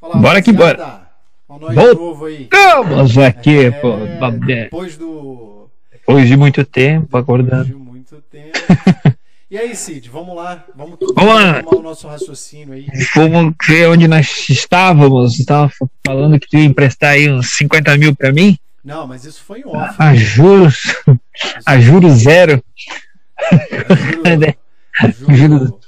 [0.00, 0.70] Fala, Bora que bora.
[0.84, 1.08] rapaziada.
[1.48, 2.48] Ó, nós Vol- de novo aí.
[2.52, 3.96] Vamos aqui, É, pô.
[4.46, 5.68] depois do.
[5.92, 7.64] Depois de muito tempo acordando.
[7.66, 8.52] De muito tempo.
[9.50, 10.62] E aí, Cid, vamos lá.
[10.76, 11.62] Vamos, Vamos lá.
[11.62, 12.86] tomar o nosso raciocínio aí.
[13.14, 15.38] Vamos ver onde nós estávamos.
[15.40, 15.72] Estava
[16.06, 18.58] falando que tu ia emprestar aí uns 50 mil pra mim.
[18.84, 19.94] Não, mas isso foi em off.
[19.98, 20.82] A juros,
[21.64, 22.62] a juros zero.
[25.00, 25.80] Eu juro, juro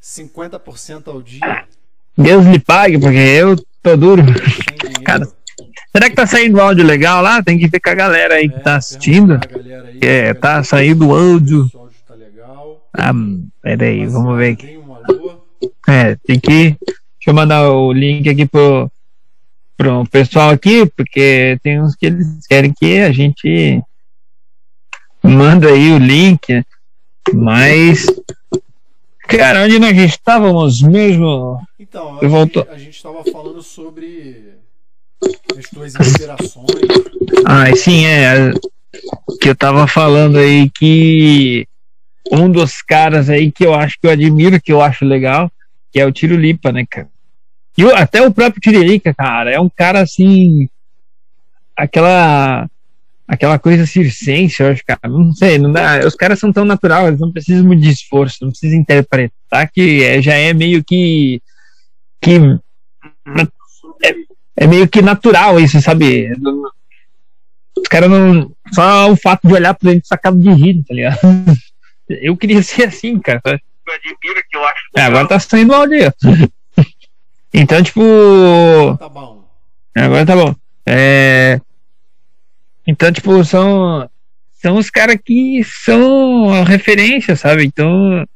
[0.00, 1.64] 50% ao dia.
[2.22, 4.22] Deus lhe pague, porque eu tô duro.
[5.04, 5.26] Cara,
[5.92, 7.42] Será que tá saindo áudio legal lá?
[7.42, 9.38] Tem que ver com a galera aí que É, tá assistindo.
[9.40, 11.68] galera aí, É, tá saindo áudio.
[11.74, 12.14] O áudio tá.
[12.96, 13.12] Ah,
[13.60, 14.78] peraí, vamos ver aqui.
[15.88, 16.76] É, tem que.
[16.78, 18.90] Deixa eu mandar o link aqui pro,
[19.76, 23.82] pro pessoal aqui, porque tem uns que eles querem que a gente
[25.22, 26.64] manda aí o link,
[27.34, 28.06] mas.
[29.30, 31.60] Cara, onde nós estávamos mesmo?
[31.78, 34.54] Então, a a gente tava falando sobre
[35.56, 36.66] as tuas inspirações.
[37.46, 38.52] Ah, sim, é.
[39.40, 41.66] Que eu tava falando aí que
[42.32, 45.50] um dos caras aí que eu acho que eu admiro, que eu acho legal,
[45.92, 47.08] que é o Tiro Lipa, né, cara?
[47.80, 50.68] E até o próprio Tiririca, cara, é um cara assim.
[51.74, 52.68] Aquela.
[53.32, 54.98] Aquela coisa circense, eu acho, cara.
[55.04, 56.00] Não sei, não dá.
[56.04, 60.02] Os caras são tão natural, eles não precisam muito de esforço, não precisam interpretar, que
[60.02, 61.40] é- já é meio que.
[62.20, 62.32] que
[64.02, 64.14] é,
[64.56, 66.32] é meio que natural isso, sabe?
[67.78, 68.50] Os caras não.
[68.72, 71.18] Só o fato de olhar pra eles só acaba de rir, tá ligado?
[72.10, 73.40] Eu queria ser assim, cara.
[73.44, 74.80] Eu admiro que eu acho.
[74.96, 76.12] É, agora tá saindo áudio aí, ó.
[77.54, 78.00] Então, tipo.
[78.98, 79.48] Tá bom.
[79.96, 80.54] Agora tá bom.
[80.86, 81.60] É...
[82.90, 84.10] Então, tipo, são.
[84.60, 87.64] São os caras que são a referência, sabe?
[87.64, 88.26] Então,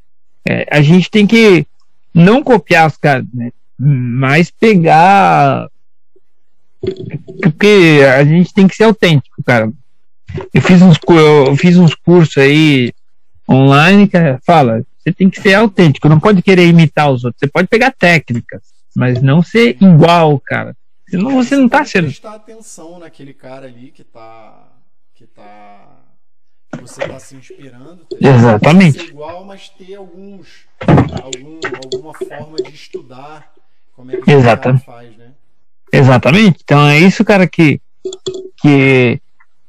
[0.48, 1.66] é, a gente tem que
[2.14, 3.50] não copiar os caras, né?
[3.78, 5.68] Mas pegar.
[7.42, 9.70] Porque a gente tem que ser autêntico, cara.
[10.52, 12.92] Eu fiz uns, eu fiz uns cursos aí
[13.50, 14.16] online que
[14.46, 17.40] fala, você tem que ser autêntico, não pode querer imitar os outros.
[17.40, 18.62] Você pode pegar técnicas,
[18.96, 20.74] mas não ser igual, cara.
[21.18, 22.04] Senão você não tá sendo.
[22.06, 24.68] prestar atenção naquele cara ali que tá.
[25.14, 25.86] que tá.
[26.72, 28.04] que você tá se inspirando.
[28.04, 28.16] tá?
[28.20, 28.98] Exatamente.
[28.98, 30.66] Ser igual, mas ter alguns.
[31.22, 33.52] Algum, alguma forma de estudar
[33.94, 34.84] como é que Exatamente.
[34.84, 35.30] faz, né?
[35.92, 36.60] Exatamente.
[36.64, 37.80] Então é isso, cara, que
[38.60, 39.20] que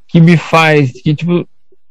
[0.07, 1.47] que me faz que tipo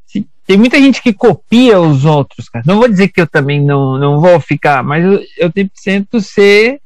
[0.06, 2.64] se- tem muita gente que copia os outros, cara.
[2.66, 5.52] Não vou dizer que eu também não não vou ficar, mas eu, eu
[5.84, 6.80] tento ser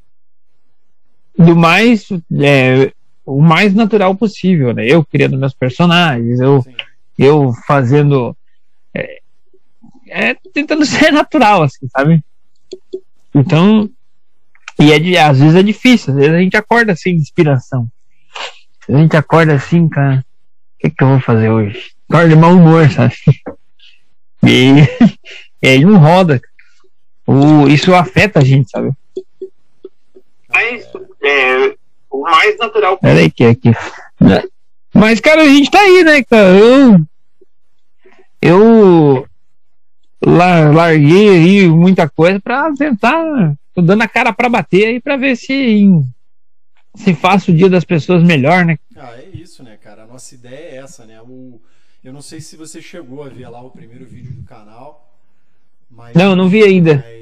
[1.38, 2.08] do mais
[2.42, 2.92] é,
[3.24, 4.84] o mais natural possível, né?
[4.86, 6.74] Eu criando meus personagens, eu Sim.
[7.16, 8.36] eu fazendo
[8.92, 9.20] é,
[10.08, 12.22] é, tentando ser natural assim sabe?
[13.32, 13.88] Então
[14.80, 17.88] e é de, às vezes é difícil às vezes a gente acorda sem inspiração.
[18.88, 20.24] A gente acorda assim cara
[20.76, 21.92] o que, que eu vou fazer hoje?
[22.08, 23.14] Acorda de mau humor sabe?
[24.40, 24.70] E,
[25.60, 26.40] e aí não roda
[27.26, 28.92] o, isso afeta a gente sabe
[30.58, 30.88] mas
[31.22, 31.74] é,
[32.10, 33.70] o mais natural peraí que é aqui
[34.94, 37.06] mas cara a gente tá aí né cara eu
[38.40, 39.26] eu
[40.24, 43.54] la- larguei aí muita coisa pra tentar.
[43.74, 45.88] Tô dando a cara pra bater aí pra ver se
[46.94, 48.78] se faço o dia das pessoas melhor, né?
[48.96, 50.04] Ah, é isso, né, cara?
[50.04, 51.20] A nossa ideia é essa, né?
[51.22, 51.60] O,
[52.02, 55.12] eu não sei se você chegou a ver lá o primeiro vídeo do canal.
[55.90, 57.04] Mas, Não, não vi ainda.
[57.06, 57.17] A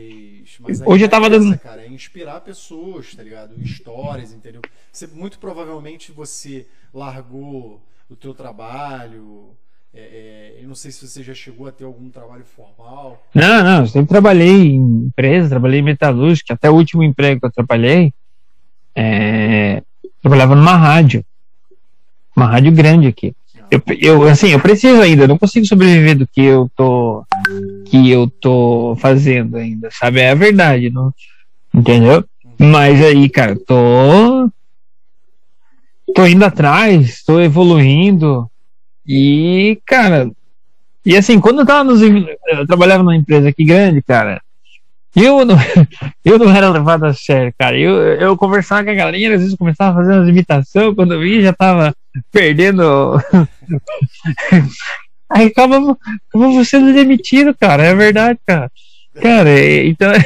[0.72, 3.54] Hoje eu ideia tava é dando- cara, é inspirar pessoas, tá ligado?
[3.60, 4.60] Histórias, entendeu?
[4.92, 9.50] Você, muito provavelmente você largou o teu trabalho.
[9.94, 13.24] é, é, eu não sei se você já chegou a ter algum trabalho formal.
[13.34, 17.46] Não, não, eu sempre trabalhei em empresa, trabalhei em metalúrgica, até o último emprego que
[17.46, 18.12] eu trabalhei,
[18.94, 19.82] é,
[20.20, 21.24] trabalhava numa rádio,
[22.36, 23.34] uma rádio grande aqui.
[23.70, 27.24] Eu, eu, assim, eu preciso ainda, não consigo sobreviver do que eu tô,
[27.86, 30.20] que eu tô fazendo ainda, sabe?
[30.20, 31.12] É a verdade, não,
[31.74, 32.24] entendeu?
[32.58, 34.48] Mas aí, cara, tô,
[36.14, 38.48] tô indo atrás, tô evoluindo
[39.06, 40.30] e, cara,
[41.04, 44.40] e assim, quando eu tava nos, eu trabalhava numa empresa aqui grande, cara,
[45.16, 45.56] eu não,
[46.24, 47.78] eu não era levado a sério, cara.
[47.78, 51.20] Eu, eu conversava com a galera, às vezes começava a fazer umas imitações, quando eu
[51.20, 51.94] vi já tava
[52.30, 53.18] perdendo.
[55.28, 55.98] Aí acabava,
[56.28, 57.84] acabava sendo demitido, cara.
[57.84, 58.70] É verdade, cara.
[59.20, 60.12] Cara, é- então.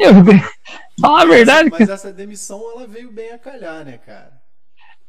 [0.00, 0.14] Eu,
[0.98, 4.32] falar a verdade, Mas essa demissão ela veio bem a calhar, né, cara?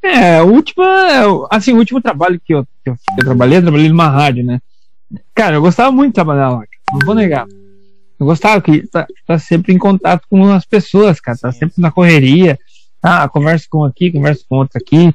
[0.02, 3.62] É, a última, assim, o último trabalho que eu, que eu, que eu trabalhei, eu
[3.62, 4.60] trabalhei numa rádio, né?
[5.34, 7.46] Cara, eu gostava muito de trabalhar lá, não vou negar.
[8.20, 11.60] Eu gostava que tá, tá sempre em contato com as pessoas, cara, tá Sim.
[11.60, 12.60] sempre na correria.
[13.02, 15.14] Ah, converso com um aqui, converso com outro aqui.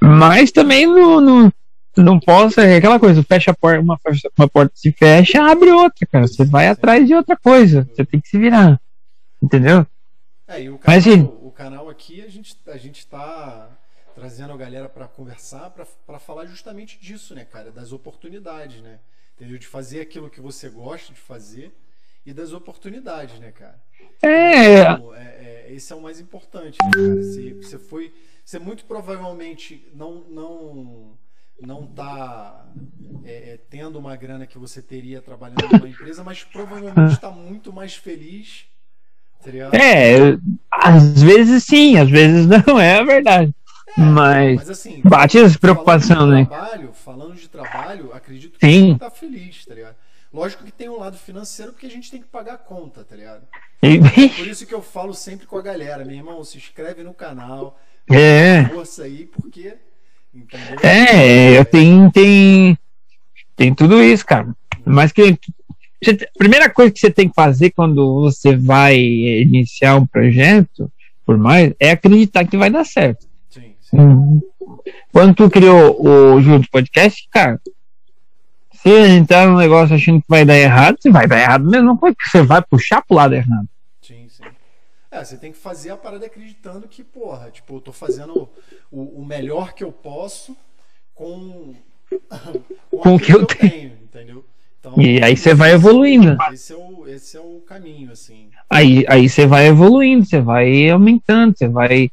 [0.00, 1.52] Mas também não, não,
[1.96, 2.60] não posso.
[2.60, 3.98] É aquela coisa, fecha a porta, uma,
[4.38, 6.26] uma porta se fecha, abre outra, cara.
[6.26, 7.88] Você vai atrás de outra coisa.
[7.92, 8.80] Você tem que se virar.
[9.42, 9.86] Entendeu?
[10.46, 13.68] É, e o canal, Mas, assim, o canal aqui a gente, a gente tá
[14.14, 17.70] trazendo a galera para conversar, para falar justamente disso, né, cara?
[17.70, 18.98] Das oportunidades, né?
[19.36, 19.58] Entendeu?
[19.58, 21.72] De fazer aquilo que você gosta de fazer
[22.26, 23.80] e das oportunidades, né, cara?
[24.22, 27.22] É, Então, é, é, esse é o mais importante, né, cara?
[27.22, 28.12] Você, você foi.
[28.48, 31.18] Você muito provavelmente não não
[31.60, 32.66] não tá
[33.22, 37.74] é, é, tendo uma grana que você teria trabalhando numa empresa, mas provavelmente está muito
[37.74, 38.64] mais feliz.
[39.44, 39.74] Tá ligado?
[39.74, 40.38] é,
[40.70, 43.54] às vezes sim, às vezes não, é a verdade.
[43.98, 46.46] Mas Mas assim, bate essa preocupação, falando de né?
[46.46, 48.92] Trabalho, falando de trabalho, acredito que Sim.
[48.94, 49.96] você tá feliz, tá ligado?
[50.32, 53.14] Lógico que tem um lado financeiro porque a gente tem que pagar a conta, tá
[53.14, 53.46] ligado?
[53.82, 53.98] E-
[54.30, 57.78] Por isso que eu falo sempre com a galera, meu irmão, se inscreve no canal,
[58.10, 59.74] É, força aí, porque.
[60.34, 60.78] Entendeu?
[60.82, 62.78] é, eu tenho, tem,
[63.56, 64.48] tem tudo isso, cara.
[64.84, 65.38] Mas que
[66.06, 70.90] a primeira coisa que você tem que fazer quando você vai iniciar um projeto,
[71.26, 73.26] por mais, é acreditar que vai dar certo.
[73.50, 73.96] Sim, sim.
[73.96, 74.40] Uhum.
[75.12, 77.60] Quando tu criou o Juntos Podcast, cara,
[78.72, 81.98] se entrar num negócio achando que vai dar errado, você vai dar errado mesmo, não
[81.98, 83.68] foi que você vai puxar pro lado errado.
[85.24, 88.48] Você tem que fazer a parada acreditando que, porra, tipo, eu tô fazendo
[88.90, 90.56] o, o melhor que eu posso
[91.14, 91.74] com,
[92.90, 94.44] Com o que eu tenho, entendeu?
[94.78, 96.36] Então, E aí você vai evoluindo.
[96.52, 98.50] Esse é o, esse é o caminho, assim.
[98.70, 102.10] Aí, aí você vai evoluindo, você vai aumentando, você vai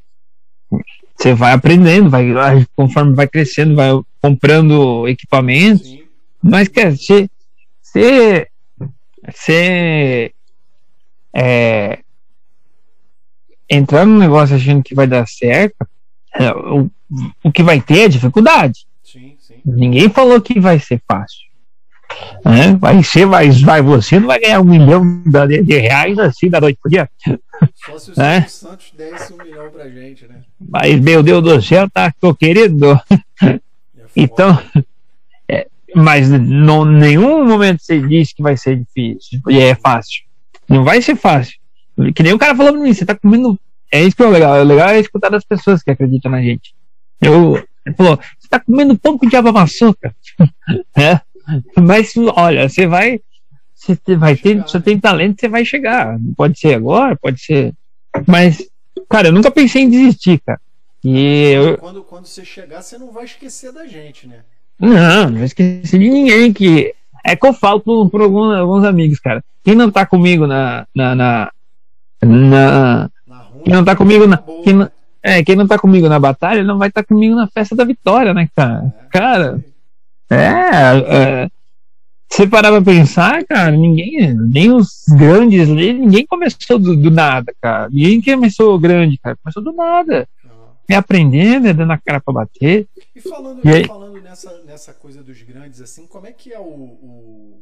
[1.15, 2.25] você vai aprendendo, vai
[2.75, 3.89] conforme vai crescendo, vai
[4.21, 5.87] comprando equipamentos.
[5.87, 6.03] Sim,
[6.41, 7.29] Mas cara, você
[9.31, 10.33] você
[11.33, 11.99] é,
[13.75, 15.75] entrar num negócio achando que vai dar certo,
[16.33, 16.89] é, o,
[17.43, 18.85] o que vai ter é dificuldade.
[19.03, 19.55] sim, sim.
[19.65, 21.45] Ninguém falou que vai ser fácil.
[22.43, 22.75] né?
[22.79, 26.61] Vai ser, vai, vai, você não vai ganhar um milhão de, de reais assim da
[26.61, 27.09] noite pro dia.
[27.85, 28.41] Só se o É?
[28.41, 30.41] Santos desse um milhão pra gente, né?
[30.59, 32.99] Mas, meu Deus do céu, tá, tô querido.
[34.17, 34.21] É.
[34.23, 34.57] Então,
[35.49, 40.23] é, mas não, nenhum momento você diz que vai ser difícil e é fácil.
[40.69, 41.57] Não vai ser fácil.
[42.13, 43.59] Que nem o cara falou pra mim, você tá comendo.
[43.91, 44.59] É isso que é o legal.
[44.59, 46.75] O legal é escutar das pessoas que acreditam na gente.
[47.21, 47.55] Eu,
[47.85, 50.15] ele falou, você tá comendo pão com diabo cara.
[50.95, 51.21] é.
[51.79, 53.19] Mas olha, você vai.
[53.75, 54.83] Você vai ter, você né?
[54.83, 56.17] tem talento, você vai chegar.
[56.35, 57.73] Pode ser agora, pode ser.
[58.25, 58.67] Mas,
[59.09, 60.59] cara, eu nunca pensei em desistir, cara.
[61.03, 64.39] E eu, Quando, quando você chegar, você não vai esquecer da gente, né?
[64.79, 66.93] não, não esqueci de ninguém que.
[67.23, 69.43] É que eu falo para alguns, alguns amigos, cara.
[69.63, 70.87] Quem não tá comigo na.
[70.95, 71.51] na, na,
[72.25, 73.09] na-
[73.63, 74.37] quem não tá comigo na.
[74.37, 74.89] Quem não,
[75.23, 78.33] é, quem não tá comigo na batalha não vai estar comigo na festa da vitória,
[78.33, 78.93] né, cara?
[78.99, 79.61] É, Cara,
[80.29, 80.35] é.
[81.43, 81.49] é
[82.29, 87.87] você parar pra pensar, cara, ninguém, nem os grandes ninguém começou do, do nada, cara.
[87.89, 89.37] Ninguém começou grande, cara.
[89.41, 90.27] Começou do nada.
[90.87, 92.87] É aprendendo, é dando a cara pra bater.
[93.15, 93.87] E falando, E aí?
[93.87, 96.63] falando nessa, nessa coisa dos grandes, assim, como é que é o.
[96.63, 97.61] o-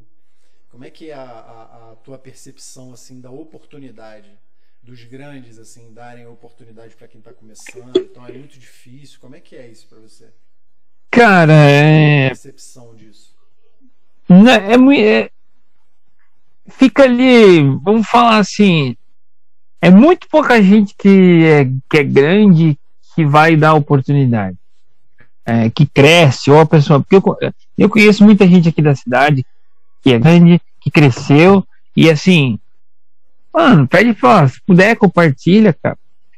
[0.70, 4.28] como é que é a, a- a tua percepção assim da oportunidade
[4.84, 7.98] dos grandes assim darem oportunidade para quem tá começando?
[7.98, 9.18] Então é muito difícil.
[9.20, 10.30] Como é que é isso para você?
[11.10, 12.28] Cara, A é.
[12.28, 13.34] percepção disso.
[14.30, 15.30] Né, é, é-
[16.68, 18.96] fica ali, vamos falar assim,
[19.82, 22.78] é muito pouca gente que é, que é grande
[23.16, 24.58] que vai dar oportunidade,
[25.46, 29.46] é, que cresce, ou a pessoa, porque eu, eu conheço muita gente aqui da cidade
[30.02, 32.60] que é grande, que cresceu, e assim,
[33.54, 35.98] mano, pede pra, se puder, compartilha, cara.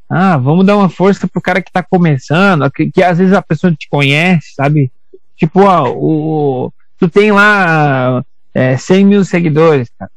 [0.10, 3.41] Ah, vamos dar uma força pro cara que tá começando, que, que às vezes a
[3.41, 4.91] pessoa te conhece, sabe?
[5.36, 10.12] Tipo, ó, o, tu tem lá é, 100 mil seguidores, cara.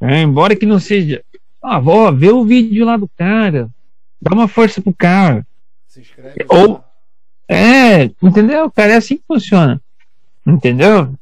[0.00, 1.22] É, embora que não seja.
[1.62, 3.68] Ah, vou ver o vídeo lá do cara.
[4.20, 5.46] Dá uma força pro cara.
[5.88, 6.44] Se inscreve.
[6.48, 6.84] Ou- lá.
[7.48, 8.70] É, entendeu?
[8.70, 9.80] Cara, é assim que funciona.
[10.46, 11.14] Entendeu?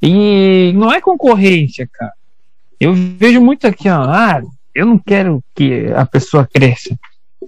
[0.00, 2.12] E não é concorrência, cara.
[2.80, 4.02] Eu vejo muito aqui, ó.
[4.02, 4.42] Ah,
[4.74, 6.96] eu não quero que a pessoa cresça.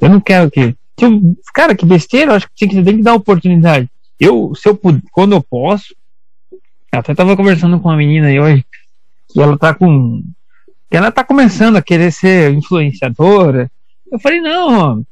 [0.01, 0.75] Eu não quero que.
[1.55, 3.89] Cara, que besteira, acho que você tem que dar oportunidade.
[4.19, 4.79] Eu, se eu
[5.13, 5.95] quando eu posso.
[6.93, 8.65] Até tava conversando com uma menina aí hoje
[9.33, 10.23] que ela tá com.
[10.91, 13.71] que ela tá começando a querer ser influenciadora.
[14.11, 15.05] Eu falei, não,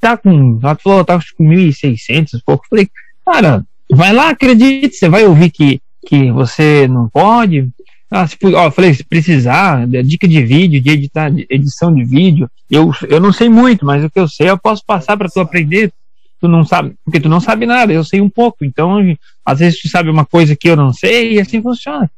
[0.00, 0.58] tá com.
[0.62, 2.64] Ela falou, tá com 1.600 pouco.
[2.64, 2.90] Eu falei,
[3.24, 7.68] cara, vai lá, acredite, você vai ouvir que, que você não pode.
[8.16, 12.04] Ah, se, ó, eu falei, se precisar, dica de vídeo, de editar, de edição de
[12.04, 15.28] vídeo, eu, eu não sei muito, mas o que eu sei eu posso passar para
[15.28, 15.92] tu aprender.
[16.40, 18.64] Tu não sabe, porque tu não sabe nada, eu sei um pouco.
[18.64, 19.00] Então,
[19.44, 22.08] às vezes tu sabe uma coisa que eu não sei e assim funciona.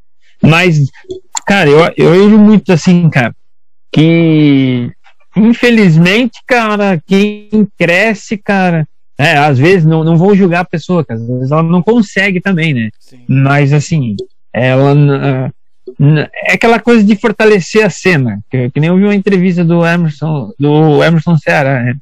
[0.43, 0.81] Mas,
[1.47, 3.35] cara, eu, eu vejo muito assim, cara,
[3.91, 4.93] que
[5.35, 8.87] infelizmente, cara, quem cresce, cara,
[9.17, 12.39] é, às vezes não, não vou julgar a pessoa, cara, às vezes ela não consegue
[12.39, 12.91] também, né?
[13.01, 13.25] Sim.
[13.27, 14.15] Mas assim,
[14.53, 14.95] ela
[15.99, 19.85] é aquela coisa de fortalecer a cena, que, que nem eu vi uma entrevista do
[19.85, 21.97] Emerson, do Emerson Ceará, né?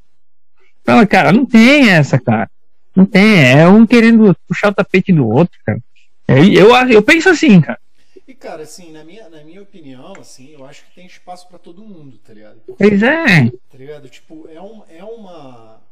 [0.84, 2.50] Fala, cara, não tem essa, cara.
[2.94, 5.82] Não tem, é um querendo puxar o tapete do outro, cara.
[6.28, 7.78] É, eu, eu penso assim, cara.
[8.26, 11.58] E, cara, assim, na minha, na minha opinião, assim, eu acho que tem espaço para
[11.58, 12.60] todo mundo, tá ligado?
[12.64, 13.50] Porque, pois é.
[13.70, 14.08] Tá ligado?
[14.08, 15.82] Tipo, é, um, é uma.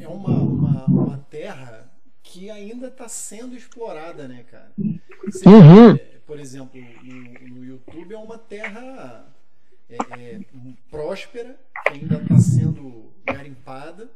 [0.00, 1.90] É uma, uma, uma terra
[2.22, 4.70] que ainda está sendo explorada, né, cara?
[5.26, 5.96] Você, uhum.
[5.96, 9.26] é, por exemplo, no, no, YouTube é uma terra
[9.88, 10.40] é, é,
[10.90, 14.10] próspera, que ainda está sendo garimpada,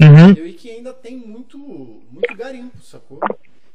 [0.00, 0.32] uhum.
[0.32, 3.20] e que ainda tem muito, muito garimpo, sacou?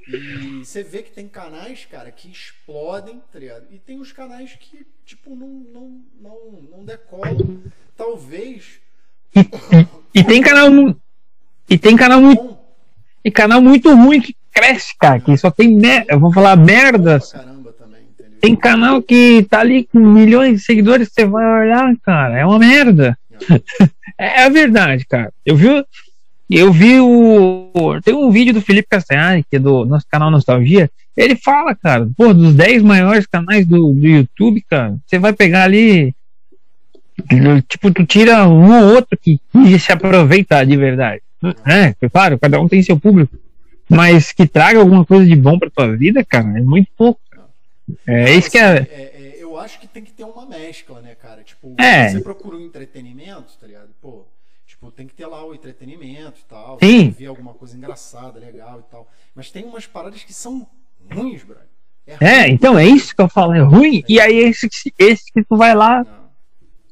[0.08, 3.66] E você vê que tem canais, cara, que explodem, tá ligado?
[3.72, 7.64] E tem os canais que, tipo, não, não, não, não decolam.
[7.98, 8.80] Talvez.
[9.36, 10.96] E, e tem canal.
[11.68, 12.58] E tem canal muito.
[13.24, 16.18] E canal muito ruim que cresce, cara, que só tem merda.
[16.20, 17.34] Vou falar merdas.
[18.46, 22.60] Tem canal que tá ali com milhões de seguidores, você vai olhar, cara, é uma
[22.60, 23.18] merda.
[24.18, 25.30] É, é a verdade, cara.
[25.46, 25.68] Eu vi,
[26.50, 28.00] eu vi o.
[28.02, 30.90] Tem um vídeo do Felipe Castanhari, que é do nosso canal Nostalgia.
[31.18, 35.64] Ele fala, cara, pô, dos 10 maiores canais do, do YouTube, cara, você vai pegar
[35.64, 36.16] ali.
[37.68, 39.38] Tipo, tu tira um ou outro que,
[39.78, 41.22] se aproveita de verdade.
[41.66, 43.36] É, claro, cada um tem seu público.
[43.90, 47.20] Mas que traga alguma coisa de bom pra tua vida, cara, é muito pouco.
[48.08, 48.78] É isso que é...
[48.78, 49.36] é, é.
[49.38, 51.44] Eu acho que tem que ter uma mescla, né, cara?
[51.44, 52.10] Tipo, é.
[52.10, 53.90] você procura um entretenimento, tá ligado?
[54.02, 54.26] Pô,
[54.68, 56.80] Tipo, tem que ter lá o entretenimento e tal.
[56.82, 57.12] Sim.
[57.12, 59.08] Ver alguma coisa engraçada, legal e tal.
[59.36, 60.68] Mas tem umas paradas que são
[61.12, 61.68] ruins, brother.
[62.08, 64.00] É, é então é isso que eu falo, é ruim.
[64.00, 64.04] É.
[64.08, 66.30] E aí esse, esse que tu vai lá, não.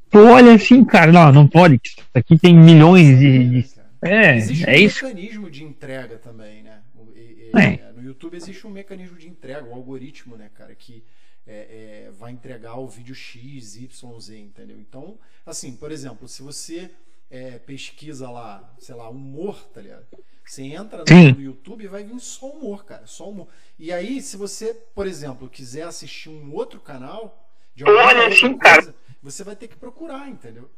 [0.09, 1.79] tu olha assim, cara, não, não pode.
[1.83, 3.49] Isso aqui tem milhões de.
[3.49, 3.73] de...
[4.01, 5.05] É, existe é um isso.
[5.05, 6.79] mecanismo de entrega também, né?
[7.15, 7.92] E, e, é.
[8.03, 11.03] YouTube existe um mecanismo de entrega, um algoritmo, né, cara, que
[11.45, 14.79] é, é, vai entregar o vídeo X, Y, Z, entendeu?
[14.79, 16.89] Então, assim, por exemplo, se você
[17.29, 20.05] é, pesquisa lá, sei lá, humor, tá ligado?
[20.45, 23.47] Você entra no, YouTube e vai vir só humor, cara, só humor.
[23.79, 28.35] E aí, se você, por exemplo, quiser assistir um outro canal de alguma Olha, outra
[28.37, 30.69] sim, coisa, você vai ter que procurar, entendeu?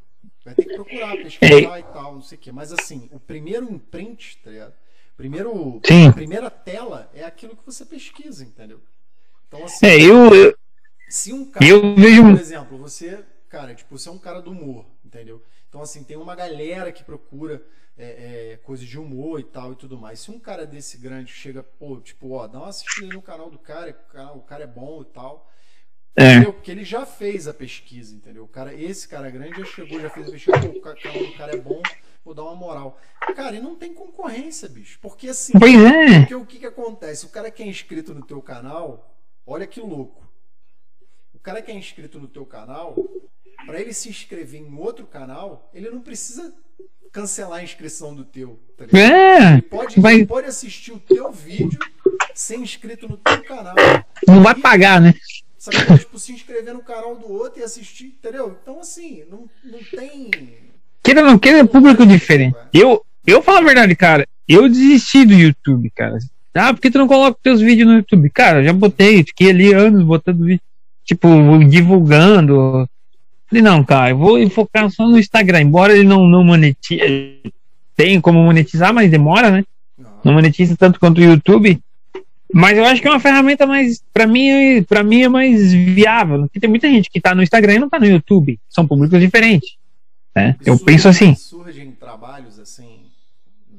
[0.43, 2.51] Vai ter que procurar, pesquisar e tal, não sei o quê.
[2.51, 4.73] Mas assim, o primeiro imprint, tá ligado?
[5.17, 6.07] Primeiro, sim.
[6.07, 8.81] a primeira tela é aquilo que você pesquisa, entendeu?
[9.47, 10.57] Então, assim, é, eu, eu,
[11.09, 12.23] se um cara, eu vejo...
[12.23, 15.41] por exemplo, você, cara, tipo, você é um cara do humor, entendeu?
[15.69, 17.61] Então, assim, tem uma galera que procura
[17.97, 20.19] é, é, coisas de humor e tal e tudo mais.
[20.19, 23.57] Se um cara desse grande chega, pô, tipo, ó, dá uma assistida no canal do
[23.57, 25.51] cara, o cara, o cara é bom e tal.
[26.15, 26.31] É.
[26.33, 26.53] Entendeu?
[26.53, 28.43] Porque ele já fez a pesquisa, entendeu?
[28.43, 31.37] O cara, esse cara grande já chegou, já fez a pesquisa, pô, o canal do
[31.37, 31.81] cara é bom,
[32.25, 32.99] vou dar uma moral.
[33.35, 34.97] Cara, e não tem concorrência, bicho.
[34.99, 36.19] Porque assim, pois é.
[36.19, 37.25] porque o que, que acontece?
[37.25, 39.15] O cara que é inscrito no teu canal,
[39.45, 40.27] olha que louco.
[41.33, 42.95] O cara que é inscrito no teu canal,
[43.67, 46.53] para ele se inscrever em outro canal, ele não precisa
[47.11, 48.59] cancelar a inscrição do teu.
[48.75, 50.15] Tá é, ele, pode, vai...
[50.15, 51.79] ele pode assistir o teu vídeo
[52.33, 53.75] ser inscrito no teu canal.
[54.27, 55.13] Não vai pagar, né?
[55.57, 58.59] Sabe, tipo, se inscrever no canal do outro e assistir, entendeu?
[58.61, 60.74] Então, assim, não, não tem.
[61.05, 62.57] Queira não queira, é público diferente.
[62.73, 64.27] Eu, eu falo a verdade, cara.
[64.47, 66.17] Eu desisti do YouTube, cara.
[66.55, 68.27] Ah, por que tu não coloca teus vídeos no YouTube?
[68.31, 70.61] Cara, já botei, fiquei ali anos botando vídeo,
[71.03, 71.27] tipo,
[71.69, 72.89] divulgando,
[73.47, 77.43] Falei, não, cara, eu vou focar só no Instagram, embora ele não, não monetize,
[77.95, 79.63] tem como monetizar, mas demora, né?
[80.23, 81.79] Não monetiza tanto quanto o YouTube.
[82.51, 86.41] Mas eu acho que é uma ferramenta mais, para mim, para mim é mais viável.
[86.41, 88.59] Porque tem muita gente que tá no Instagram e não tá no YouTube.
[88.67, 89.75] São públicos diferentes.
[90.35, 90.55] Né?
[90.65, 91.33] Eu surge, penso assim.
[91.35, 93.05] Surgem trabalhos assim,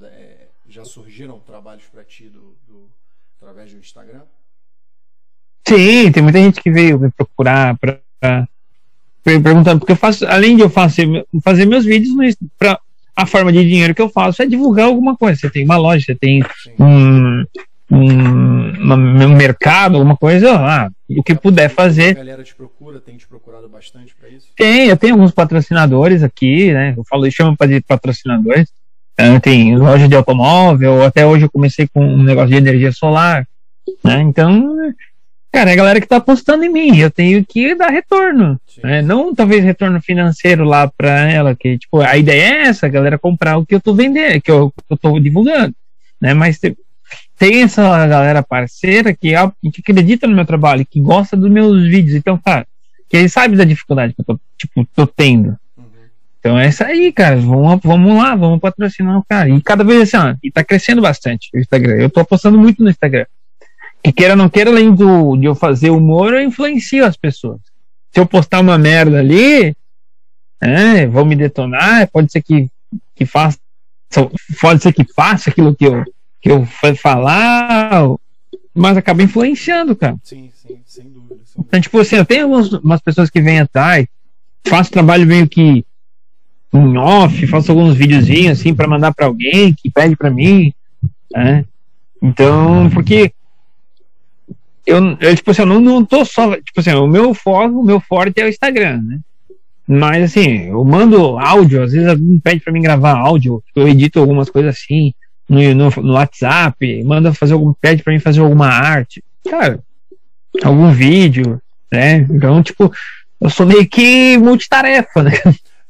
[0.02, 2.88] é, já surgiram trabalhos para ti do, do,
[3.40, 4.22] através do Instagram?
[5.68, 8.00] Sim, tem muita gente que veio me procurar para
[9.22, 12.78] perguntando, porque eu faço, além de eu fazer, fazer meus vídeos, pra,
[13.14, 15.40] a forma de dinheiro que eu faço é divulgar alguma coisa.
[15.40, 16.44] Você tem uma loja, você tem
[16.78, 17.44] um,
[17.90, 22.10] um, um, mercado, alguma coisa, ah, o que puder fazer.
[22.10, 24.48] A galera te procura, tem te procurado bastante para isso?
[24.56, 26.94] Tem, eu tenho alguns patrocinadores aqui, né?
[26.96, 28.68] Eu falo, chamo para patrocinadores.
[29.18, 33.48] Uh, tem loja de automóvel, até hoje eu comecei com um negócio de energia solar,
[34.04, 34.20] né?
[34.20, 34.76] Então,
[35.50, 38.60] cara, é a galera que tá apostando em mim, eu tenho que dar retorno.
[38.82, 39.00] Né?
[39.00, 43.18] Não talvez retorno financeiro lá para ela, que tipo, a ideia é essa, a galera
[43.18, 45.74] comprar o que eu tô vendendo, que eu, que eu tô divulgando,
[46.20, 46.34] né?
[46.34, 46.60] Mas
[47.38, 49.32] tem essa galera parceira que,
[49.72, 52.66] que acredita no meu trabalho, que gosta dos meus vídeos, então, cara,
[53.08, 55.56] que ele sabe da dificuldade que eu tô, tipo, tô tendo.
[56.38, 57.36] Então é isso aí, cara.
[57.36, 59.48] Vamos, vamos lá, vamos patrocinar o cara.
[59.48, 61.96] E cada vez assim, ó, e tá crescendo bastante o Instagram.
[61.96, 63.26] Eu tô apostando muito no Instagram.
[64.02, 67.60] Que queira ou não queira, além do, de eu fazer humor, eu influencio as pessoas.
[68.12, 69.74] Se eu postar uma merda ali,
[70.60, 72.68] é, vão me detonar, pode ser que,
[73.16, 73.58] que faça,
[74.60, 76.04] pode ser que faça aquilo que eu,
[76.46, 78.06] que eu falar,
[78.72, 80.16] mas acaba influenciando, cara.
[80.22, 81.40] Sim, sim, sem dúvida.
[81.44, 84.06] Sem então, tipo assim, eu tenho algumas, umas pessoas que vêm atrás,
[84.66, 85.84] faço trabalho meio que
[86.72, 90.72] em off, faço alguns videozinhos assim para mandar para alguém que pede para mim,
[91.32, 91.64] né?
[92.22, 93.32] Então, porque
[94.86, 97.84] eu, eu, tipo assim, eu não, não tô só, tipo assim, o meu foco, o
[97.84, 99.20] meu forte é o Instagram, né?
[99.88, 104.20] Mas assim, eu mando áudio, às vezes alguém pede para mim gravar áudio, eu edito
[104.20, 105.12] algumas coisas assim,
[105.48, 109.82] no, no, no WhatsApp, manda fazer algum, pede para mim fazer alguma arte, cara,
[110.62, 111.60] algum vídeo,
[111.90, 112.26] né?
[112.30, 112.92] Então, tipo,
[113.40, 115.32] eu sou meio que multitarefa, né?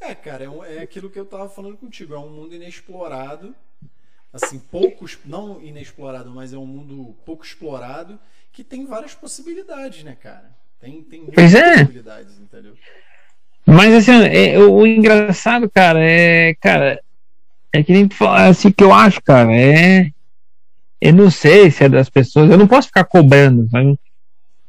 [0.00, 3.54] É, cara, é, é aquilo que eu tava falando contigo, é um mundo inexplorado,
[4.32, 8.18] assim, poucos, não inexplorado, mas é um mundo pouco explorado
[8.52, 10.50] que tem várias possibilidades, né, cara?
[10.80, 11.72] Tem, tem muitas é.
[11.78, 12.74] possibilidades, entendeu?
[13.66, 17.00] Mas assim, é, o, engraçado, cara, é, cara,
[17.76, 20.10] é que nem assim que eu acho, cara, é.
[21.00, 23.98] Eu não sei se é das pessoas, eu não posso ficar cobrando, sabe?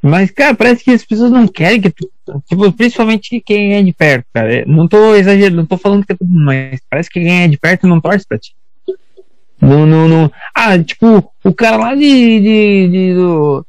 [0.02, 2.10] Mas, cara, parece que as pessoas não querem que tu.
[2.48, 4.64] Tipo, principalmente quem é de perto, cara.
[4.66, 7.58] Não tô exagerando, não tô falando que é tudo, mas parece que quem é de
[7.58, 8.54] perto não torce pra ti.
[9.60, 10.32] Não, não, não.
[10.54, 12.40] Ah, tipo, o cara lá de.
[12.40, 13.66] de, de do,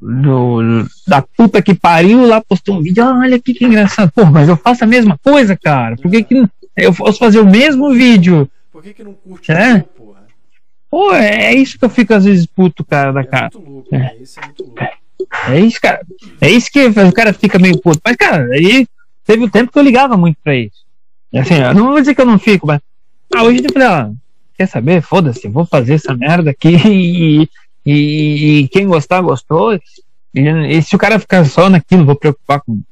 [0.00, 3.04] do, da puta que pariu lá postou um vídeo.
[3.04, 4.10] Ah, olha que engraçado.
[4.12, 5.96] Pô, mas eu faço a mesma coisa, cara.
[5.96, 6.44] Por que, que
[6.76, 8.48] eu posso fazer o mesmo vídeo?
[8.76, 9.78] Por que, que não curte é?
[9.78, 10.26] porra?
[10.90, 13.50] Pô, é, é isso que eu fico às vezes puto, cara, da é cara.
[13.54, 13.98] Muito louco, é.
[13.98, 14.16] Né?
[14.20, 14.84] Isso é muito louco.
[15.48, 16.06] É isso, cara.
[16.42, 17.98] É isso que o cara fica meio puto.
[18.04, 18.86] Mas, cara, aí
[19.24, 20.84] teve um tempo que eu ligava muito pra isso.
[21.34, 22.82] Assim, eu não vou dizer que eu não fico, mas.
[23.34, 24.10] Ah, hoje eu falei, ó,
[24.58, 25.00] quer saber?
[25.00, 27.48] Foda-se, vou fazer essa merda aqui e,
[27.86, 29.72] e, e quem gostar, gostou.
[29.72, 29.80] E,
[30.34, 32.82] e, se o cara ficar só naquilo, vou preocupar com.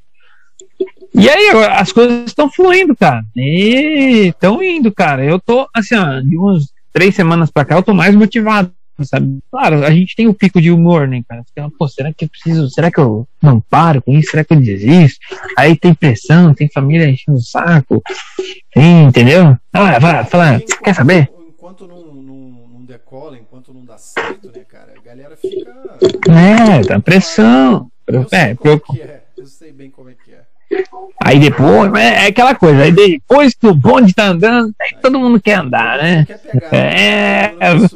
[1.15, 3.25] E aí, as coisas estão fluindo, cara.
[3.37, 5.25] E estão indo, cara.
[5.25, 8.73] Eu tô, assim, ó, de uns três semanas pra cá, eu tô mais motivado
[9.03, 9.41] sabe?
[9.51, 11.43] Claro, a gente tem o pico de humor, né, cara?
[11.77, 14.31] Pô, será que eu preciso, será que eu não paro com isso?
[14.31, 15.19] Será que eu desisto?
[15.57, 18.03] Aí tem pressão, tem família enchendo o saco,
[18.73, 19.57] tem, entendeu?
[19.73, 21.33] Ah, vai, fala, enquanto, quer saber?
[21.49, 24.95] Enquanto não, não, não, decola, enquanto não dá certo, né, cara?
[24.97, 25.75] A galera fica.
[26.31, 27.91] É, tá pressão.
[28.07, 29.25] Eu, sei é, como é que é.
[29.37, 30.24] Eu sei bem como é que.
[31.23, 35.19] Aí depois, é, é, aquela coisa, aí depois que o bonde tá andando, aí todo
[35.19, 36.25] mundo quer andar, né?
[36.27, 37.53] Quer pegar, é.
[37.53, 37.89] Né?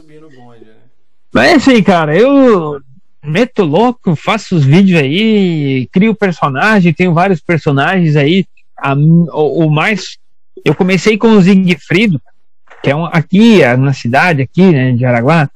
[1.33, 2.81] Mas assim, cara, eu
[3.23, 8.47] meto louco, faço os vídeos aí, crio personagem, tenho vários personagens aí.
[8.77, 10.19] A, o, o, mais.
[10.65, 12.21] Eu comecei com o Zigfrido,
[12.83, 15.51] que é um, aqui na cidade, aqui, né, de Araguá,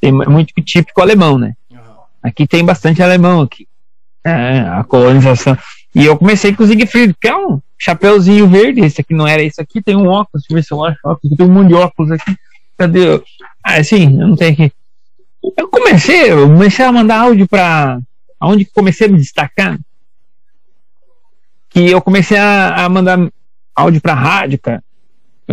[0.00, 1.54] tem muito típico alemão, né?
[2.22, 3.66] Aqui tem bastante alemão aqui.
[4.24, 5.56] É, a colonização.
[5.94, 8.80] E eu comecei com o Zigfrido, que é um chapeuzinho verde.
[8.80, 10.98] Esse aqui não era isso aqui, tem um óculos, deixa eu ver se eu acho
[11.04, 12.36] óculos, tem um monte de óculos aqui.
[12.78, 13.22] Cadê?
[13.62, 14.72] Ah, sim, eu não tenho aqui.
[15.56, 18.00] Eu comecei, eu comecei a mandar áudio para
[18.40, 19.78] aonde comecei a me destacar.
[21.68, 23.18] Que eu comecei a, a mandar
[23.74, 24.82] áudio pra rádio, cara.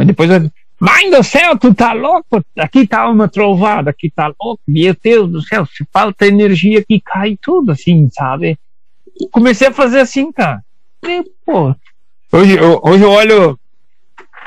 [0.06, 0.50] Depois eu,
[0.80, 2.42] Mãe do céu, tu tá louco?
[2.58, 4.62] Aqui tá uma trovada, aqui tá louco.
[4.66, 8.58] Meu Deus do céu, se falta energia aqui, cai tudo, assim, sabe?
[9.28, 10.64] Comecei a fazer assim, cara.
[11.04, 11.76] E, pô,
[12.32, 13.60] hoje, eu, hoje eu olho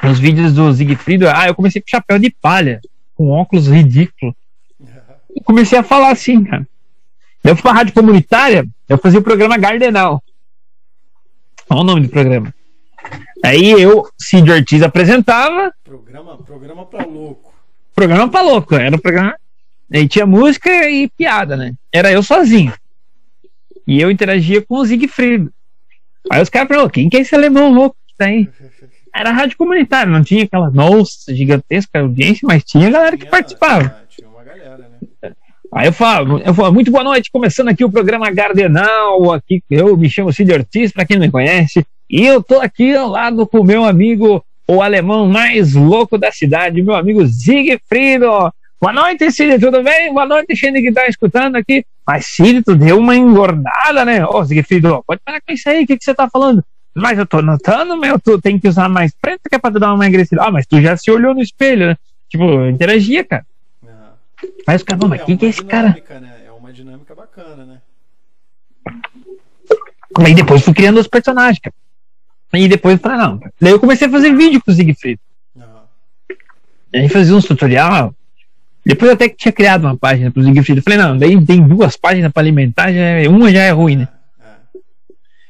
[0.04, 2.80] os vídeos do Zigfrido, ah, eu comecei com chapéu de palha,
[3.14, 4.34] com óculos ridículo
[5.34, 6.66] e comecei a falar assim, cara.
[7.42, 10.22] Eu fui pra rádio comunitária, eu fazia o programa Gardenal.
[11.68, 12.54] Olha o nome do programa.
[13.44, 15.72] Aí eu, Cid Ortiz, apresentava.
[15.82, 17.52] Programa, programa pra louco.
[17.94, 19.34] Programa pra louco, era um programa.
[19.92, 21.74] Aí tinha música e piada, né?
[21.92, 22.72] Era eu sozinho.
[23.86, 25.52] E eu interagia com o Zigfrido.
[26.30, 28.48] Aí os caras falaram, quem que é esse alemão louco que tá aí?
[29.14, 34.02] Era rádio comunitária, não tinha aquela nossa gigantesca audiência, mas tinha galera que participava.
[35.74, 39.96] Aí eu falo, eu falo, muito boa noite, começando aqui o programa Gardenal, aqui eu
[39.96, 43.46] me chamo Cid Ortiz, para quem não me conhece, e eu tô aqui ao lado
[43.46, 48.52] com o meu amigo, o alemão mais louco da cidade, meu amigo Siegfriedo.
[48.80, 50.12] Boa noite, Cid, tudo bem?
[50.12, 51.84] Boa noite, gente que tá escutando aqui.
[52.06, 54.26] Mas, Cid, tu deu uma engordada, né?
[54.26, 56.64] Ô, Sigfrido, pode parar com isso aí, o que, que você tá falando?
[56.94, 59.78] Mas eu tô notando, meu, tu tem que usar mais preto que é pra tu
[59.78, 60.42] dar uma emagrecida.
[60.42, 61.96] Ah, mas tu já se olhou no espelho, né?
[62.28, 63.46] Tipo, interagia, cara.
[63.82, 64.12] Aham.
[64.66, 65.96] Mas o cara, mas É quem que é esse cara?
[66.20, 66.42] Né?
[66.46, 67.80] É uma dinâmica bacana, né?
[70.18, 71.74] Aí depois fui criando os personagens, cara.
[72.54, 73.40] E depois, falei, não.
[73.58, 75.18] Daí eu comecei a fazer vídeo com o Siegfried.
[75.56, 75.82] Aham.
[76.94, 78.14] Aí fazia uns tutorial.
[78.84, 80.78] Depois eu até que tinha criado uma página pro Siegfried.
[80.78, 83.96] Eu falei, não, daí tem duas páginas pra alimentar, já é- uma já é ruim,
[83.96, 84.08] né?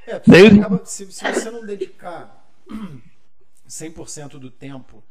[0.06, 2.44] É, porque Daí- acaba- se, se você não dedicar
[3.68, 5.02] 100% do tempo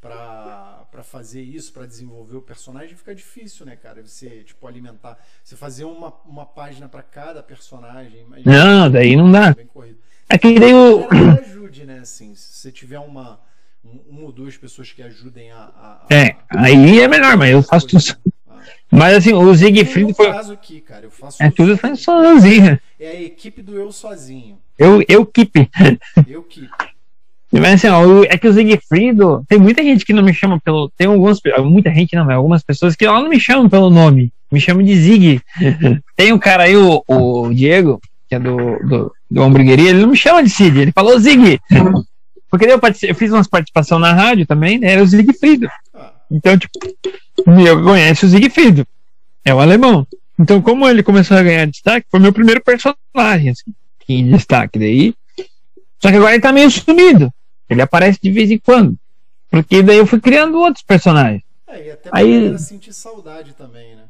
[0.00, 4.02] pra fazer isso, pra desenvolver o personagem, fica difícil, né, cara?
[4.02, 5.18] Você, tipo, alimentar.
[5.42, 8.20] Você fazer uma, uma página pra cada personagem.
[8.22, 9.56] imagina, Não, daí não dá.
[10.28, 11.06] É que daí o.
[11.40, 11.98] Ajude, né?
[12.00, 13.36] Assim, se você tiver uma, um,
[14.08, 15.56] uma ou duas pessoas que ajudem a.
[15.56, 18.02] a- a- É, aí é melhor, mas eu faço tudo.
[18.48, 18.54] Ah.
[18.90, 20.32] Mas assim, o Siegfried foi.
[20.32, 22.78] caso aqui, cara, eu faço É tudo faz sozinho.
[22.98, 24.58] É a equipe do eu sozinho.
[24.78, 25.68] Eu, eu keep.
[26.28, 26.68] Eu que.
[27.52, 29.18] Mas assim, ó, o- é que o Siegfried,
[29.48, 30.88] tem muita gente que não me chama pelo.
[30.96, 31.40] Tem algumas.
[31.64, 34.32] Muita gente não, mas algumas pessoas que ó, não me chamam pelo nome.
[34.50, 35.40] Me chamam de Zig.
[36.16, 40.08] Tem um cara aí, o, o Diego, que é do, do, do Hamburgueria, ele não
[40.10, 41.60] me chama de Cid, ele falou Zig.
[42.56, 44.92] Porque eu, eu fiz umas participações na rádio também, né?
[44.92, 45.66] Era o Siegfried.
[46.30, 46.78] Então, tipo,
[47.44, 48.84] meu conhece o Siegfried.
[49.44, 50.06] É o alemão.
[50.38, 53.74] Então, como ele começou a ganhar destaque, foi meu primeiro personagem, assim,
[54.08, 54.78] em destaque.
[54.78, 55.14] Daí.
[56.00, 57.28] Só que agora ele tá meio sumido.
[57.68, 58.96] Ele aparece de vez em quando.
[59.50, 61.42] Porque daí eu fui criando outros personagens.
[61.66, 64.02] é, e até pra Aí- sentir saudade também, né?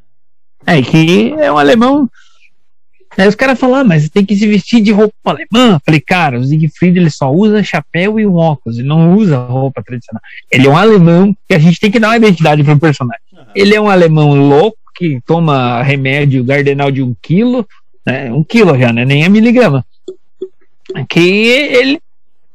[0.67, 2.11] É que é um alemão.
[3.17, 5.81] Aí os caras falam, ah, mas tem que se vestir de roupa alemã.
[5.85, 9.83] Falei, cara, o Siegfried ele só usa chapéu e um óculos, ele não usa roupa
[9.83, 10.21] tradicional.
[10.51, 13.23] Ele é um alemão que a gente tem que dar uma identidade pro personagem.
[13.33, 13.47] Aham.
[13.55, 17.67] Ele é um alemão louco que toma remédio gardenal de um quilo,
[18.07, 18.33] né?
[18.33, 19.05] Um quilo já, né?
[19.05, 19.85] Nem é miligrama.
[21.09, 22.01] Que ele,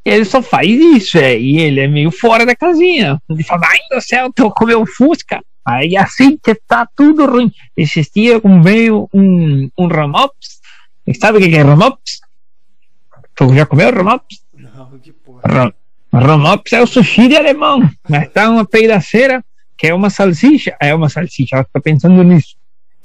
[0.06, 3.22] ele só faz isso, é, e ele é meio fora da casinha.
[3.30, 5.42] Ele fala, ai do céu, tô com meu Fusca.
[5.70, 7.52] Aí assim que tá tudo ruim.
[7.78, 10.60] Esses dias veio um, um Ramops.
[11.20, 12.20] Sabe o que é Ramops?
[13.36, 14.42] Tu já comeu Ramops?
[14.58, 15.42] Não, que porra.
[15.46, 15.74] Ra-
[16.12, 17.88] Ramops é o sushi de alemão.
[18.08, 19.44] Mas tá uma peidaceira,
[19.78, 20.76] que é uma salsicha.
[20.80, 22.56] É uma salsicha, ela tá pensando nisso.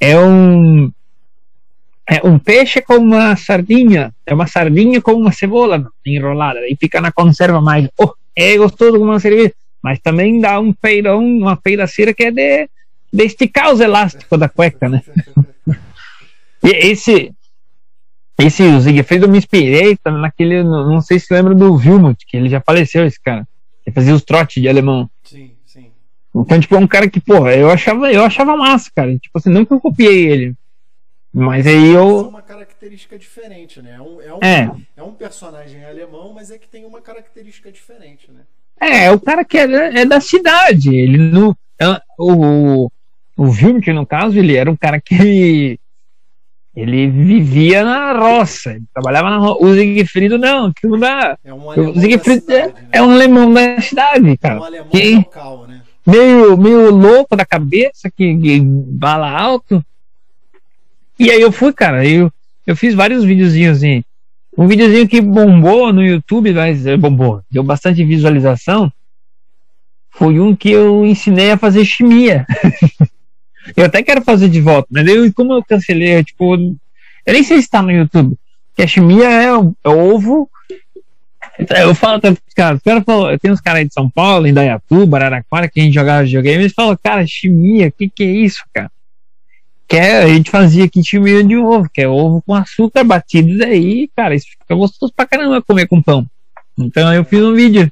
[0.01, 0.91] É um.
[2.07, 4.15] É um peixe com uma sardinha.
[4.27, 6.61] É uma sardinha com uma cebola enrolada.
[6.69, 7.89] E fica na conserva mais.
[7.99, 9.55] Oh, é gostoso como uma cerveja.
[9.85, 12.71] Mas também dá um peidão, uma peidaceira que é de,
[13.13, 15.03] de esticar os elásticos da cueca, né?
[16.67, 17.31] E esse,
[18.39, 22.25] esse o Siegfried eu me inspirei tá, naquele, não não sei se lembra do Wilmut,
[22.27, 23.47] que ele já faleceu, esse cara.
[23.85, 25.11] Ele fazia os trotes de alemão.
[25.25, 25.91] Sim, sim.
[26.35, 29.13] Então, tipo, é um cara que, porra, eu achava, eu achava massa, cara.
[29.19, 30.55] Tipo assim, não que eu copiei ele.
[31.31, 32.29] Mas aí Mas é eu.
[32.29, 33.97] uma característica diferente, né?
[33.97, 34.77] É um, é, um, É.
[34.97, 38.41] é um personagem alemão, mas é que tem uma característica diferente, né?
[38.81, 40.95] É, é o cara que é, é da cidade.
[40.95, 41.57] Ele não.
[41.81, 42.91] é- o,
[43.37, 45.79] o Wilmut, no caso, ele era um cara que.
[46.77, 49.65] Ele vivia na roça, ele trabalhava na roça.
[49.65, 51.39] O Siegfried não, que não dá.
[51.45, 52.75] É um O Siegfried é, né?
[52.91, 54.61] é um alemão da cidade, É cara.
[54.61, 55.83] um alemão que- local, né?
[56.05, 59.83] meio, meio louco da cabeça, que, que bala alto.
[61.19, 62.31] E aí eu fui, cara, eu,
[62.67, 64.03] eu fiz vários videozinhos assim.
[64.57, 68.93] Um videozinho que bombou no YouTube, mas eh, bombou, deu bastante visualização.
[70.11, 72.47] Foi um que eu ensinei a fazer chimia.
[73.77, 77.43] eu até quero fazer de volta, mas eu, como eu cancelei, eu, tipo, eu nem
[77.43, 78.37] sei se tá no YouTube.
[78.77, 80.49] Que a chimia é é ovo
[81.71, 82.21] Eu falo
[82.55, 85.81] caras, os caras falam, eu tenho uns caras aí de São Paulo, Indaiatuba, Araraquara, que
[85.81, 88.91] a gente jogava videogame, eles falam, cara, chimia, o que, que é isso, cara?
[89.95, 93.57] Que é, a gente fazia aqui chimia de ovo, que é ovo com açúcar batido
[93.57, 96.27] daí, cara, isso fica gostoso pra caramba comer com pão.
[96.77, 97.89] Então eu fiz um vídeo.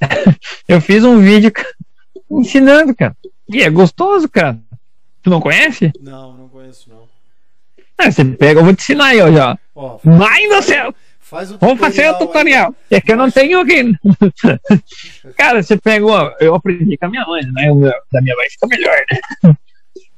[0.68, 1.50] eu fiz um vídeo
[2.30, 3.16] ensinando, cara.
[3.48, 4.56] E é gostoso, cara.
[5.20, 5.90] Tu não conhece?
[6.00, 7.08] Não, não conheço, não.
[7.98, 9.32] Ah, você pega, eu vou te ensinar aí, ó.
[9.32, 9.58] já.
[9.74, 10.94] Ó, Mãe do céu!
[11.18, 12.18] faz o Vamos fazer o aí.
[12.20, 12.72] tutorial.
[12.88, 13.82] É que eu não tenho aqui.
[15.36, 16.32] Cara, você pega o.
[16.38, 17.72] Eu aprendi com a minha mãe, né?
[17.72, 17.80] O
[18.12, 19.56] da minha mãe fica melhor, né?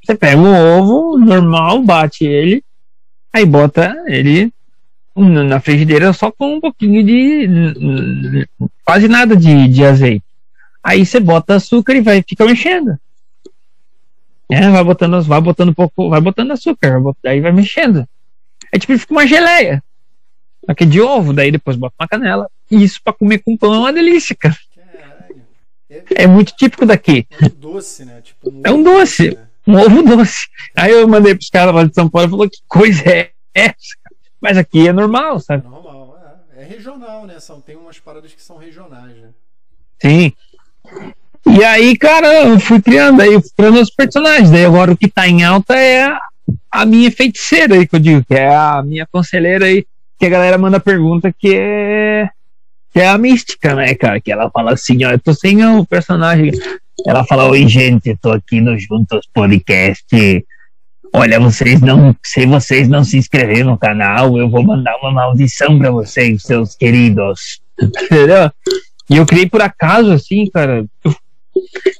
[0.09, 2.65] Você pega o ovo normal, bate ele,
[3.31, 4.51] aí bota ele
[5.15, 8.49] na frigideira só com um pouquinho de.
[8.87, 10.25] quase nada de, de azeite.
[10.83, 12.99] Aí você bota açúcar e vai ficar mexendo.
[14.51, 18.09] É, vai botando, vai botando um pouco, vai botando açúcar, aí vai mexendo.
[18.73, 19.85] É tipo, fica uma geleia.
[20.65, 22.51] Só que de ovo, daí depois bota uma canela.
[22.71, 24.57] E isso pra comer com pão é uma delícia, cara.
[25.91, 27.27] É, é muito típico daqui.
[27.39, 28.23] É um doce, né?
[28.23, 29.33] Tipo, um é um doce.
[29.33, 29.48] Né?
[29.69, 30.49] Um ovo doce.
[30.75, 33.77] Aí eu mandei pros caras lá de São Paulo e falou: que coisa é essa?
[34.41, 35.69] Mas aqui é normal, sabe?
[35.69, 36.19] Normal,
[36.57, 36.63] é.
[36.63, 37.39] É regional, né?
[37.39, 39.29] São, tem umas paradas que são regionais, né?
[40.01, 40.33] Sim.
[41.47, 44.51] E aí, cara, eu fui criando, aí eu fui criando os personagens.
[44.51, 46.19] Daí agora o que tá em alta é a,
[46.71, 49.87] a minha feiticeira aí, que eu digo, que é a minha conselheira aí,
[50.19, 52.31] que a galera manda pergunta que é.
[52.91, 54.19] Que é a mística, né, cara?
[54.19, 56.53] Que ela fala assim, ó, eu tô sem o personagem.
[57.07, 60.45] Ela fala, oi gente, tô aqui no Juntos Podcast.
[61.13, 65.79] Olha, vocês não, se vocês não se inscreveram no canal, eu vou mandar uma maldição
[65.79, 67.61] para vocês, seus queridos.
[67.81, 68.51] Entendeu?
[69.09, 70.85] E eu criei por acaso, assim, cara.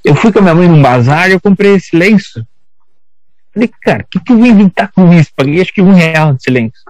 [0.05, 2.45] Eu, fui com a minha mãe num bazar e eu comprei esse lenço.
[3.55, 5.31] Falei, cara, o que, que eu vou inventar com isso?
[5.35, 6.81] Paguei acho que um real de silêncio.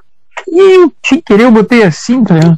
[0.49, 2.57] E eu, sem querer, eu botei assim, cara.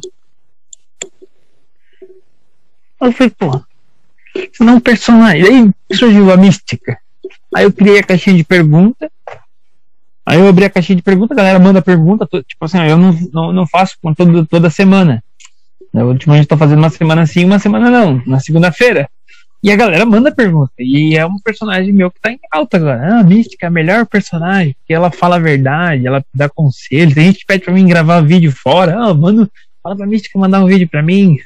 [2.99, 3.61] Eu falei, pô,
[4.35, 5.43] isso não é um personagem.
[5.43, 6.97] Aí surgiu a mística.
[7.53, 9.11] Aí eu criei a caixinha de pergunta.
[10.25, 12.27] Aí eu abri a caixinha de pergunta, a galera manda pergunta.
[12.47, 15.23] Tipo assim, eu não, não, não faço toda, toda semana.
[15.93, 19.09] Eu, ultimamente estou fazendo uma semana sim, uma semana não, na segunda-feira.
[19.63, 20.71] E a galera manda pergunta.
[20.79, 23.15] E é um personagem meu que tá em alta agora.
[23.15, 27.13] Ah, a Mística é a melhor personagem, porque ela fala a verdade, ela dá conselho.
[27.13, 28.97] Tem gente que pede pra mim gravar vídeo fora.
[28.97, 29.47] Ah, mano,
[29.83, 31.37] fala pra Mística mandar um vídeo pra mim.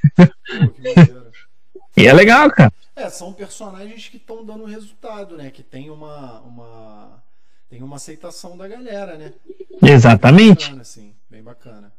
[1.95, 2.71] E é legal, cara.
[2.95, 5.49] É, são personagens que estão dando resultado, né?
[5.49, 7.23] Que tem uma, uma,
[7.69, 9.33] tem uma aceitação da galera, né?
[9.81, 10.65] Exatamente.
[10.65, 11.91] Bem bacana, assim, bem bacana.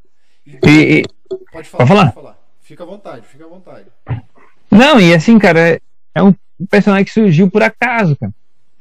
[0.47, 1.05] E,
[1.53, 2.13] pode falar, pode falar?
[2.13, 2.39] Pode falar.
[2.63, 3.87] Fica à vontade, fica à vontade.
[4.71, 5.81] Não, e assim, cara,
[6.15, 6.35] é um
[6.69, 8.33] personagem que surgiu por acaso, cara.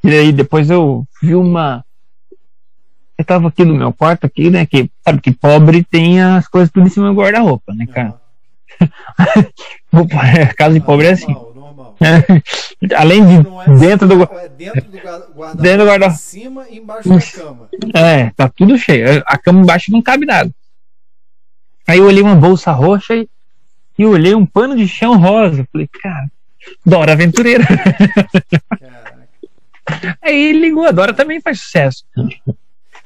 [0.03, 1.83] E aí depois eu vi uma.
[3.17, 4.65] Eu tava aqui no meu quarto aqui, né?
[4.65, 8.09] Que sabe que pobre tem as coisas tudo em cima do guarda-roupa, né, cara?
[8.09, 8.24] Uhum.
[10.57, 11.33] casa de pobre é assim.
[11.33, 11.95] Normal.
[12.95, 16.77] Além de é dentro do é dentro do guarda-roupa, dentro do guarda em cima e
[16.77, 17.69] embaixo da cama.
[17.93, 19.23] É, tá tudo cheio.
[19.25, 20.51] A cama embaixo não cabe nada.
[21.87, 23.29] Aí eu olhei uma bolsa roxa e,
[23.97, 25.67] e olhei um pano de chão rosa.
[25.71, 26.29] Falei, cara,
[26.85, 27.65] Dora Aventureira.
[28.79, 29.15] Caraca.
[30.21, 32.03] Aí ligou, a Dora também faz sucesso.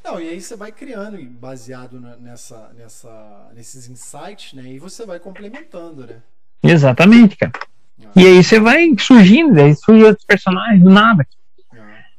[0.09, 4.63] Não, e aí você vai criando, baseado nessa, nessa, nesses insights, né?
[4.65, 6.15] E você vai complementando, né?
[6.63, 7.51] Exatamente, cara.
[7.55, 8.07] Ah.
[8.15, 11.27] E aí você vai surgindo, aí surgem outros personagens do nada.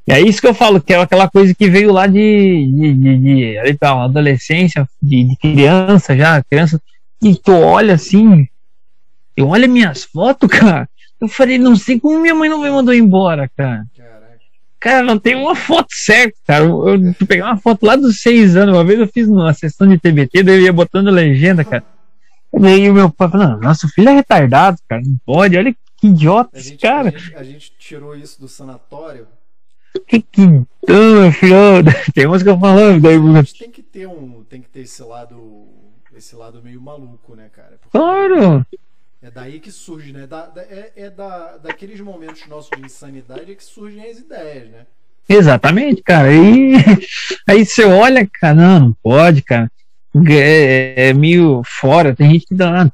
[0.07, 2.13] E é isso que eu falo, que é aquela coisa que veio lá de,
[2.73, 6.81] de, de, de ali tá, adolescência, de, de, criança já, criança,
[7.21, 8.49] e tu olha assim,
[9.37, 10.89] eu olho minhas fotos, cara,
[11.21, 13.85] eu falei, não sei como minha mãe não me mandou embora, cara.
[14.81, 16.65] Cara, não tem uma foto certa, cara.
[16.65, 19.87] Eu, eu peguei uma foto lá dos seis anos, uma vez eu fiz uma sessão
[19.87, 21.85] de TBT, daí eu ia botando legenda, cara.
[22.59, 26.07] E aí o meu pai falou, nosso filho é retardado, cara, não pode, olha que
[26.07, 27.09] idiota esse cara.
[27.09, 29.27] A gente, a gente tirou isso do sanatório
[30.07, 31.57] que que meu filho?
[32.15, 33.17] Tem umas que eu falando daí.
[33.17, 35.69] A gente tem que ter um, tem que ter esse lado,
[36.15, 37.79] esse lado meio maluco, né, cara?
[37.81, 38.65] Porque claro.
[39.23, 40.27] É daí que surge, né?
[40.27, 44.71] Da, da, é, é da, daqueles momentos nossos de insanidade é que surgem as ideias,
[44.71, 44.87] né?
[45.29, 46.33] Exatamente, cara.
[46.33, 46.73] E
[47.47, 49.71] aí você olha, cara, não, não pode, cara.
[50.29, 52.91] É, é meio fora, tem gente que dá.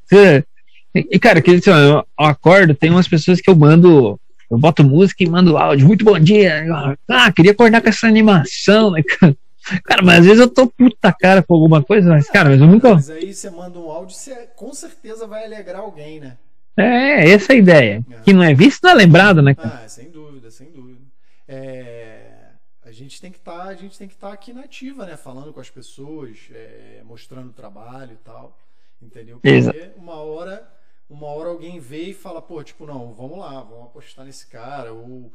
[0.95, 4.19] E, cara, que, assim, eu acordo, tem umas pessoas que eu mando
[4.51, 5.87] eu boto música e mando áudio.
[5.87, 6.65] Muito bom dia.
[7.09, 9.37] Ah, queria acordar com essa animação, né, cara?
[9.85, 12.67] Cara, mas às vezes eu tô puta cara com alguma coisa, mas, cara, mas eu
[12.67, 12.95] nunca.
[12.95, 16.39] Mas aí você manda um áudio, você com certeza vai alegrar alguém, né?
[16.77, 18.07] É, essa é a ideia.
[18.11, 18.21] É.
[18.21, 19.83] Que não é visto, não é lembrado, né, cara?
[19.85, 21.01] Ah, sem dúvida, sem dúvida.
[21.49, 22.51] É,
[22.85, 25.05] a gente tem que estar, tá, a gente tem que estar tá aqui na ativa,
[25.05, 25.17] né?
[25.17, 28.59] Falando com as pessoas, é, mostrando o trabalho e tal.
[29.03, 29.37] Entendeu?
[29.37, 29.79] Porque Exato.
[29.97, 30.77] uma hora
[31.09, 34.93] uma hora alguém vê e fala, pô, tipo, não, vamos lá, vamos apostar nesse cara,
[34.93, 35.33] ou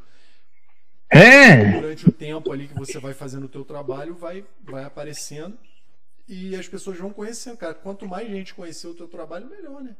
[1.11, 1.71] é.
[1.79, 5.57] durante o tempo ali que você vai fazendo o teu trabalho, vai, vai aparecendo
[6.27, 7.73] e as pessoas vão conhecendo, cara.
[7.73, 9.91] Quanto mais gente conhecer o teu trabalho, melhor, né?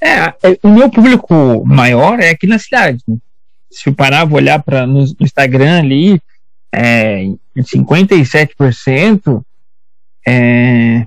[0.00, 3.00] É, é o meu público maior é aqui na cidade.
[3.70, 6.20] Se eu parar, vou olhar para no, no Instagram ali,
[6.72, 9.44] é, 57%
[10.26, 11.06] é,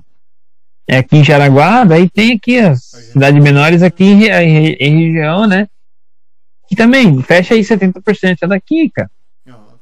[0.88, 5.46] é aqui em Jaraguá, daí tem aqui as cidades menores aqui em, em, em, região,
[5.46, 5.68] né?
[6.66, 9.10] Que também fecha aí 70% é daqui, cara.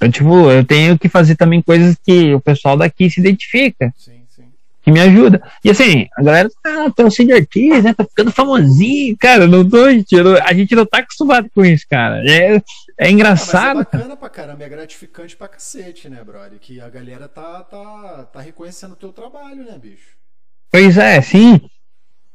[0.02, 3.94] Então, tipo, eu tenho que fazer também coisas que o pessoal daqui se identifica.
[3.96, 4.46] Sim, sim.
[4.82, 5.40] Que me ajuda.
[5.64, 7.94] E assim, a galera, ah, tô sendo artista, né?
[7.94, 9.46] Tá ficando famosinho, cara.
[9.46, 12.20] Não tô, a gente, a gente não tá acostumado com isso, cara.
[12.28, 12.60] É,
[12.98, 13.78] é engraçado.
[13.78, 16.58] Ah, é bacana pra caramba, é gratificante pra cacete, né, brother?
[16.60, 20.16] Que a galera tá, tá, tá reconhecendo o teu trabalho, né, bicho?
[20.68, 21.60] Pois é, sim.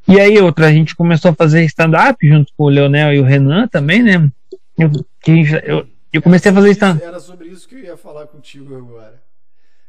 [0.08, 3.26] E aí outra, a gente começou a fazer stand-up junto com o Leonel e o
[3.26, 4.30] Renan também, né?
[4.78, 4.90] Eu,
[5.66, 6.86] eu, eu comecei a fazer isso.
[6.86, 9.22] stand Era sobre isso que eu ia falar contigo agora.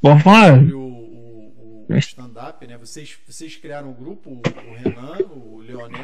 [0.02, 0.59] Vamos falar.
[0.59, 2.76] Sobre o, o, o stand-up, né?
[2.76, 6.00] Vocês, vocês criaram um grupo, o Renan, o Leonel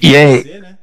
[0.00, 0.78] e, e aí, você, né?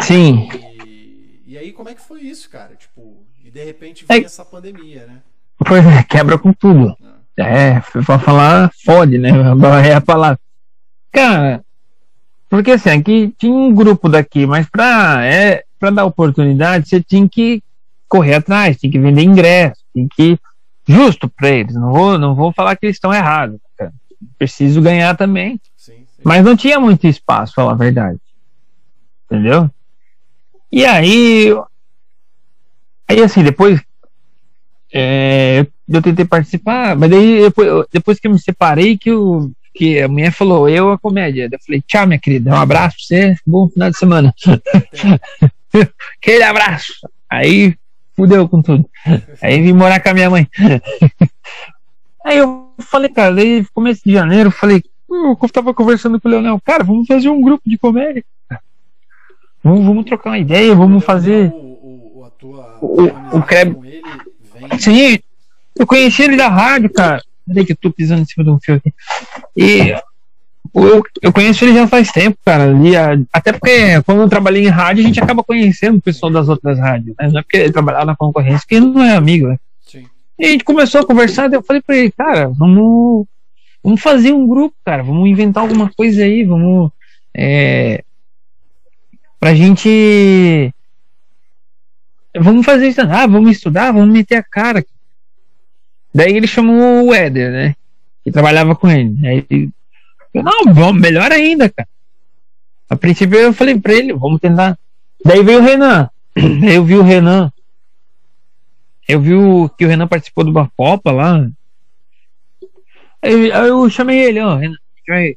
[0.00, 0.48] Sim.
[0.86, 2.74] E, e, aí, como é que foi isso, cara?
[2.74, 5.22] Tipo, e de repente veio é, essa pandemia, né?
[5.58, 6.96] Pois é, quebra com tudo.
[7.02, 7.16] Ah.
[7.38, 9.30] É, pra falar, fode, né?
[9.86, 10.40] É a palavra.
[11.12, 11.64] Cara,
[12.48, 17.28] porque assim, aqui tinha um grupo daqui, mas pra, é, pra dar oportunidade, você tinha
[17.28, 17.62] que
[18.08, 20.38] correr atrás, tinha que vender ingresso, tinha que.
[20.88, 23.58] Justo pra eles, não vou, não vou falar que eles estão errados.
[23.76, 23.92] Cara.
[24.38, 25.60] Preciso ganhar também.
[25.76, 26.22] Sim, sim.
[26.22, 28.20] Mas não tinha muito espaço, falar a verdade.
[29.24, 29.68] Entendeu?
[30.70, 31.52] E aí.
[33.08, 33.80] Aí assim, depois.
[34.92, 40.00] É, eu tentei participar, mas daí depois, depois que eu me separei, que eu que
[40.00, 41.48] a mulher falou, eu a comédia.
[41.52, 44.34] Eu falei, tchau, minha querida, um abraço pra você, bom final de semana.
[46.20, 46.92] Aquele abraço.
[47.28, 47.74] Aí
[48.14, 48.88] fudeu com tudo.
[49.42, 50.48] Aí vim morar com a minha mãe.
[52.24, 56.60] Aí eu falei, cara, daí começo de janeiro, falei, eu tava conversando com o Leonel,
[56.64, 58.24] cara, vamos fazer um grupo de comédia.
[59.62, 61.52] Vamos, vamos trocar uma ideia, vamos fazer.
[61.52, 63.76] O, o, a tua o, o Creb...
[64.80, 65.20] Sim,
[65.78, 67.22] eu conheci ele da rádio, cara.
[67.46, 68.92] Peraí que eu tô pisando em cima de um fio aqui.
[69.56, 69.94] E
[70.84, 72.66] eu, eu conheço ele já faz tempo, cara.
[72.66, 72.94] E,
[73.32, 76.78] até porque quando eu trabalhei em rádio, a gente acaba conhecendo o pessoal das outras
[76.78, 77.16] rádios.
[77.18, 77.28] Né?
[77.28, 79.56] Não é porque ele trabalhava na concorrência que ele não é amigo, né?
[79.86, 80.04] Sim.
[80.38, 83.26] E a gente começou a conversar, eu falei pra ele, cara, vamos,
[83.82, 86.90] vamos fazer um grupo, cara, vamos inventar alguma coisa aí, vamos.
[87.34, 88.04] É,
[89.40, 90.72] pra gente.
[92.38, 94.84] Vamos fazer isso, ah, vamos estudar, vamos meter a cara.
[96.14, 97.74] Daí ele chamou o Éder, né?
[98.22, 99.26] Que trabalhava com ele.
[99.26, 99.70] Aí
[100.42, 101.88] não, vamos, melhor ainda, cara.
[102.88, 104.78] A princípio eu falei pra ele, vamos tentar.
[105.24, 106.08] Daí veio o Renan.
[106.70, 107.50] Eu vi o Renan.
[109.08, 111.48] Eu vi o, que o Renan participou de uma Copa lá.
[113.22, 115.36] Aí eu chamei ele, ó, Renan, a gente vai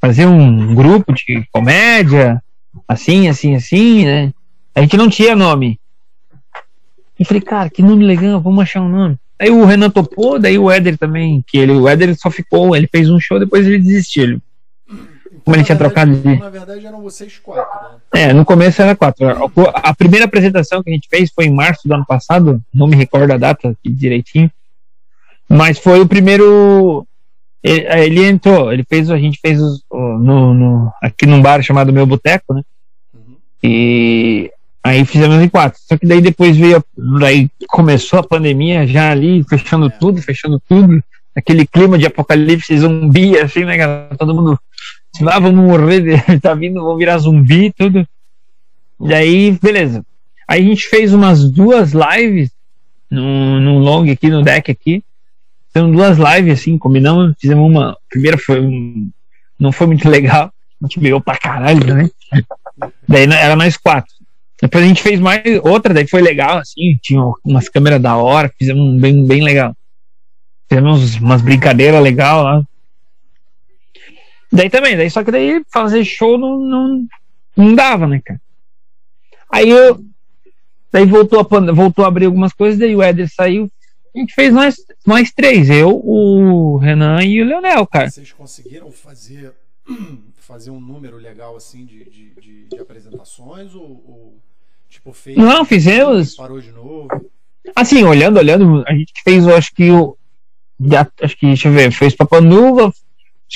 [0.00, 2.42] fazer um grupo de comédia,
[2.88, 4.32] assim, assim, assim, né?
[4.74, 5.78] A gente não tinha nome.
[7.18, 9.18] E falei, cara, que nome legal, vamos achar um nome.
[9.40, 12.86] Aí o Renan topou, daí o Éder também, que ele, o Éder só ficou, ele
[12.86, 14.24] fez um show, depois ele desistiu.
[14.24, 14.42] Ele,
[15.42, 16.36] como ele tinha trocado de.
[16.36, 17.98] Na verdade eram vocês quatro, né?
[18.12, 19.26] É, no começo era quatro.
[19.26, 22.86] A, a, primeira apresentação que a gente fez foi em março do ano passado, não
[22.86, 24.50] me recordo a data direitinho.
[25.48, 27.06] Mas foi o primeiro.
[27.62, 31.92] Ele, ele entrou, ele fez, a gente fez os, no, no, aqui num bar chamado
[31.92, 32.62] Meu Boteco, né?
[33.14, 33.36] Uhum.
[33.62, 35.78] E Aí fizemos em quatro.
[35.86, 36.82] Só que daí depois veio,
[37.18, 39.90] daí começou a pandemia já ali, fechando é.
[39.90, 41.02] tudo, fechando tudo.
[41.36, 44.16] Aquele clima de apocalipse zumbi, assim, né, galera?
[44.16, 44.58] Todo mundo,
[45.26, 48.06] ah, vamos morrer, tá vindo, vão virar zumbi tudo.
[49.00, 50.04] E aí, beleza.
[50.48, 52.50] Aí a gente fez umas duas lives
[53.10, 55.04] no, no long aqui, no deck aqui.
[55.72, 57.90] São duas lives, assim, combinamos, fizemos uma.
[57.90, 59.08] A primeira foi um,
[59.58, 60.52] não foi muito legal.
[60.82, 62.10] A gente veio pra caralho, né?
[63.06, 64.12] Daí era nós quatro.
[64.60, 68.52] Depois a gente fez mais outra, daí foi legal, assim, tinha umas câmeras da hora,
[68.58, 69.74] fizemos um bem, bem legal.
[70.68, 72.62] Fizemos umas brincadeiras legal lá.
[74.52, 77.06] Daí também, daí só que daí fazer show não, não,
[77.56, 78.40] não dava, né, cara?
[79.50, 80.04] Aí eu.
[80.92, 83.70] Daí voltou a, voltou a abrir algumas coisas, daí o Éder saiu.
[84.14, 88.10] A gente fez nós, nós três, eu, o Renan e o Leonel, cara.
[88.10, 89.52] Vocês conseguiram fazer,
[90.40, 94.40] fazer um número legal assim de, de, de, de apresentações ou, ou
[94.90, 95.36] Tipo, fez.
[95.36, 96.34] Não, fizemos.
[96.34, 97.08] Parou de novo.
[97.76, 100.16] Assim, olhando, olhando, a gente fez, eu acho que o.
[101.22, 102.92] Acho que, deixa eu ver, fez Papanuva,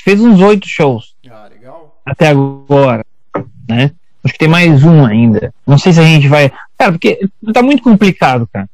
[0.03, 1.16] fez uns oito shows.
[1.29, 2.01] Ah, legal.
[2.07, 3.05] Até agora,
[3.68, 3.92] né?
[4.23, 5.53] Acho que tem mais um ainda.
[5.66, 6.51] Não sei se a gente vai.
[6.79, 8.68] Cara, porque tá muito complicado, cara.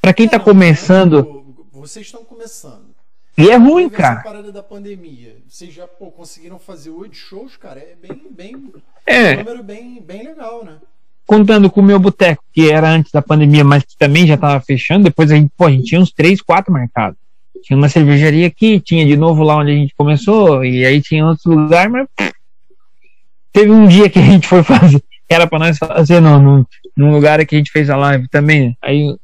[0.00, 1.44] Pra quem tá começando.
[1.72, 2.94] Vocês estão começando.
[3.36, 4.20] E é ruim, cara.
[4.20, 5.36] Essa parada da pandemia.
[5.46, 7.80] Vocês já pô, conseguiram fazer oito shows, cara.
[7.80, 8.72] É bem, bem.
[9.04, 9.34] É.
[9.34, 10.78] Um número bem, bem legal, né?
[11.26, 14.60] Contando com o meu boteco, que era antes da pandemia, mas que também já estava
[14.60, 17.18] fechando, depois a gente, pô, a gente tinha uns três, quatro marcados.
[17.62, 21.26] Tinha uma cervejaria aqui, tinha de novo lá onde a gente começou, e aí tinha
[21.26, 22.06] outro lugar, mas
[23.52, 27.12] teve um dia que a gente foi fazer, era para nós fazer no, no, num
[27.12, 28.76] lugar que a gente fez a live também.
[28.80, 29.16] Aí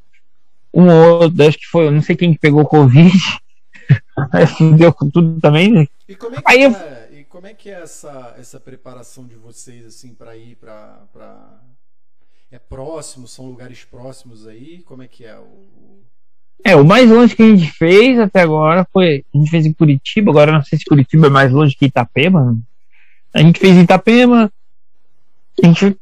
[0.74, 3.12] um ou outro, acho que foi, não sei quem que pegou Covid,
[4.32, 5.86] aí deu com tudo também, né?
[6.08, 9.36] E como é que aí, é, e como é que é essa, essa preparação de
[9.36, 10.98] vocês assim para ir para
[12.52, 14.82] é próximo, são lugares próximos aí?
[14.86, 16.02] Como é que é o.
[16.64, 19.24] É, o mais longe que a gente fez até agora foi.
[19.34, 22.56] A gente fez em Curitiba, agora não sei se Curitiba é mais longe que Itapema.
[23.34, 24.52] A gente fez em Itapema.
[25.62, 25.96] A gente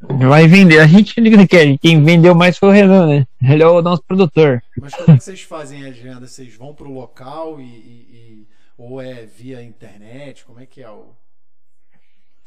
[0.00, 0.78] Vai vender.
[0.78, 3.26] A gente liga que quem vendeu mais foi o Renan, né?
[3.42, 4.62] Ele é o nosso produtor.
[4.78, 6.26] Mas como é que vocês fazem a agenda?
[6.26, 7.66] Vocês vão pro local e, e-
[8.12, 10.44] e- ou é via internet?
[10.44, 11.06] Como é que é o.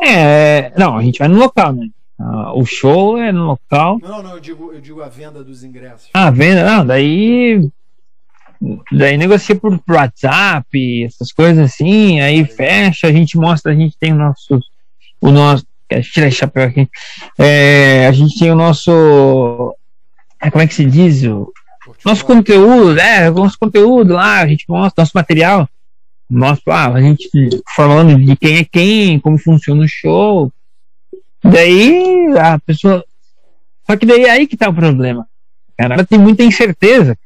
[0.01, 1.89] É, não, a gente vai no local, né?
[2.19, 3.97] Ah, o show é no local.
[4.01, 6.09] Não, não, eu digo, eu digo a venda dos ingressos.
[6.13, 7.69] Ah, venda, não, daí.
[8.91, 13.95] Daí negocia por, por WhatsApp, essas coisas assim, aí fecha, a gente mostra, a gente
[13.97, 14.59] tem o nosso.
[15.21, 15.65] O nosso.
[16.11, 16.87] Tirar esse chapéu aqui.
[17.37, 19.73] É, a gente tem o nosso.
[20.41, 21.23] é, Como é que se diz?
[21.23, 21.51] O,
[22.05, 25.67] nosso conteúdo, é, nosso conteúdo lá, a gente mostra nosso material.
[26.29, 27.27] Mostra, ah, a gente
[27.75, 30.51] falando de quem é quem, como funciona o show.
[31.43, 33.03] Daí a pessoa.
[33.85, 35.27] Só que daí é aí que tá o problema.
[35.77, 37.17] Cara, ela tem muita incerteza.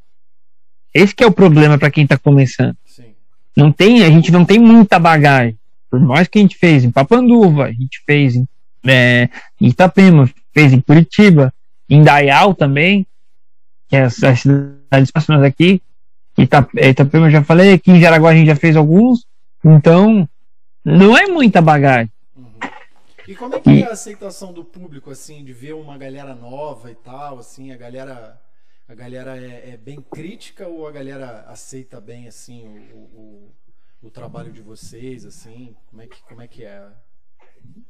[0.94, 2.76] Esse que é o problema para quem tá começando.
[2.86, 3.14] Sim.
[3.58, 5.58] Não tem, a gente não tem muita bagagem.
[5.90, 8.48] Por mais que a gente fez em Papanduva, a gente fez em,
[8.86, 9.28] é,
[9.60, 11.54] em Itapema, fez em Curitiba,
[11.90, 13.06] em Dayal também,
[13.90, 15.82] que é as, as cidades próximas aqui.
[16.38, 19.26] Ita, Itapema eu já falei, aqui em Jaraguá a gente já fez alguns.
[19.64, 20.28] Então,
[20.86, 22.12] não é muita bagagem.
[23.28, 26.92] E como é que é a aceitação do público, assim, de ver uma galera nova
[26.92, 28.40] e tal, assim, a galera.
[28.88, 33.52] A galera é, é bem crítica ou a galera aceita bem, assim, o, o,
[34.04, 35.74] o, trabalho de vocês, assim?
[35.90, 36.84] Como é que, como é, que é?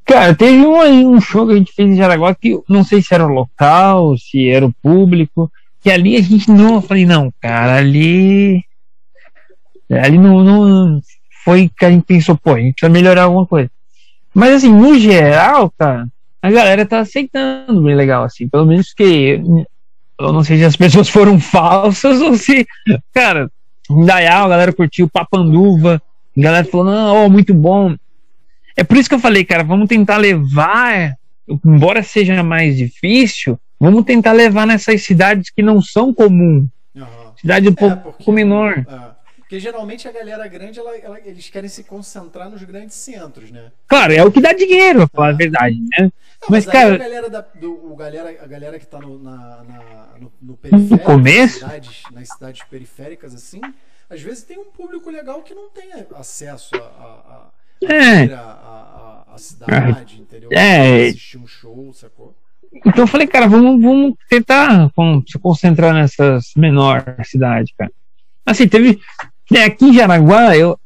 [0.05, 3.11] Cara, teve um, um show que a gente fez em Jaraguá que não sei se
[3.11, 7.33] era o local, se era o público, que ali a gente não, eu falei, não,
[7.41, 8.63] cara, ali.
[9.89, 11.01] Ali não, não
[11.43, 13.69] foi que a gente pensou, pô, a gente vai melhorar alguma coisa.
[14.33, 16.07] Mas assim, no geral, cara,
[16.41, 19.41] a galera tá aceitando bem legal, assim, pelo menos que
[20.19, 22.65] eu não sei se as pessoas foram falsas ou se,
[23.13, 23.49] cara,
[24.05, 26.01] Dayal, a galera curtiu Papanduva,
[26.37, 27.95] a galera falou, não, ó, muito bom.
[28.75, 31.15] É por isso que eu falei, cara, vamos tentar levar,
[31.63, 36.65] embora seja mais difícil, vamos tentar levar nessas cidades que não são comuns.
[36.95, 37.05] Uhum.
[37.39, 38.85] Cidade um pouco porque, menor.
[38.87, 39.12] é,
[39.43, 43.71] porque geralmente a galera grande, ela, ela- eles querem se concentrar nos grandes centros, né?
[43.87, 46.11] Claro, é o que dá dinheiro, pra falar a verdade, né?
[46.41, 49.21] Não, Mas, aí cara- a galera, da, do, o galera, a galera que tá no,
[49.21, 51.61] na, na- no, no periférico, começo?
[51.61, 53.61] Nas, cidades, nas cidades periféricas, assim,
[54.09, 57.49] às vezes tem um público legal que não tem acesso a, a,
[57.89, 58.33] a, É.
[58.33, 60.49] a, a- cidade, entendeu?
[60.51, 61.07] É.
[61.07, 62.35] Assistir um show, sacou?
[62.85, 67.91] Então eu falei, cara, vamos, vamos tentar com- se concentrar nessas menores cidades, cara.
[68.45, 68.99] Assim, teve.
[69.51, 70.77] Né, aqui em Jaraguá, eu,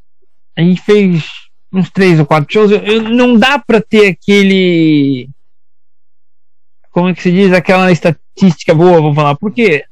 [0.56, 1.24] a gente fez
[1.72, 2.72] uns três ou quatro shows.
[2.72, 5.30] eu- eu- não dá pra ter aquele.
[6.92, 7.52] Como é que se diz?
[7.54, 9.36] Aquela estatística boa, vou falar.
[9.36, 9.86] Porque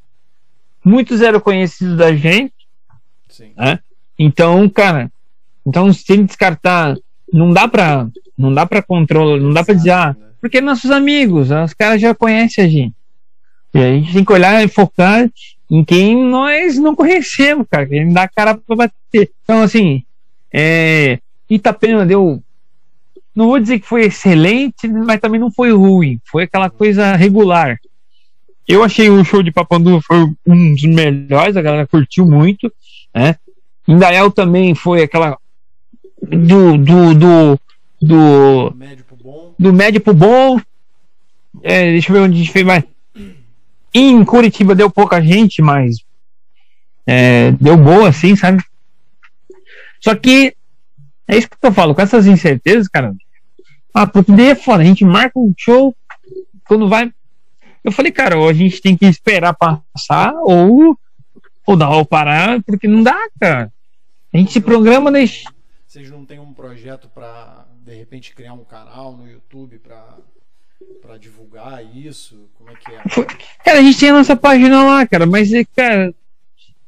[0.83, 2.53] muitos eram conhecidos da gente.
[3.29, 3.51] Sim.
[4.17, 5.11] Então, cara,
[5.65, 6.95] então sem descartar,
[7.31, 8.07] não dá pra,
[8.37, 10.25] não dá para controlar, não dá pra dizer, ah, Né?
[10.41, 12.95] porque nossos amigos, os caras já conhecem a gente.
[13.73, 15.29] E a gente tem que olhar e focar
[15.69, 19.31] em quem nós não conhecemos, cara, gente dá a cara pra bater.
[19.43, 20.03] Então, assim,
[20.53, 22.41] é, Itapema deu.
[23.35, 26.19] Não vou dizer que foi excelente, mas também não foi ruim.
[26.23, 27.77] Foi aquela coisa regular.
[28.67, 32.71] Eu achei o show de Papandu foi um dos melhores, a galera curtiu muito,
[33.13, 33.35] né?
[33.87, 35.37] Indaial também foi aquela
[36.21, 37.59] do do do
[38.01, 39.53] do, Médio pro bom.
[39.57, 40.59] do médio pro bom.
[41.61, 42.83] É, deixa eu ver onde a gente fez mais.
[43.97, 46.03] Em Curitiba deu pouca gente, mas
[47.07, 48.61] é, deu boa, assim, sabe?
[50.01, 50.53] Só que
[51.25, 53.15] é isso que eu falo, com essas incertezas, cara.
[53.93, 55.95] Ah, porque daí é a gente marca um show,
[56.67, 57.09] quando vai.
[57.85, 60.99] Eu falei, cara, ou a gente tem que esperar passar, ou,
[61.65, 63.71] ou dar ou parar, porque não dá, cara.
[64.33, 65.49] A gente se programa, deixa.
[65.87, 70.17] Vocês não têm um projeto pra, de repente, criar um canal no YouTube pra,
[71.05, 72.49] pra divulgar isso?
[72.57, 73.25] Como é que é?
[73.63, 76.13] Cara, a gente tem a nossa página lá, cara, mas, é, cara,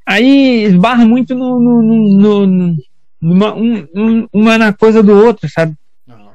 [0.05, 2.77] aí esbarra muito no, no, no- no-
[3.21, 5.75] numa, um- um- uma na coisa do outro, sabe?
[6.09, 6.31] Aham.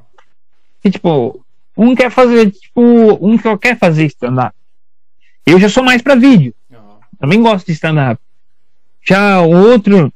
[0.83, 1.45] Que, tipo,
[1.77, 2.81] um quer fazer, tipo,
[3.21, 4.55] um só quer fazer stand-up.
[5.47, 6.99] Eu já sou mais pra vídeo, Aham.
[7.19, 8.21] também gosto de stand-up.
[9.05, 10.13] Já o outro,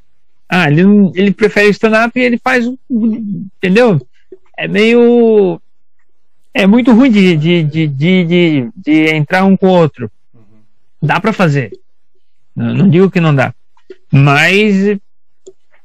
[0.49, 0.83] ah, ele,
[1.15, 4.01] ele prefere stand-up e ele faz, entendeu?
[4.57, 5.61] É meio.
[6.59, 10.11] É muito ruim de, de, de, de, de, entrar um com o outro.
[10.35, 10.41] Uhum.
[11.03, 11.71] Dá pra fazer.
[12.55, 13.55] Não, não digo que não dá.
[14.11, 14.97] Mas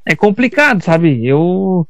[0.06, 1.26] é complicado, sabe?
[1.26, 1.86] Eu.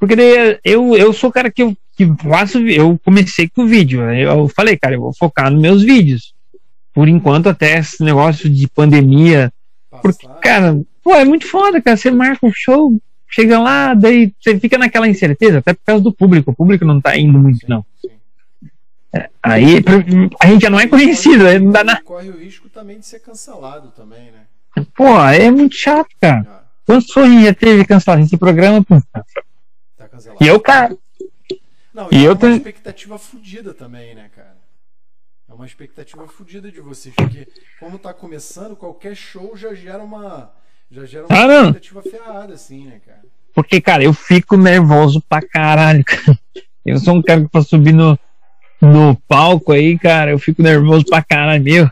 [0.00, 2.58] Porque daí eu, eu sou o cara que eu que faço.
[2.66, 4.04] Eu comecei com o vídeo.
[4.04, 4.24] né?
[4.24, 6.34] Eu falei, cara, eu vou focar nos meus vídeos.
[6.92, 9.52] Por enquanto, até esse negócio de pandemia.
[10.02, 11.96] Porque, cara, pô, é muito foda, cara.
[11.96, 13.00] Você marca um show,
[13.32, 16.50] chega lá, daí você fica naquela incerteza, até por causa do público.
[16.50, 17.84] O público não tá indo muito, não.
[18.00, 18.10] sim.
[19.42, 19.82] Aí
[20.40, 22.02] a gente já não é conhecido, aí não dá nada.
[22.02, 24.46] Corre o risco também de ser cancelado também, né?
[24.94, 26.46] Pô, é muito chato, cara.
[26.48, 26.62] Ah.
[26.86, 28.82] Quantos gente já teve cancelado esse programa?
[28.82, 29.00] Pô?
[29.96, 30.42] Tá cancelado.
[30.42, 30.96] E eu, cara.
[31.92, 32.56] Não, e, e é eu uma tenho...
[32.56, 34.56] expectativa fodida também, né, cara?
[35.48, 37.46] É uma expectativa fodida de vocês, porque
[37.78, 40.50] como tá começando, qualquer show já gera uma.
[40.92, 43.22] Já gera uma expectativa ferrada, assim, né, cara?
[43.54, 46.38] Porque, cara, eu fico nervoso pra caralho, cara.
[46.84, 48.18] Eu sou um cara que pra subir no,
[48.78, 51.90] no palco aí, cara, eu fico nervoso pra caralho, meu.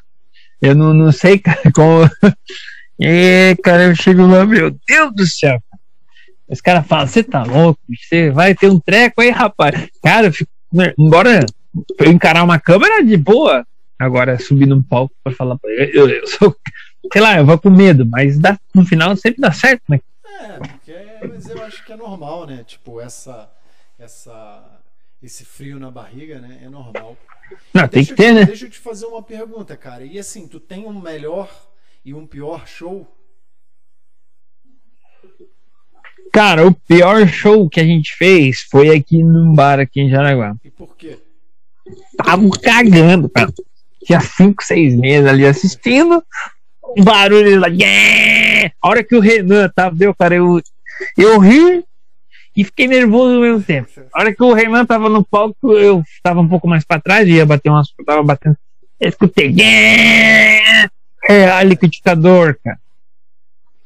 [0.61, 2.11] Eu não, não sei, cara, como.
[3.01, 5.59] E, cara, eu chego lá, meu Deus do céu.
[6.46, 7.80] Os caras falam, você tá louco?
[7.88, 9.88] Você vai ter um treco aí, rapaz.
[10.03, 10.51] Cara, eu fico.
[10.98, 11.46] Embora
[11.98, 13.66] eu encarar uma câmera de boa,
[13.98, 16.55] agora subir num palco pra falar pra ele, eu, eu sou.
[17.12, 20.01] Sei lá, eu vou com medo, mas dá, no final sempre dá certo, né?
[20.24, 22.64] É, porque mas eu acho que é normal, né?
[22.64, 23.51] Tipo, essa.
[23.98, 24.80] essa
[25.22, 26.61] esse frio na barriga, né?
[26.62, 27.16] É normal.
[27.74, 28.44] Não, tem que ter, te, né?
[28.46, 30.05] Deixa eu te fazer uma pergunta, cara.
[30.05, 31.51] E assim, tu tem um melhor
[32.05, 33.07] e um pior show?
[36.32, 40.55] Cara, o pior show que a gente fez foi aqui num bar aqui em Jaraguá.
[40.64, 41.18] E por quê?
[42.16, 43.53] Tava cagando, cara.
[44.05, 46.24] Tinha cinco, seis meses ali assistindo.
[46.97, 47.68] Um barulho lá.
[47.68, 48.72] Yeah!
[48.80, 50.61] A hora que o Renan tava, deu, cara, eu,
[51.16, 51.84] eu ri
[52.57, 53.88] e fiquei nervoso ao mesmo tempo.
[54.12, 57.28] A hora que o Renan tava no palco, eu tava um pouco mais pra trás,
[57.28, 57.88] ia bater umas.
[58.05, 58.57] Tava batendo.
[58.99, 59.55] Eu escutei.
[59.57, 60.91] Yeah!
[61.28, 62.78] é liquidificador, cara.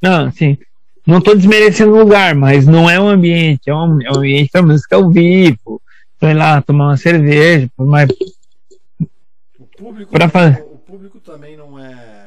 [0.01, 0.59] Não, assim,
[1.07, 4.51] não tô desmerecendo o lugar, mas não é um ambiente, é um, é um ambiente
[4.51, 5.81] para música ao vivo,
[6.19, 8.09] pra ir lá tomar uma cerveja, mas
[9.59, 10.63] o público, pra fazer...
[10.63, 12.24] o público também não é.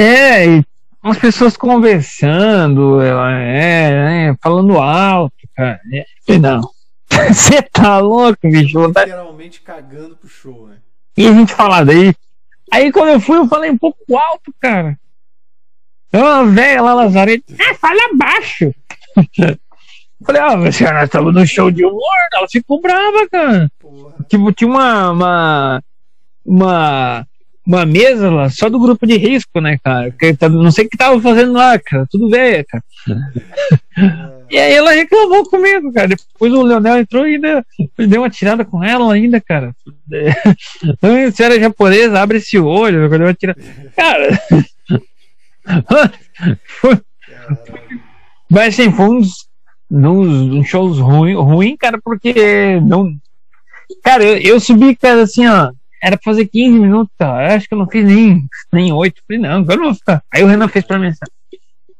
[0.00, 0.64] É, e
[1.02, 5.80] as pessoas conversando, é, é, falando alto, cara.
[6.26, 6.60] É, não.
[7.28, 8.86] Você tá louco, bicho?
[8.86, 10.76] Literalmente cagando pro show, né?
[11.16, 12.14] E a gente fala daí,
[12.70, 14.98] Aí quando eu fui, eu falei um pouco alto, cara.
[16.12, 18.74] Uma velha lá, Lazarete, ah, fala baixo.
[20.24, 23.70] falei, ah, mas nós estamos no show de humor, ela ficou brava, cara.
[23.78, 24.14] Porra.
[24.28, 25.84] Tipo, tinha uma, uma,
[26.44, 27.26] uma,
[27.68, 30.10] uma mesa lá, só do grupo de risco, né, cara?
[30.10, 32.06] Que, tá, não sei o que tava fazendo lá, cara.
[32.10, 32.82] Tudo velho, cara.
[34.50, 36.08] e aí ela reclamou comigo, cara.
[36.08, 37.64] Depois o Leonel entrou e ainda
[37.98, 39.76] deu uma tirada com ela ainda, cara.
[41.34, 43.06] Se era japonesa, abre esse olho.
[43.06, 43.60] Deu uma tirada.
[43.94, 44.40] Cara.
[46.80, 46.98] foi...
[48.50, 49.46] Mas assim, foi uns,
[50.64, 53.12] shows ruins, ruim, cara, porque não.
[54.02, 55.70] Cara, eu, eu subi, cara, assim, ó
[56.02, 57.50] era pra fazer 15 minutos, cara.
[57.50, 59.22] Eu acho que eu não fiz nem, nem 8.
[59.26, 60.22] Falei, não, agora eu não vou ficar.
[60.32, 61.20] Aí o Renan fez pra mim assim.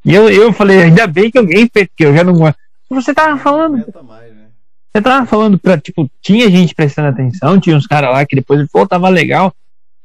[0.05, 2.57] E eu, eu falei, ainda bem que alguém fez, porque eu já não gosto.
[2.89, 3.85] Você tava falando.
[4.03, 4.47] Mais, né?
[4.91, 8.67] Você tava falando pra, tipo, tinha gente prestando atenção, tinha uns caras lá que depois
[8.71, 9.53] falou, tava legal.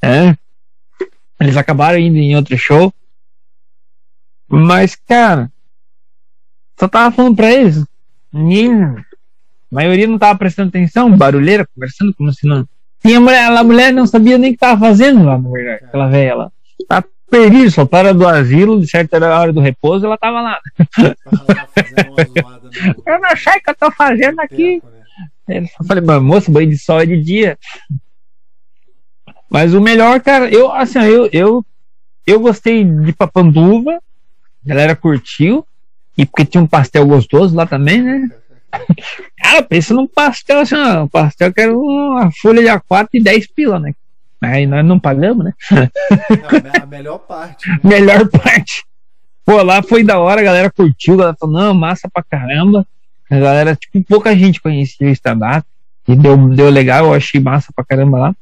[0.02, 0.36] É.
[1.40, 2.92] Eles acabaram indo em outro show.
[4.48, 5.50] Mas, cara,
[6.78, 7.84] só tava falando pra eles.
[8.32, 8.72] Ninguém.
[8.72, 9.04] A
[9.70, 12.68] maioria não tava prestando atenção, barulheira, conversando como se não
[13.12, 16.08] a mulher, a mulher não sabia nem o que estava fazendo lá, na verdade, aquela
[16.08, 16.50] velha lá.
[16.88, 20.58] Tá perdida, só para do asilo, de certa hora do repouso, ela tava lá.
[23.06, 24.82] eu não sei o que eu tô fazendo aqui.
[25.48, 27.58] Eu falei, moça, banho de sol é de dia.
[29.50, 31.64] Mas o melhor, cara, eu, assim, eu, eu,
[32.26, 35.66] eu gostei de Papanduva, a galera curtiu,
[36.16, 38.30] e porque tinha um pastel gostoso lá também, né?
[39.38, 43.46] Cara, pensa num pastel assim, um pastel que era uma folha de A4 e 10
[43.48, 43.94] pila, né?
[44.42, 45.52] Aí nós não pagamos, né?
[45.70, 47.68] Não, a melhor parte.
[47.68, 47.78] Né?
[47.82, 48.84] melhor parte.
[49.44, 52.86] Pô, lá foi da hora, a galera curtiu, a galera falou, não, massa pra caramba.
[53.30, 55.66] A galera, tipo, pouca gente conhecia o stand-up.
[56.06, 58.36] E deu, deu legal, eu achei massa pra caramba lá.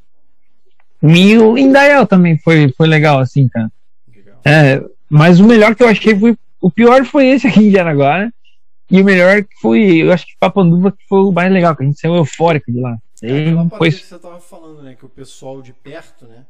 [1.01, 3.71] E o Indaiel também foi, foi legal, assim, cara.
[4.13, 4.35] Legal.
[4.43, 6.37] É, mas o melhor que eu achei foi.
[6.61, 8.31] O pior foi esse aqui em Jaraguá, né?
[8.93, 11.81] E o melhor que foi, eu acho que Papanduva que foi o mais legal, que
[11.81, 12.95] a gente saiu eufórico de lá.
[13.23, 13.89] É, foi...
[13.89, 14.93] que você tava falando, né?
[14.93, 16.45] Que o pessoal de perto, né?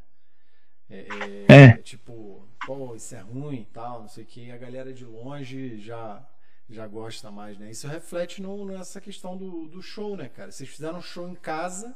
[0.89, 1.07] É,
[1.47, 1.71] é, é.
[1.77, 4.51] tipo, pô, isso é ruim e tal, não sei o que.
[4.51, 6.21] A galera de longe já
[6.69, 7.71] já gosta mais, né?
[7.71, 10.51] Isso reflete no, nessa questão do, do show, né, cara?
[10.51, 11.95] Vocês fizeram um show em casa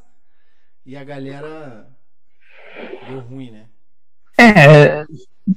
[0.85, 1.89] e a galera
[3.09, 3.65] deu ruim, né?
[4.39, 5.05] É,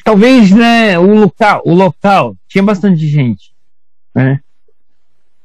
[0.03, 3.55] talvez, né, o local, o local tinha bastante gente,
[4.13, 4.43] né?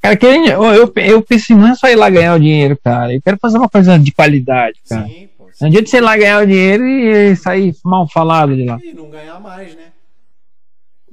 [0.06, 3.14] Cara, que eu, eu, pensei, não é só ir lá ganhar o dinheiro, cara.
[3.14, 5.08] Eu quero fazer uma coisa de qualidade, cara.
[5.08, 5.46] Sim, pô.
[5.46, 5.54] Sim.
[5.62, 8.78] Não adianta você ir lá ganhar o dinheiro e sair mal falado de lá.
[8.84, 9.92] E não ganhar mais, né?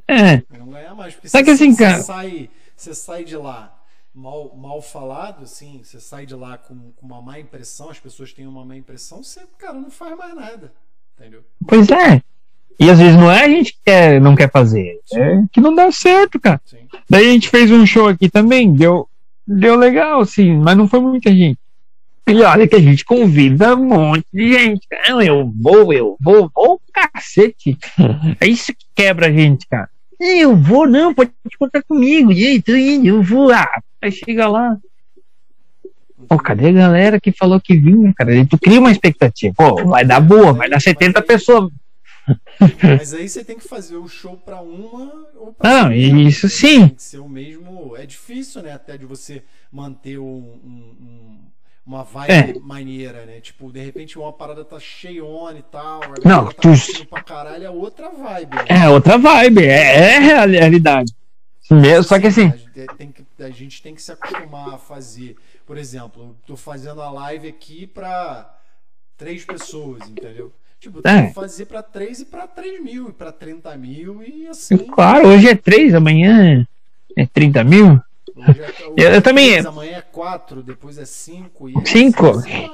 [0.07, 0.43] É.
[0.59, 1.15] Não ganhar mais.
[1.15, 1.97] Porque Só que assim, cara.
[1.97, 3.73] Você sai, você sai de lá
[4.15, 8.33] mal, mal falado, assim, você sai de lá com, com uma má impressão, as pessoas
[8.33, 10.73] têm uma má impressão, você, cara, não faz mais nada.
[11.17, 11.45] Entendeu?
[11.67, 12.23] Pois é.
[12.79, 15.75] E às vezes não é a gente que quer, não quer fazer, é que não
[15.75, 16.61] dá certo, cara.
[16.65, 16.79] Sim.
[17.09, 19.09] Daí a gente fez um show aqui também, deu,
[19.47, 21.59] deu legal, sim, mas não foi muita gente.
[22.27, 24.87] E olha que a gente convida um monte de gente.
[25.25, 27.77] Eu vou, eu vou, vou, cacete.
[28.41, 29.89] É isso que quebra a gente, cara.
[30.21, 32.31] Eu vou, não, pode contar comigo.
[32.33, 33.69] E aí, tô indo, eu vou lá.
[34.01, 34.77] Aí chega lá.
[36.29, 38.35] Pô, cadê a galera que falou que vinha, cara?
[38.37, 39.53] E tu cria uma expectativa.
[39.57, 41.71] Pô, vai dar boa, vai dar 70 pessoas.
[42.99, 46.89] Mas aí você tem que fazer o show para uma ou pra Não, isso sim.
[46.89, 47.97] Tem que ser o mesmo.
[47.97, 48.73] É difícil, né?
[48.73, 51.41] Até de você manter um, um,
[51.85, 52.59] uma vibe é.
[52.61, 53.41] maneira, né?
[53.41, 56.01] Tipo, de repente uma parada tá cheiona e tal.
[56.25, 57.07] Não, tá tu...
[57.07, 58.55] pra caralho, é outra vibe.
[58.55, 58.65] Né?
[58.69, 61.13] É outra vibe, é, é realidade.
[61.71, 62.49] Mesmo, só que assim.
[62.49, 65.37] A, tem que, a gente tem que se acostumar a fazer.
[65.67, 68.59] Por exemplo, tô fazendo a live aqui pra
[69.17, 70.53] três pessoas, entendeu?
[70.83, 71.27] Tipo, tem é.
[71.29, 74.77] que fazer pra três e pra três mil, e pra 30 mil e assim.
[74.79, 76.67] Claro, hoje é três, amanhã
[77.17, 78.01] é 30 mil.
[78.37, 78.73] É,
[79.07, 79.61] eu, eu também.
[79.61, 81.87] Amanhã é 4, depois é 5.
[81.87, 82.31] 5?
[82.31, 82.69] Assim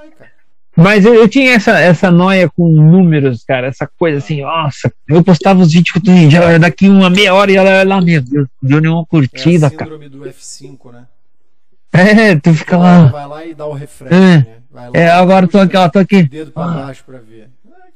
[0.74, 5.22] Mas eu, eu, tinha essa, essa noia com números, cara, essa coisa assim, nossa, eu
[5.22, 8.80] postava os vídeos que já daqui uma meia hora e ela lá, meu Deus, deu
[8.80, 10.24] nenhuma curtida, é a síndrome cara.
[10.24, 11.06] do F5, né?
[11.92, 13.04] É, tu fica lá.
[13.08, 14.46] Vai lá e dá o refresh, é, né?
[14.94, 16.22] é agora eu tô aqui, ó, tô aqui.
[16.22, 16.68] Dedo pra ah.
[16.68, 17.50] baixo pra ver.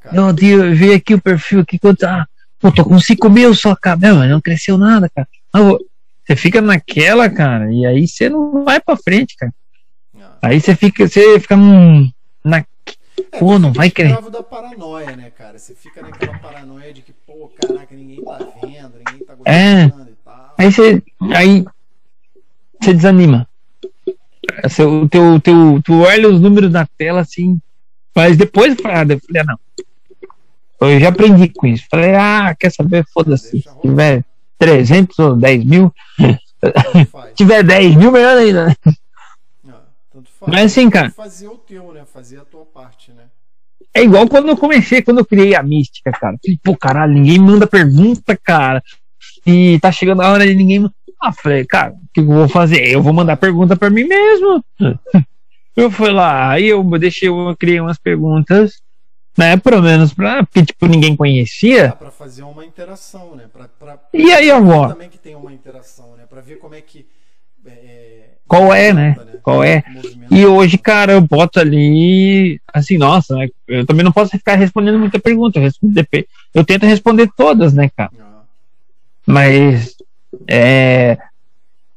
[0.05, 2.27] É, meu Deus, vi aqui o perfil aqui, quanto, ah,
[2.59, 5.29] pô, tô com 5 mil só, cara, mas não cresceu nada, cara.
[5.53, 5.61] Ah,
[6.25, 9.53] você fica naquela, cara, e aí você não vai pra frente, cara.
[10.19, 10.39] Ah.
[10.43, 12.11] Aí você fica, você fica num,
[12.45, 12.59] na.
[12.59, 14.21] É, pô, não vai querer.
[14.31, 15.59] da paranoia, né, cara?
[15.59, 19.87] Você fica naquela paranoia de que, pô, caraca, ninguém tá vendo, ninguém tá é.
[19.87, 20.13] gostando é.
[20.13, 20.55] e tal.
[20.59, 21.03] Aí você.
[21.35, 21.65] Aí.
[22.81, 23.49] Você desanima.
[24.65, 27.61] Você, o teu, teu, tu olha os números na tela assim.
[28.15, 28.99] Mas depois eu falei,
[29.41, 29.59] ah, não.
[30.89, 31.85] Eu já aprendi com isso.
[31.91, 33.05] Falei, ah, quer saber?
[33.13, 33.63] Foda-se.
[33.63, 34.25] Se tiver
[34.59, 35.93] 300 ou 10 mil.
[36.17, 36.39] Se
[37.35, 38.67] tiver 10 mil, melhor ainda.
[38.67, 38.77] Né?
[40.47, 41.11] Mas assim, cara.
[41.11, 42.05] Fazer o teu, né?
[42.13, 43.25] Fazer a tua parte, né?
[43.95, 46.37] É igual quando eu comecei, quando eu criei a mística, cara.
[46.63, 48.83] Pô, caralho, ninguém manda pergunta, cara.
[49.47, 50.89] E tá chegando a hora de ninguém.
[51.21, 52.89] Ah, falei, cara, o que eu vou fazer?
[52.89, 54.65] Eu vou mandar pergunta para mim mesmo.
[55.75, 58.83] Eu fui lá, aí eu deixei, eu criei umas perguntas
[59.37, 59.57] né?
[59.57, 61.89] Pelo menos pra, porque tipo, ninguém conhecia.
[61.89, 63.45] Dá pra fazer uma interação, né?
[63.53, 64.89] Pra, pra, e aí, avó?
[64.89, 66.25] Também que tem uma interação, né?
[66.29, 67.07] Pra ver como é que.
[67.65, 69.17] É, é Qual é, né?
[69.19, 69.33] né?
[69.43, 69.83] Qual é?
[70.31, 73.49] E hoje, cara, eu boto ali, assim, nossa, né?
[73.67, 75.59] eu também não posso ficar respondendo muita pergunta.
[75.59, 75.95] Eu, respondo,
[76.55, 78.11] eu tento responder todas, né, cara?
[78.21, 78.43] Ah.
[79.27, 79.97] Mas,
[80.49, 81.19] é,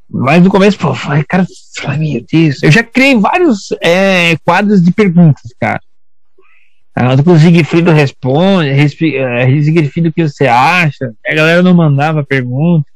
[0.10, 1.46] mas no começo, pô, falei, cara,
[1.98, 5.82] meu Deus, eu já criei vários é, quadros de perguntas, cara.
[6.96, 11.14] Quando o Zigfrido responde, é, o que você acha?
[11.28, 12.90] A galera não mandava pergunta.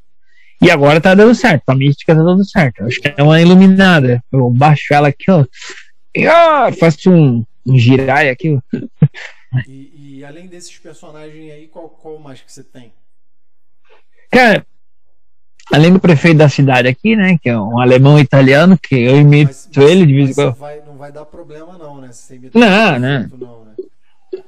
[0.62, 2.84] E agora tá dando certo, a mística tá dando certo.
[2.86, 4.24] Acho que é uma iluminada.
[4.32, 5.46] Eu baixo ela aqui, ó.
[6.16, 8.78] E ó, faço um, um girai aqui, ó.
[9.68, 12.94] E, e, além desses personagens aí, qual, qual mais que você tem?
[14.30, 14.66] Cara,
[15.74, 17.38] além do prefeito da cidade aqui, né?
[17.42, 20.58] Que é um alemão italiano, que eu imito mas, ele de vez em quando.
[20.86, 22.12] Não vai dar problema, não, né?
[22.12, 23.28] Se você imita não, não.
[23.30, 23.69] não né?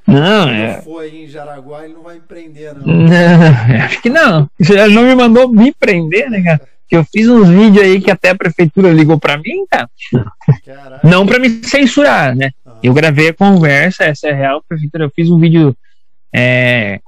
[0.06, 0.80] Não, é.
[0.82, 2.86] For aí em Jaraguá, ele não vai me prender, não.
[2.86, 3.06] não
[3.84, 4.48] acho que não.
[4.58, 6.60] Ele não me mandou me prender, né, cara?
[6.88, 9.88] Que eu fiz uns vídeos aí que até a prefeitura ligou pra mim, cara.
[10.64, 11.08] Caraca.
[11.08, 12.50] Não pra me censurar, né?
[12.66, 12.76] Ah.
[12.82, 15.04] Eu gravei a conversa, essa é real, prefeitura.
[15.04, 15.74] Eu fiz um vídeo
[16.32, 17.00] é,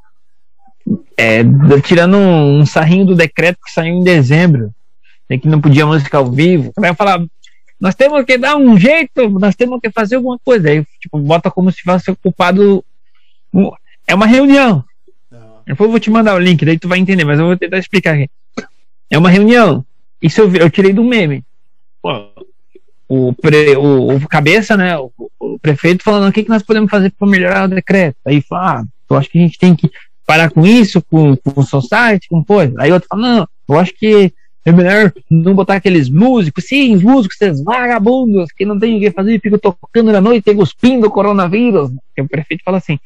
[1.16, 1.42] é,
[1.82, 4.70] tirando um, um, sarrinho do decreto que saiu em dezembro,
[5.28, 6.72] né, que não podia música ao vivo.
[6.76, 7.24] Vai falar,
[7.80, 10.70] nós temos que dar um jeito, nós temos que fazer alguma coisa.
[10.70, 12.84] Aí, tipo, bota como se fosse ocupado.
[14.06, 14.84] É uma reunião.
[15.66, 17.78] Depois eu vou te mandar o link, daí tu vai entender, mas eu vou tentar
[17.78, 18.28] explicar aqui.
[19.10, 19.84] É uma reunião.
[20.20, 21.44] Isso eu, eu tirei do meme.
[22.02, 22.28] Pô,
[23.08, 24.96] o, pre, o, o, cabeça, né?
[24.98, 28.16] O, o, prefeito falando o que, que nós podemos fazer para melhorar o decreto.
[28.26, 29.90] Aí fala, ah, eu acho que a gente tem que
[30.26, 32.74] parar com isso, com, com o society, com coisa.
[32.78, 34.32] Aí outro fala, não, eu acho que
[34.64, 39.10] é melhor não botar aqueles músicos, sim, músicos, esses vagabundos que não tem o que
[39.10, 41.90] fazer, ficam tocando na noite cuspindo o coronavírus.
[42.18, 42.98] O prefeito fala assim.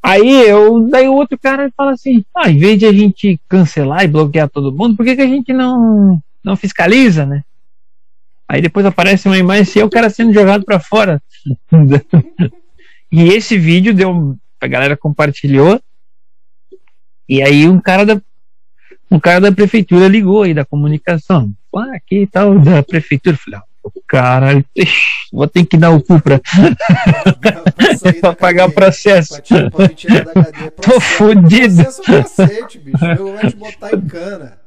[0.00, 4.04] Aí eu, daí o outro cara fala assim: ah, em vez de a gente cancelar
[4.04, 7.42] e bloquear todo mundo, por que, que a gente não, não fiscaliza, né?
[8.48, 11.20] Aí depois aparece uma imagem assim, o cara sendo jogado para fora.
[13.10, 15.80] e esse vídeo deu, a galera compartilhou.
[17.28, 18.22] E aí um cara da
[19.10, 21.50] um cara da prefeitura ligou aí da comunicação.
[21.74, 23.36] ah, aqui e tal, da prefeitura.
[23.36, 24.64] Eu falei, ah, caralho,
[25.32, 26.40] vou ter que dar o cu pra,
[28.20, 29.40] pra pagar o processo.
[29.42, 31.00] Pra, pra cadeia, Tô processo.
[31.16, 31.82] fudido.
[31.84, 33.04] Processo cacete, bicho.
[33.04, 34.58] Eu vou te botar em cana.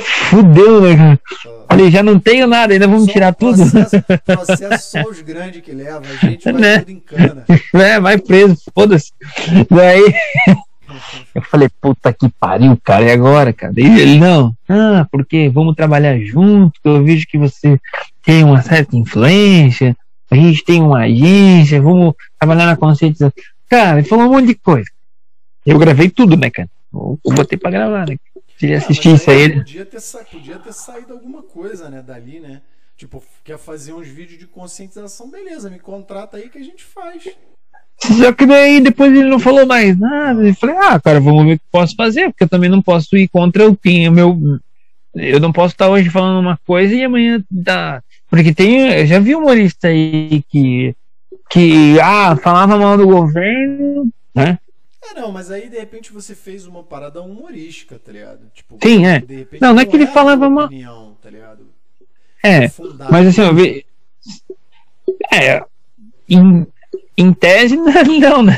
[0.00, 1.20] Fudeu, né, cara?
[1.46, 1.66] Ó.
[1.68, 3.58] Falei, já não tenho nada, ainda vamos Só tirar tudo.
[3.58, 6.02] Processo, processo só os grandes que levam.
[6.10, 6.78] A gente vai Né?
[6.80, 7.44] tudo em cana.
[7.74, 9.12] É, vai preso, foda-se.
[9.70, 10.02] Daí
[11.34, 13.72] eu falei, puta que pariu, cara, e agora, cara?
[13.72, 17.80] Daí ele, não, ah, porque vamos trabalhar junto, eu vejo que você
[18.22, 19.96] tem uma certa influência,
[20.30, 23.32] a gente tem uma agência, vamos trabalhar na conscientização.
[23.68, 24.88] Cara, ele falou um monte de coisa.
[25.64, 26.68] Eu gravei tudo, né, cara?
[26.92, 28.16] Eu eu botei pra gravar, né?
[28.58, 29.54] Se ele Ah, assistir isso aí.
[29.54, 30.24] Podia ter, sa...
[30.24, 32.60] podia ter saído alguma coisa, né, dali, né?
[32.96, 37.28] Tipo, quer fazer uns vídeos de conscientização, beleza, me contrata aí que a gente faz.
[38.00, 40.46] Só que daí depois ele não falou mais nada.
[40.46, 43.16] Eu falei, ah, cara, vamos ver o que posso fazer, porque eu também não posso
[43.16, 44.08] ir contra o PIN.
[44.08, 44.38] O meu,
[45.14, 48.02] eu não posso estar hoje falando uma coisa e amanhã dá.
[48.30, 48.92] Porque tem.
[48.92, 50.94] Eu já vi um humorista aí que.
[51.50, 54.58] que ah, falava mal do governo, né?
[55.10, 58.40] É, não, mas aí de repente você fez uma parada humorística, tá ligado?
[58.52, 59.18] Tipo, Sim, é.
[59.18, 61.66] repente Não, não é que ele falava tua mal- opinião, tá ligado?
[62.42, 63.10] É, Fundada.
[63.10, 63.84] mas assim, eu vi.
[65.32, 65.62] É,
[66.28, 66.66] em,
[67.18, 67.76] em tese,
[68.20, 68.56] não, né?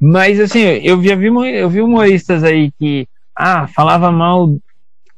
[0.00, 3.06] Mas assim, eu vi, eu vi humoristas aí que,
[3.36, 4.56] ah, falava mal.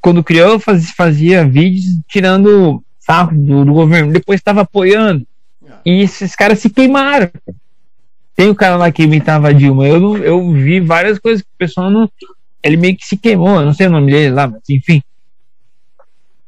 [0.00, 5.26] Quando criou, faz- fazia vídeos tirando sarro do, do governo, depois estava apoiando.
[5.68, 7.30] Ah, E esses caras se queimaram.
[8.34, 9.86] Tem o cara lá que imitava a Dilma.
[9.86, 12.10] Eu, não- eu vi várias coisas que o pessoal não.
[12.62, 15.02] Ele meio que se queimou, eu não sei o nome dele lá, mas enfim.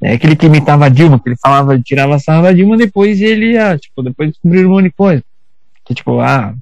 [0.01, 3.57] É aquele que imitava a Dilma, que ele falava, tirava sarro da Dilma, depois ele,
[3.57, 5.23] ah, tipo, depois descobriram um monte de coisa.
[5.93, 6.55] Que tipo, ah.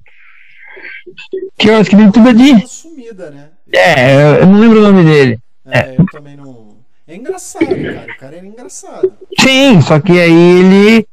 [1.56, 2.50] Que eu acho que nem tudo é de.
[2.50, 3.50] uma sumida, né?
[3.72, 5.38] É, eu não lembro o nome dele.
[5.66, 6.78] É, eu também não.
[7.06, 8.12] É engraçado, cara.
[8.12, 9.12] O cara era engraçado.
[9.38, 11.06] Sim, só que aí ele.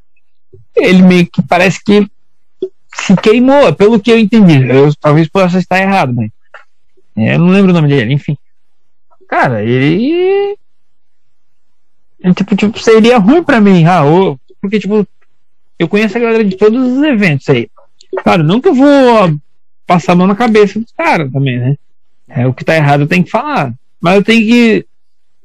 [0.76, 2.08] Ele meio que parece que
[2.94, 4.68] se queimou, pelo que eu entendi.
[4.68, 6.30] Eu talvez possa estar errado, mas.
[7.16, 8.36] é, Eu não lembro o nome dele, enfim.
[9.28, 10.56] Cara, ele.
[12.18, 15.06] ele, tipo, tipo, seria ruim pra mim, ô, porque, tipo,
[15.78, 17.68] eu conheço a galera de todos os eventos aí.
[18.22, 19.36] Claro, nunca vou
[19.86, 21.76] passar a mão na cabeça dos caras também, né?
[22.28, 23.72] É, o que tá errado eu tenho que falar.
[24.00, 24.86] Mas eu tenho que,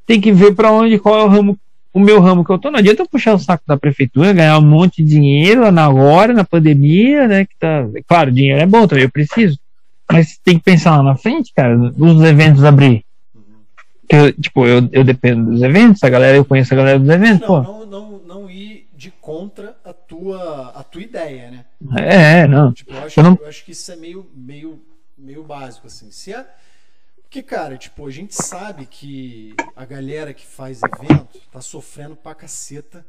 [0.05, 1.57] tenho que ver pra onde, qual é o ramo
[1.93, 4.57] o meu ramo que eu tô, não adianta eu puxar o saco da prefeitura, ganhar
[4.57, 7.45] um monte de dinheiro na hora, na pandemia, né?
[7.45, 9.59] Que tá, claro, dinheiro é bom também, eu preciso.
[10.11, 13.05] Mas tem que pensar lá na frente, cara, os eventos abrir.
[14.09, 17.09] Que eu, tipo, eu, eu dependo dos eventos, a galera, eu conheço a galera dos
[17.09, 17.61] eventos, Não, pô.
[17.61, 21.65] não, não, não ir de contra a tua, a tua ideia, né?
[21.97, 22.71] É, não.
[22.71, 24.81] Tipo, eu acho, Eu não- eu acho que isso é meio, meio,
[25.17, 26.11] meio básico, assim.
[26.11, 26.47] Se é...
[27.23, 32.35] Porque, cara, tipo, a gente sabe que a galera que faz evento tá sofrendo pra
[32.35, 33.03] caceta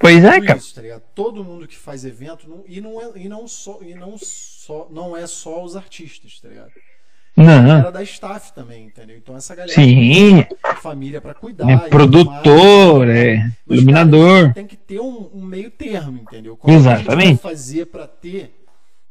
[0.00, 0.58] Pois é, cara.
[0.58, 1.02] isso, tá ligado?
[1.14, 4.88] Todo mundo que faz evento, não- e, não é, e, não só, e não, só,
[4.90, 6.72] não é só os artistas, tá ligado?
[7.38, 7.66] Não.
[7.68, 9.16] galera da staff também, entendeu?
[9.16, 10.44] Então essa galera Sim,
[10.80, 11.68] família pra cuidar.
[11.70, 13.18] é produtor, mais.
[13.18, 14.52] é Mas, cara, iluminador.
[14.54, 16.56] tem que ter um, um meio termo, entendeu?
[16.56, 17.42] Como é que a gente Exatamente.
[17.42, 18.54] fazer para ter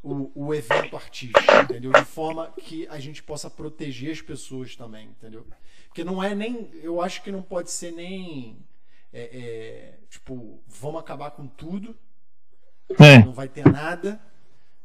[0.03, 1.91] o, o evento artístico, entendeu?
[1.91, 5.45] De forma que a gente possa proteger as pessoas também, entendeu?
[5.88, 6.69] Porque não é nem.
[6.84, 8.57] Eu acho que não pode ser nem.
[9.13, 11.95] é, é, tipo, vamos acabar com tudo,
[12.99, 13.19] É.
[13.19, 14.19] não vai ter nada.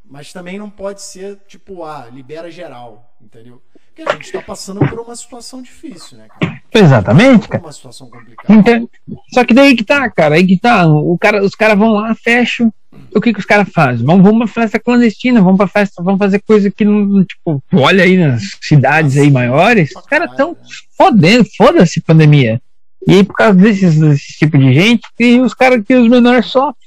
[0.05, 3.63] Mas também não pode ser tipo, ah, libera geral, entendeu?
[3.87, 6.63] Porque a gente está passando por uma situação difícil, né, cara?
[6.73, 7.63] Exatamente, cara.
[7.63, 8.53] uma situação complicada.
[8.53, 8.89] Então,
[9.33, 10.87] só que daí que tá, cara, aí que tá.
[10.87, 12.73] O cara, os caras vão lá, fecham.
[13.15, 14.05] O que que os caras fazem?
[14.05, 18.05] Vão, vão pra festa clandestina, vão pra festa, vão fazer coisa que não, tipo, olha
[18.05, 20.57] aí nas cidades aí maiores, os caras tão
[20.97, 22.61] fodendo, foda-se pandemia.
[23.07, 26.47] E aí, por causa desses, desse tipo de gente, que os caras que os menores
[26.47, 26.82] sofrem.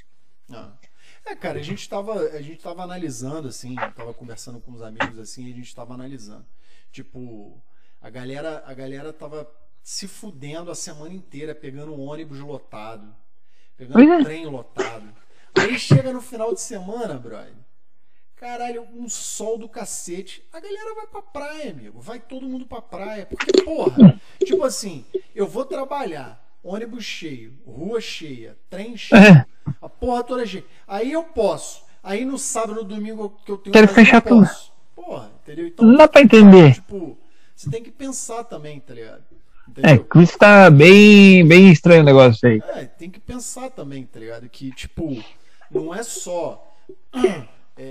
[1.26, 5.18] É, cara, a gente tava, a gente tava analisando, assim, tava conversando com uns amigos,
[5.18, 6.46] assim, e a gente tava analisando.
[6.92, 7.60] Tipo,
[8.00, 9.50] a galera, a galera tava
[9.82, 13.14] se fudendo a semana inteira, pegando um ônibus lotado,
[13.76, 14.24] pegando Pois é.
[14.24, 15.12] trem lotado.
[15.58, 17.54] Aí chega no final de semana, brother.
[18.36, 20.46] Caralho, um sol do cacete.
[20.52, 22.00] A galera vai pra praia, amigo.
[22.00, 23.26] Vai todo mundo pra praia.
[23.26, 25.04] Porque, porra, tipo assim,
[25.34, 29.46] eu vou trabalhar, ônibus cheio, rua cheia, trem cheio, É,
[29.80, 30.64] a porra toda cheia.
[30.86, 31.84] Aí eu posso.
[32.02, 34.48] Aí no sábado, no domingo que eu tenho Quero fechar tudo.
[34.94, 35.66] Porra, entendeu?
[35.66, 36.74] Então, não dá pra entender.
[36.74, 37.18] tipo,
[37.54, 39.22] você tem que pensar também, tá ligado?
[39.82, 40.04] É, Entendeu?
[40.04, 42.62] que isso tá bem, bem estranho o negócio aí.
[42.68, 44.48] É, tem que pensar também, tá ligado?
[44.48, 45.22] Que, tipo,
[45.70, 46.62] não é só
[47.78, 47.84] É,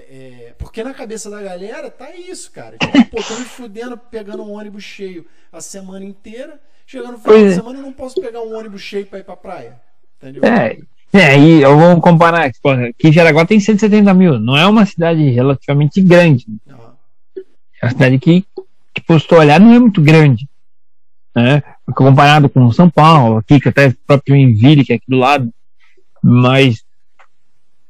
[0.49, 2.76] é, porque na cabeça da galera tá isso, cara.
[2.76, 6.59] Tipo, pô, tô me fudendo pegando um ônibus cheio a semana inteira.
[6.88, 7.55] Chegando no final Pois de é.
[7.55, 9.80] semana eu não posso pegar um ônibus cheio pra ir pra praia.
[10.17, 10.43] Entendeu?
[10.43, 10.80] É,
[11.16, 15.30] é, aí eu vou comparar, tipo, aqui Jaraguá tem 170 mil, não é uma cidade
[15.30, 16.45] relativamente grande.
[17.82, 18.45] É uma cidade que,
[18.93, 20.47] tipo, se tu olhar, não é muito grande.
[21.36, 21.61] Né?
[21.93, 25.51] Comparado com São Paulo, aqui, que até o próprio Enville, que é aqui do lado.
[26.24, 26.84] Mas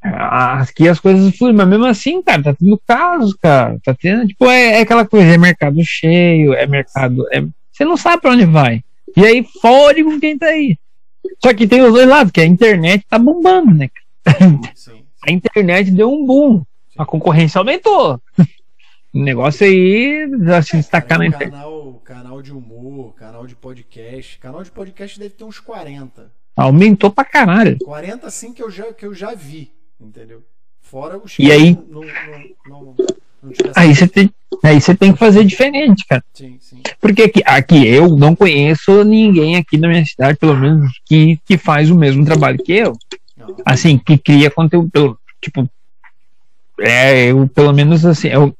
[0.01, 3.78] aqui as coisas fluem, mas mesmo assim, cara, tá tendo casos, cara.
[3.84, 7.26] Tá tendo, tipo, é, é aquela coisa, é mercado cheio, é mercado.
[7.32, 8.84] é- você não sabe pra onde vai.
[9.17, 10.78] E aí fode com quem tá aí.
[11.43, 13.89] Só que tem os dois lados, que a internet tá bombando, né?
[14.73, 15.03] Sim.
[15.28, 16.63] A internet deu um boom.
[16.97, 18.19] A concorrência aumentou.
[19.13, 21.51] O negócio aí, já se destacar na internet.
[21.51, 24.38] canal, canal de humor, canal de podcast.
[24.39, 26.32] Canal de podcast deve ter uns 40.
[26.55, 27.78] Aumentou pra caralho.
[27.80, 30.43] 40 assim que eu já, que eu já vi, entendeu?
[30.82, 32.01] Fora os E aí- não,
[32.67, 32.95] não, não,
[33.76, 34.30] Aí você tem,
[34.64, 36.24] aí você tem que fazer diferente, cara.
[36.34, 36.82] Sim, sim.
[37.01, 41.58] Porque aqui, aqui eu não conheço ninguém aqui na minha cidade, pelo menos, que, que
[41.58, 42.97] faz o mesmo trabalho que eu.
[43.38, 44.89] Não, Assim, que cria conteúdo.
[44.89, 45.70] pelo- Tipo,
[46.80, 48.56] é, eu pelo menos assim, eu,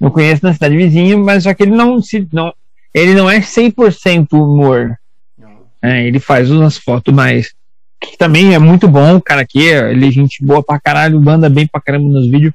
[0.00, 2.26] eu conheço na cidade vizinha, mas só que ele não se.
[2.32, 2.52] Não,
[2.94, 4.96] ele não é 100% humor.
[5.38, 5.50] não.
[5.82, 7.52] É, ele faz umas fotos mais.
[8.00, 9.60] Que também é muito bom, o cara aqui.
[9.62, 12.54] Ele é gente boa pra caralho, manda bem pra caramba nos vídeos.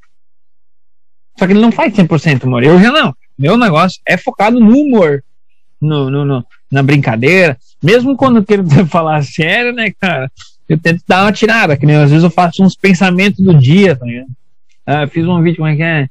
[1.37, 2.63] Só que ele não faz 100% humor.
[2.63, 3.13] Eu já não.
[3.37, 5.23] Meu negócio é focado no humor.
[5.81, 7.57] No, no, no- na brincadeira.
[7.83, 10.31] Mesmo quando eu quero falar sério, né, cara?
[10.67, 11.75] Eu tento dar uma tirada.
[11.77, 14.27] Que nem às vezes eu faço uns pensamentos do dia, tá ligado?
[14.85, 16.07] Ah, fiz um vídeo, como é que é?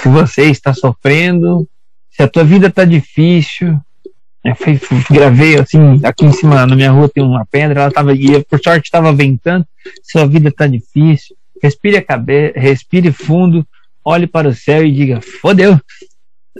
[0.00, 1.68] Se você está sofrendo,
[2.10, 3.78] se a tua vida tá difícil,
[4.44, 4.78] eu fui-
[5.10, 8.60] gravei assim, aqui em cima na minha rua tem uma pedra, ela tava, e por
[8.62, 9.66] sorte estava ventando.
[10.02, 13.66] Sua vida tá difícil, respire a cabeça, respire fundo,
[14.08, 15.78] olhe para o céu e diga, fodeu.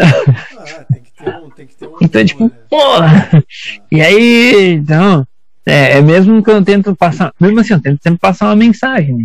[0.00, 1.50] Ah, tem que ter um.
[1.50, 2.50] Tem que ter um Então, tipo, né?
[2.68, 3.44] porra!
[3.90, 5.26] E aí, então,
[5.64, 9.16] é, é mesmo que eu tento passar, mesmo assim, eu tento sempre passar uma mensagem.
[9.16, 9.24] né?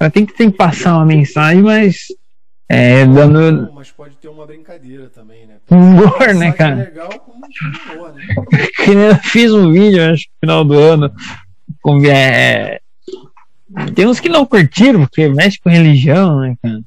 [0.00, 2.06] Eu tenho que, tem que passar uma mensagem, mas
[2.68, 5.56] é, dando Não, mas pode ter uma brincadeira também, né?
[5.70, 6.76] humor, né, cara?
[6.76, 8.24] legal como um humor, né?
[8.76, 11.12] Que eu fiz um vídeo, acho no final do ano.
[11.82, 12.78] Com, é,
[13.94, 16.80] tem uns que não curtiram, porque mexe com religião, né, cara?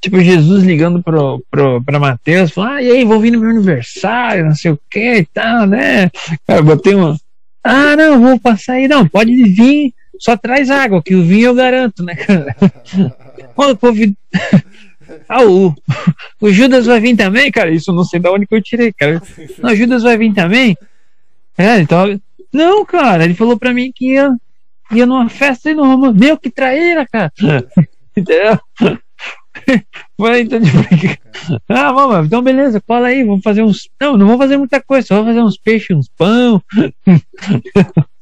[0.00, 3.50] Tipo, Jesus ligando pro, pro, pra Mateus, falando, ah, e aí, vou vir no meu
[3.50, 6.10] aniversário, não sei o que e tal, né?
[6.46, 7.18] Cara, botei uma.
[7.62, 11.54] Ah, não, vou passar aí, não, pode vir, só traz água, que o vinho eu
[11.54, 12.56] garanto, né, cara?
[13.54, 13.98] Quando o povo.
[15.28, 15.74] Ah, o,
[16.40, 17.68] o Judas vai vir também, cara?
[17.68, 19.20] Isso eu não sei de onde que eu tirei, cara.
[19.58, 20.76] Não, Judas vai vir também?
[21.58, 22.20] É, então.
[22.52, 24.30] Não, cara, ele falou pra mim que ia,
[24.92, 26.12] ia numa festa e não Roma.
[26.12, 27.32] Meu, que traíra, cara.
[28.16, 28.58] Entendeu?
[30.16, 30.78] Foi, então, tipo,
[31.68, 33.88] ah, vamos, então beleza, cola aí, vamos fazer uns.
[34.00, 36.62] Não, não vou fazer muita coisa, só vou fazer uns peixes, uns pão.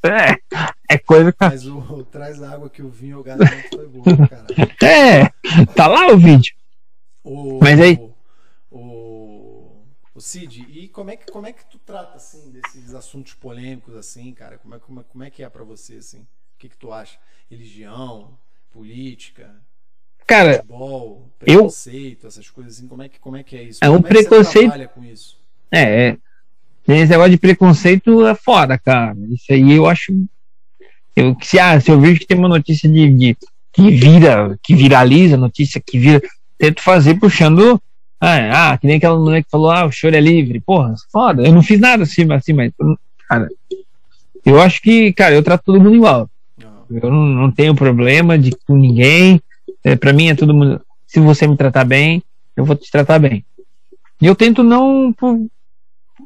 [0.05, 1.35] É, é coisa.
[1.41, 4.47] Mas o, o traz água que o vinho garanto foi bom, cara.
[4.81, 5.29] É,
[5.75, 6.55] tá lá o vídeo.
[7.25, 7.97] O, Mas aí-
[8.71, 12.95] O, o, o Cid, e como é, que, como é que tu trata, assim, desses
[12.95, 14.57] assuntos polêmicos, assim, cara?
[14.59, 16.21] Como é, como é, como é que é pra você, assim?
[16.21, 17.19] O que que tu acha?
[17.51, 18.39] Religião,
[18.71, 19.61] política,
[20.29, 23.79] Cara, futebol, eu- preconceito, essas coisas assim, como é que, como é, que é isso?
[23.83, 25.37] É um como é preconceito- trabalha com isso?
[25.73, 26.17] É, é.
[26.87, 29.17] Esse negócio de preconceito é foda, cara.
[29.31, 30.13] Isso aí eu acho.
[31.17, 33.37] Eu, se, ah, se eu vejo que tem uma notícia de, de-
[33.73, 36.23] que vira, que viraliza, notícia que vira,
[36.57, 37.81] tento fazer puxando.
[38.21, 40.61] Ah, ah, que nem aquela mulher que falou, ah, o choro é livre.
[40.61, 41.43] Porra, foda.
[41.47, 42.73] Eu não fiz nada assim, assim, mas.
[43.29, 43.49] Cara,
[44.45, 46.29] eu acho que, cara, eu trato todo mundo igual.
[46.59, 46.99] Não.
[47.03, 49.41] Eu não, não tenho problema de com ninguém.
[49.85, 50.81] É, para mim é todo mundo.
[51.07, 52.23] Se você me tratar bem,
[52.57, 53.45] eu vou te tratar bem.
[54.21, 55.15] E eu tento não.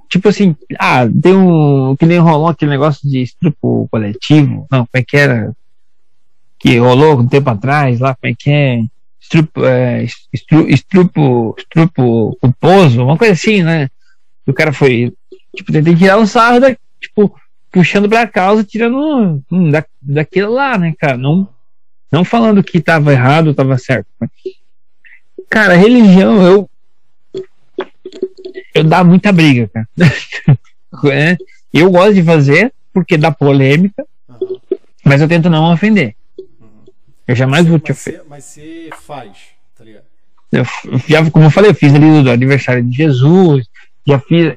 [0.08, 1.94] Tipo assim, ah, tem um.
[1.96, 4.66] Que nem rolou aquele negócio de estrupo coletivo.
[4.70, 5.54] Não, como é que era?
[6.58, 8.84] Que rolou um tempo atrás lá, como é que é?
[9.20, 13.88] Estrupo, é, estru, estrupo, estrupo culposo, uma coisa assim, né?
[14.46, 15.12] O cara foi.
[15.54, 16.76] Tipo, tentei tirar um sarro da.
[17.00, 17.34] Tipo,
[17.70, 21.16] puxando pra causa, tirando hum, da, daquilo lá, né, cara?
[21.16, 21.48] Não,
[22.12, 24.06] não falando que tava errado ou tava certo.
[24.20, 24.30] mas-
[25.48, 26.70] Cara, religião, eu.
[28.74, 29.88] Eu dá muita briga, cara.
[31.10, 31.38] É,
[31.72, 34.06] eu gosto de fazer porque dá polêmica,
[35.02, 36.14] mas eu tento não ofender.
[36.38, 36.84] uhum.
[37.26, 38.22] Eu jamais vou te mas, ofender.
[38.28, 39.30] mas você faz,
[39.74, 40.04] tá ligado?
[40.52, 40.64] Eu
[41.08, 43.66] já, como eu falei, eu fiz ali do, aniversário de Jesus,
[44.06, 44.54] já fiz.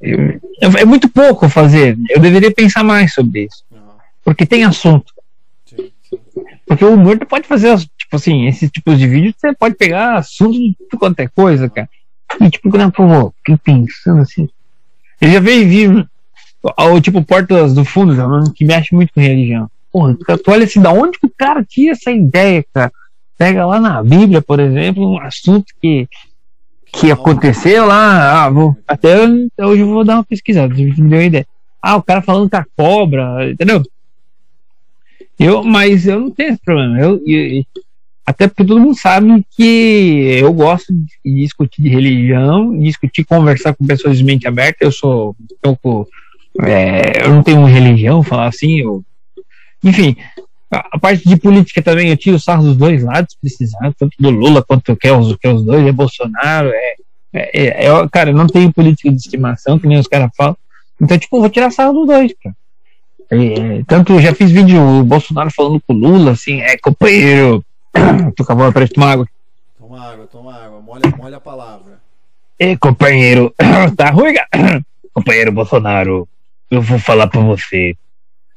[0.00, 0.40] eu-
[0.78, 1.98] é muito pouco fazer.
[2.08, 3.64] Eu deveria pensar mais sobre isso,
[4.24, 5.11] porque tem assunto.
[6.66, 10.16] Porque o humor tu pode fazer, tipo assim, esses tipos de vídeo, você pode pegar
[10.16, 11.88] assunto de tudo quanto é coisa, cara.
[12.40, 14.48] E tipo, quando eu fiquei pensando assim.
[15.20, 16.08] Eu já vejo vídeo,
[16.62, 18.14] o tipo Portas do Fundo,
[18.54, 19.70] que mexe muito com religião.
[19.92, 22.90] Porra, tu olha assim, da onde que o cara tira essa ideia, cara?
[23.36, 26.08] Pega lá na Bíblia, por exemplo, um assunto que,
[26.86, 28.44] que aconteceu lá.
[28.44, 31.46] Ah, vou, até hoje eu vou dar uma pesquisada, me deu uma ideia.
[31.80, 33.82] Ah, o cara falando com a cobra, entendeu?
[35.38, 36.98] Eu, mas eu não tenho esse problema.
[37.00, 37.64] Eu, eu,
[38.24, 43.86] até porque todo mundo sabe que eu gosto de discutir de religião, discutir, conversar com
[43.86, 44.84] pessoas de mente aberta.
[44.84, 46.08] Eu sou um pouco.
[46.60, 48.80] É, eu não tenho religião, falar assim.
[48.80, 49.04] Eu,
[49.82, 50.16] enfim,
[50.70, 54.62] a, parte de política também, eu tiro sarro dos dois lados, precisar, tanto do Lula
[54.62, 56.68] quanto quer os, quer os dois, é Bolsonaro.
[56.68, 56.94] É,
[57.32, 60.56] é, é, cara, eu não tenho política de estimação, que nem os caras falam.
[61.00, 62.54] Então, tipo, eu vou tirar sarro dos dois, cara.
[63.34, 67.64] É, tanto já fiz vídeo o Bolsonaro falando com o Lula, assim, é companheiro.
[68.36, 69.26] tu acabou para tomar água.
[69.78, 71.98] Toma água, toma água, molha, molha a palavra.
[72.58, 73.54] É, companheiro,
[73.96, 74.34] tá ruim,
[75.14, 76.28] companheiro Bolsonaro,
[76.70, 77.96] eu vou falar pra você.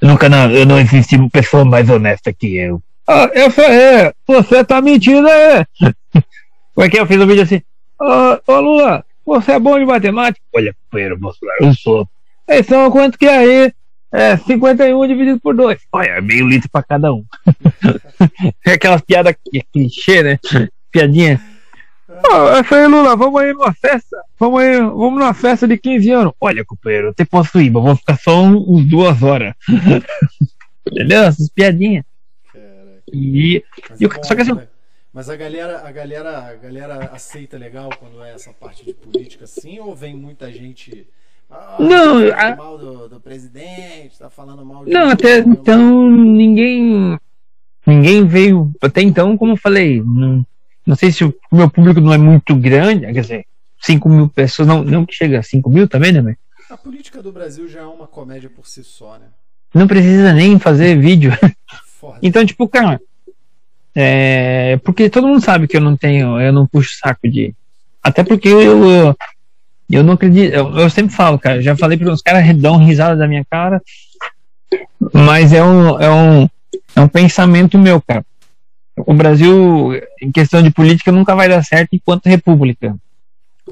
[0.02, 2.82] Eu nunca não, eu não existi uma pessoa mais honesta que eu.
[3.08, 5.66] Ah, eu sou é, você tá mentindo, é.
[6.76, 7.62] Como é que eu fiz o um vídeo assim?
[7.98, 10.46] Ô, ô Lula, você é bom de matemática?
[10.54, 12.06] Olha, companheiro Bolsonaro, eu sou.
[12.50, 13.74] Então, quanto que é aí?
[14.16, 15.78] É, 51 dividido por 2.
[15.92, 17.26] Olha, é meio litro pra cada um.
[18.66, 19.36] é aquelas piadas
[19.74, 20.40] clichê, né?
[20.90, 21.42] Piadinha.
[22.08, 24.18] Oh, essa aí, Lula, vamos aí numa festa.
[24.40, 26.34] Vamos aí, vamos numa festa de 15 anos.
[26.40, 29.54] Olha, companheiro, eu te posso ir, mas vou ficar só uns duas horas.
[30.90, 31.24] Entendeu?
[31.24, 32.06] Essas piadinhas.
[33.12, 33.64] E,
[34.00, 34.54] e bom, só que assim.
[34.54, 34.68] Né?
[35.12, 39.44] Mas a galera, a galera, a galera aceita legal quando é essa parte de política
[39.44, 41.06] assim, ou vem muita gente
[41.50, 42.56] ah, não, tá a...
[42.56, 47.18] mal do, do, presidente, tá falando mal de Não, até então ninguém
[47.86, 50.46] ninguém veio até então, como eu falei, não,
[50.86, 53.46] não sei se o meu público não é muito grande, quer dizer,
[53.82, 56.36] 5 mil pessoas, não, não que chega a 5 mil também, né, mas...
[56.70, 59.28] A política do Brasil já é uma comédia por si só, né?
[59.74, 61.32] Não precisa nem fazer vídeo.
[62.00, 62.18] Foda.
[62.24, 63.00] Então, tipo, cara,
[63.94, 67.54] é, porque todo mundo sabe que eu não tenho, eu não puxo saco de.
[68.02, 69.16] Até porque eu, eu,
[69.90, 73.16] eu não acredito, eu, eu sempre falo, cara, já falei para os caras dão risada
[73.16, 73.82] da minha cara,
[75.14, 76.50] mas é um, é um,
[76.96, 78.26] é um pensamento meu, cara.
[78.98, 82.96] O Brasil, em questão de política, nunca vai dar certo enquanto república.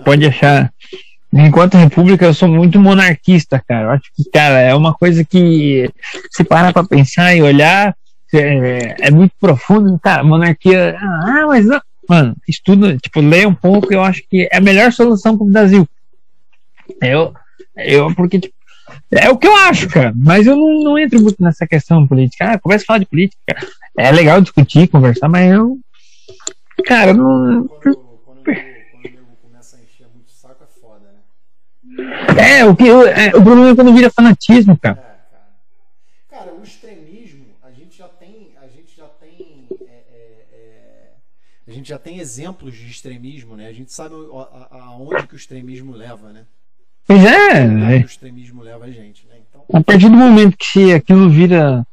[0.04, 0.72] Pode achar.
[1.32, 3.86] Enquanto república, eu sou muito monarquista, cara.
[3.86, 5.90] Eu acho que, cara, é uma coisa que
[6.30, 7.96] se parar pra pensar e olhar,
[8.34, 9.98] é, é muito profundo.
[10.00, 10.96] Cara, monarquia.
[11.00, 11.82] Ah, mas não.
[12.08, 13.94] Mano, estuda, tipo, leia um pouco.
[13.94, 15.88] Eu acho que é a melhor solução pro Brasil.
[17.02, 17.34] Eu,
[17.76, 18.56] eu porque tipo,
[19.12, 20.14] é o que eu acho, cara.
[20.16, 22.52] Mas eu não, não entro muito nessa questão política.
[22.52, 23.42] Ah, começa a falar de política.
[23.98, 25.80] É legal discutir, conversar, mas eu.
[26.86, 27.68] Cara, não.
[27.68, 31.14] Quando, quando, quando começa a encher muito saco é foda,
[31.84, 32.60] né?
[32.60, 35.00] É, o, que, é, o problema é quando vira fanatismo, cara.
[35.00, 36.46] É, cara.
[36.46, 38.54] Cara, o extremismo, a gente já tem.
[38.62, 39.68] A gente já tem.
[39.82, 41.12] É, é, é
[41.68, 43.68] a gente já tem exemplos de extremismo, né?
[43.68, 44.16] A gente sabe
[44.72, 46.46] aonde que o extremismo leva, né?
[47.08, 47.64] Pois é.
[47.64, 47.98] é.
[47.98, 49.36] O extremismo leva a gente, né?
[49.50, 49.64] Então...
[49.74, 51.86] A partir do momento que aquilo vira.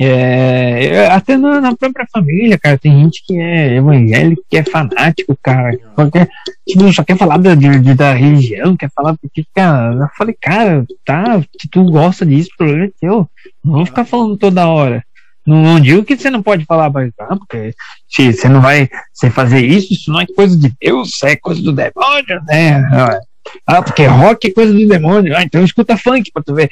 [0.00, 4.62] É, é, até na, na, própria família, cara, tem gente que é evangélico, que é
[4.62, 5.76] fanático, cara.
[5.92, 6.28] Qualquer,
[6.68, 10.86] tipo, só quer falar da, de, da religião, quer falar porque, cara, eu falei, cara,
[11.04, 13.28] tá, se tu gosta disso, o problema é teu.
[13.64, 15.02] Não vou ficar falando toda hora.
[15.44, 17.74] Não, não, digo que você não pode falar, mas ah, porque
[18.06, 21.60] se você não vai você fazer isso, isso não é coisa de Deus, é coisa
[21.62, 22.86] do demônio, né?
[23.66, 25.36] Ah, porque rock é coisa do demônio.
[25.36, 26.70] Ah, então escuta funk pra tu ver.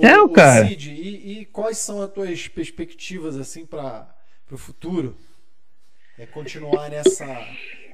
[0.00, 0.66] é, o cara.
[0.66, 4.08] Cid, e, e, quais são as tuas perspectivas assim para
[4.50, 5.16] o futuro?
[6.18, 7.24] É continuar nessa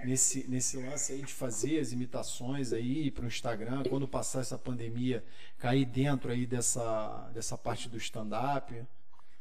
[0.05, 4.59] nesse, nesse lance aí de fazer as imitações aí para o Instagram, quando passar essa
[4.59, 5.24] pandemia,
[5.59, 8.74] cair dentro aí dessa, dessa parte do stand-up?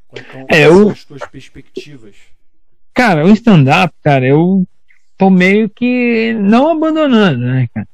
[0.08, 2.16] Quais, então, é, são as tuas perspectivas?
[2.92, 4.66] Cara, o stand-up, cara, eu
[5.16, 7.88] tô meio que não abandonando, né, cara?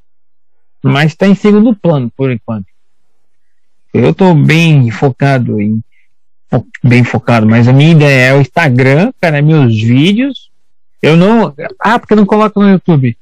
[0.82, 2.66] Mas tá em segundo plano por enquanto.
[3.92, 5.82] Eu tô bem focado em
[6.82, 10.50] bem focado, mas a minha ideia é o Instagram, cara, meus vídeos.
[11.00, 13.16] Eu não, ah, porque eu não coloco no YouTube.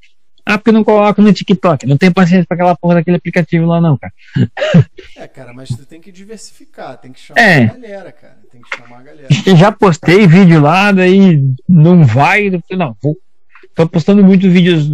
[0.49, 1.86] Ah, porque eu não coloco no TikTok.
[1.86, 4.12] Não tenho paciência para aquela porra daquele aplicativo lá, não, cara.
[5.14, 7.64] É, cara, mas tu tem que diversificar, tem que chamar é.
[7.64, 8.38] a galera, cara.
[8.51, 9.28] Tem que chamar a galera.
[9.44, 11.38] Eu já postei vídeo lá, daí
[11.68, 12.51] não vai.
[12.70, 13.14] Não, vou
[13.79, 14.91] Tô postando muitos vídeos,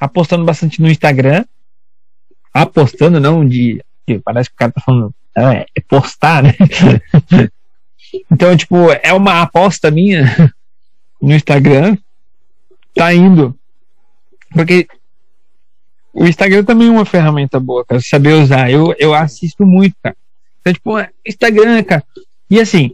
[0.00, 1.44] apostando bastante no Instagram.
[2.50, 3.84] Apostando, não de
[4.24, 6.54] parece que o cara tá falando, é, é postar, né?
[8.32, 10.24] então, tipo, é uma aposta minha
[11.20, 11.98] no Instagram,
[12.94, 13.54] tá indo.
[14.50, 14.88] Porque
[16.14, 18.70] o Instagram também é uma ferramenta boa, cara, saber usar.
[18.70, 20.16] Eu, eu assisto muito, cara.
[20.62, 22.02] Então, tipo, é, Instagram, cara.
[22.48, 22.92] E assim,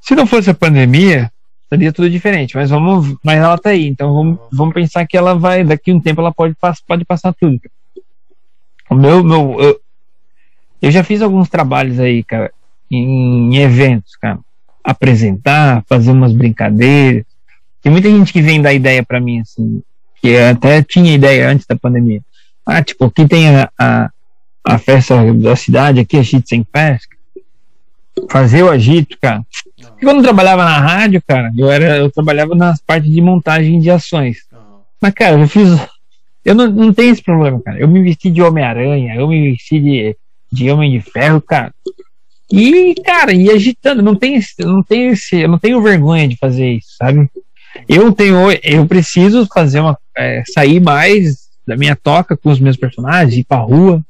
[0.00, 1.30] se não fosse a pandemia,
[1.68, 5.34] seria tudo diferente, mas vamos, mas ela tá aí, então vamos, vamos pensar que ela
[5.34, 6.56] vai, daqui a um tempo ela pode,
[6.86, 7.60] pode passar tudo.
[8.88, 9.80] O meu, meu eu,
[10.80, 12.52] eu já fiz alguns trabalhos aí, cara,
[12.90, 14.38] em, em eventos, cara,
[14.82, 17.24] apresentar, fazer umas brincadeiras.
[17.82, 19.82] Tem muita gente que vem dar ideia para mim, assim,
[20.20, 22.20] que até tinha ideia antes da pandemia.
[22.64, 24.10] Ah, tipo, aqui tem a, a,
[24.64, 27.08] a festa da cidade, aqui a Chitzen Fest.
[28.30, 29.42] Fazer o agito, cara.
[29.76, 33.78] Porque quando eu trabalhava na rádio, cara, eu, era, eu trabalhava nas partes de montagem
[33.78, 34.38] de ações.
[35.00, 35.68] Mas, cara, eu fiz.
[36.44, 37.78] Eu não, não tenho esse problema, cara.
[37.78, 40.16] Eu me vesti de Homem-Aranha, eu me vesti de,
[40.50, 41.72] de Homem de Ferro, cara.
[42.50, 46.74] E, cara, e agitando, não tem, não tem esse, eu não tenho vergonha de fazer
[46.74, 47.28] isso, sabe?
[47.88, 52.76] Eu tenho, eu preciso fazer uma, é, sair mais da minha toca com os meus
[52.76, 54.00] personagens, ir pra rua,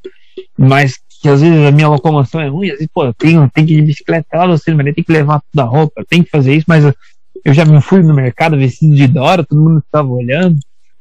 [0.56, 3.74] mas que às vezes a minha locomoção é ruim, às vezes, pô, tenho, tenho que
[3.74, 6.66] ir de bicicleta lá, você, tem que levar toda a roupa, tem que fazer isso,
[6.68, 10.56] mas eu, já me fui no mercado vestido de Dora, todo mundo estava olhando,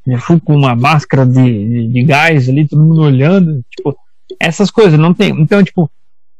[0.08, 3.96] eu fui com uma máscara de, de, de, gás ali, todo mundo olhando, tipo,
[4.40, 5.92] essas coisas, não tem, então, tipo,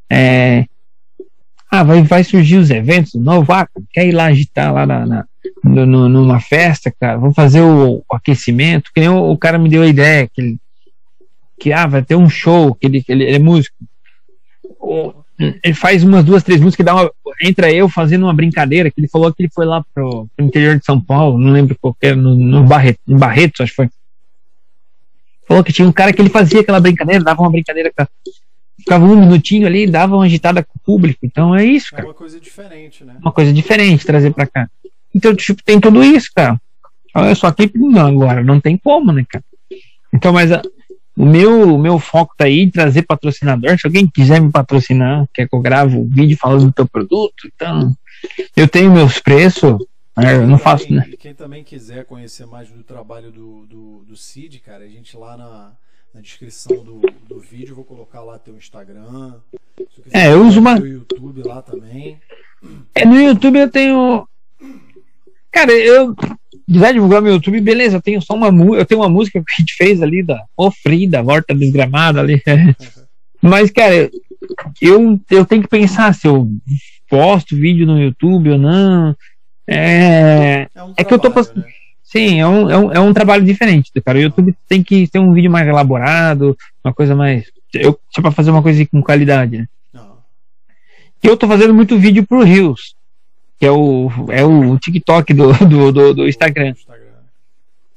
[0.10, 0.66] é,
[1.70, 5.26] ah, vai, vai surgir os eventos, novo, ah, quer ir lá agitar lá na, na
[5.64, 9.70] no, numa festa, cara, vamos fazer o, o aquecimento, que nem o, o, cara me
[9.70, 10.58] deu a ideia, que ele,
[11.60, 13.76] que ah, vai ter um show, que ele, ele, ele é músico.
[15.38, 19.08] Ele faz umas duas, três músicas, dá uma, entra eu fazendo uma brincadeira, que ele
[19.08, 22.08] falou que ele foi lá pro, pro interior de São Paulo, não lembro qual que
[22.08, 23.90] era, no, no Barreto, no Barreto, acho que foi.
[25.48, 27.92] Falou que tinha um cara que ele fazia aquela brincadeira, dava uma brincadeira,
[28.78, 31.20] ficava um minutinho ali, dava uma agitada com o público.
[31.24, 32.04] Então é isso, é cara.
[32.04, 33.18] É uma coisa diferente, né?
[33.22, 34.70] Uma coisa diferente trazer pra cá.
[35.14, 36.60] Então, tipo, tem tudo isso, cara.
[37.14, 39.44] Olha só aqui, não, agora não tem como, né, cara?
[40.14, 40.62] Então, mas a,
[41.18, 43.80] o meu, o meu foco tá aí em trazer patrocinador.
[43.80, 47.50] Se alguém quiser me patrocinar, quer que eu grave um vídeo falando do teu produto,
[47.54, 47.96] então
[48.56, 49.78] eu tenho meus preços.
[50.18, 51.10] Né, eu não faço, né?
[51.20, 55.36] Quem também quiser conhecer mais do trabalho do, do, do Cid, cara, a gente lá
[55.36, 55.74] na,
[56.14, 59.36] na descrição do, do vídeo, eu vou colocar lá teu Instagram.
[60.14, 60.80] É, eu uso uma.
[60.80, 62.18] No YouTube lá também.
[62.94, 64.26] É, no YouTube eu tenho.
[65.56, 66.14] Cara, eu
[66.68, 69.62] quiser divulgar meu YouTube, beleza, eu tenho só uma eu tenho uma música que a
[69.62, 72.44] gente fez ali da Ofrida, Horta Desgramada ali.
[73.42, 74.12] Mas, cara,
[74.82, 76.52] eu, eu tenho que pensar se eu
[77.10, 79.16] posto vídeo no YouTube ou não.
[79.66, 81.62] É, é, um é que eu tô postando.
[81.62, 81.72] Né?
[82.04, 84.18] Sim, é um, é, um, é um trabalho diferente, cara.
[84.18, 87.46] O YouTube tem que ter um vídeo mais elaborado, uma coisa mais.
[87.74, 89.68] Eu, só pra fazer uma coisa com qualidade, né?
[91.24, 92.95] Eu tô fazendo muito vídeo pro Rios
[93.60, 96.74] que é o, é o TikTok do, do, do, do Instagram.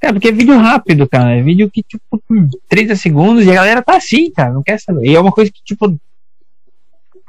[0.00, 1.36] É, porque é vídeo rápido, cara.
[1.36, 2.22] É vídeo que, tipo,
[2.68, 4.52] 30 segundos e a galera tá assim, cara.
[4.52, 5.06] Não quer saber.
[5.06, 5.98] E é uma coisa que, tipo,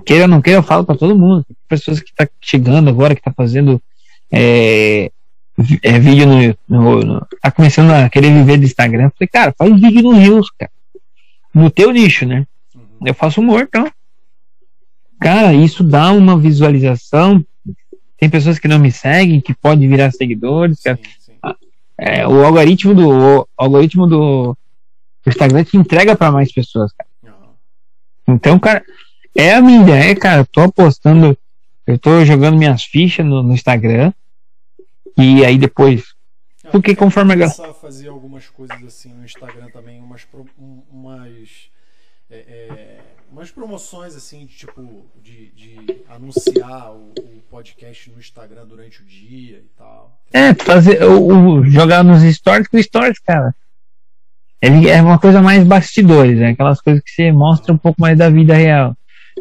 [0.06, 1.46] queira ou não queira, eu falo pra todo mundo.
[1.68, 3.82] Pessoas que tá chegando agora, que tá fazendo
[4.32, 5.12] é,
[5.82, 9.06] é vídeo no, no, no, Tá começando a querer viver do Instagram.
[9.06, 10.72] Eu falei, cara, faz vídeo no Rios, cara.
[11.54, 12.46] No teu nicho, né?
[12.76, 13.08] Uhum.
[13.08, 13.92] Eu faço humor, então.
[15.20, 17.44] Cara, isso dá uma visualização
[18.20, 20.80] tem pessoas que não me seguem, que podem virar seguidores.
[20.80, 21.34] Sim, sim.
[21.98, 24.58] É, o algoritmo do o algoritmo do,
[25.26, 27.10] Instagram te entrega para mais pessoas, cara.
[27.24, 28.36] Uhum.
[28.36, 28.84] Então, cara,
[29.36, 30.42] é a minha ideia, cara.
[30.42, 31.38] Eu tô apostando,
[31.86, 34.12] eu tô jogando minhas fichas no, no Instagram.
[35.18, 36.14] E aí depois.
[36.64, 37.74] É, porque conforme a galera.
[37.74, 40.26] fazer algumas coisas assim no Instagram também, umas.
[40.92, 41.70] umas
[42.30, 43.00] é, é
[43.32, 49.06] umas promoções assim, de, tipo, de, de anunciar o, o, podcast no Instagram durante o
[49.06, 50.20] dia e tal.
[50.32, 53.56] É, fazer o, o jogar nos stories com stories, cara.
[54.62, 56.50] Ele é uma coisa mais bastidores, né?
[56.50, 58.96] Aquelas coisas que você mostra um pouco mais da vida real.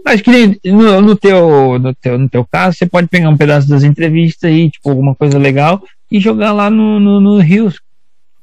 [0.05, 3.69] Acho que no, no, teu, no, teu, no teu caso, você pode pegar um pedaço
[3.69, 7.81] das entrevistas aí, tipo, alguma coisa legal, e jogar lá no, no, no Rios.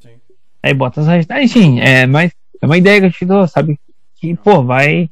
[0.01, 0.09] Sim.
[0.61, 1.49] Aí bota as hashtags.
[1.49, 2.31] Enfim, é, mas
[2.61, 3.80] é uma ideia que eu te dou, sabe?
[4.17, 5.09] Que, pô, vai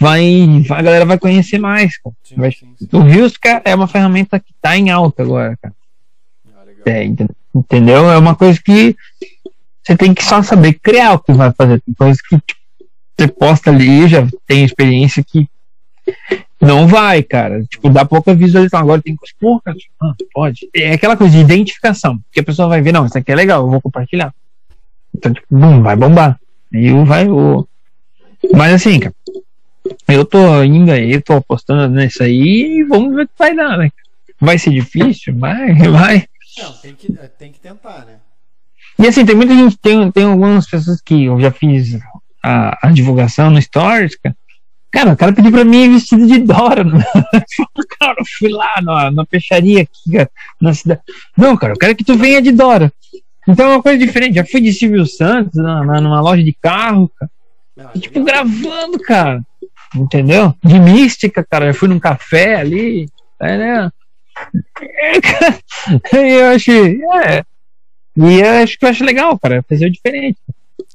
[0.00, 1.98] vai, a galera vai conhecer mais.
[1.98, 2.14] Cara.
[2.22, 2.88] Sim, vai, sim, sim.
[2.92, 5.74] O Rios, cara, é uma ferramenta que tá em alta agora, cara.
[6.54, 7.04] Ah, é,
[7.54, 8.10] entendeu?
[8.10, 8.96] É uma coisa que
[9.82, 11.80] você tem que só saber criar o que vai fazer.
[11.80, 12.40] Tem coisas que
[13.16, 15.48] você posta ali, já tem experiência que
[16.60, 17.64] não vai, cara.
[17.64, 18.80] Tipo, dá pouca visualização.
[18.80, 20.68] Agora tem coisa, porra, tipo, ah, pode.
[20.74, 22.18] É aquela coisa de identificação.
[22.32, 24.34] Que a pessoa vai ver, não, isso aqui é legal, eu vou compartilhar.
[25.14, 26.38] Então, tipo, bum, vai bombar.
[26.72, 27.66] E vai o.
[28.52, 29.14] Mas assim, cara,
[30.08, 33.76] Eu tô indo aí, tô apostando nisso aí e vamos ver o que vai dar,
[33.76, 33.90] né?
[34.40, 35.36] Vai ser difícil?
[35.38, 36.26] Vai, vai.
[36.58, 38.16] Não, tem que, tem que tentar, né?
[38.98, 41.98] E assim, tem muita gente, tem, tem algumas pessoas que eu já fiz
[42.42, 44.36] a, a divulgação no Stories, cara.
[44.92, 46.84] Cara, o cara pediu pra mim vestido de Dora.
[46.84, 47.04] Né?
[47.98, 50.30] cara, eu fui lá na, na peixaria aqui, cara,
[50.60, 51.00] na cidade.
[51.36, 52.92] Não, cara, eu quero que tu venha de Dora.
[53.48, 54.36] Então é uma coisa diferente.
[54.36, 57.30] Já fui de Silvio Santos, na, na, numa loja de carro, cara.
[57.76, 59.42] Não, E, tipo, gravando, cara.
[59.94, 60.54] Entendeu?
[60.62, 61.66] De mística, cara.
[61.66, 63.08] Eu fui num café ali.
[63.40, 63.92] É, né?
[66.12, 67.00] Eu achei.
[67.04, 67.44] É.
[68.16, 69.64] E eu acho que eu acho legal, cara.
[69.68, 70.38] Fazer o diferente.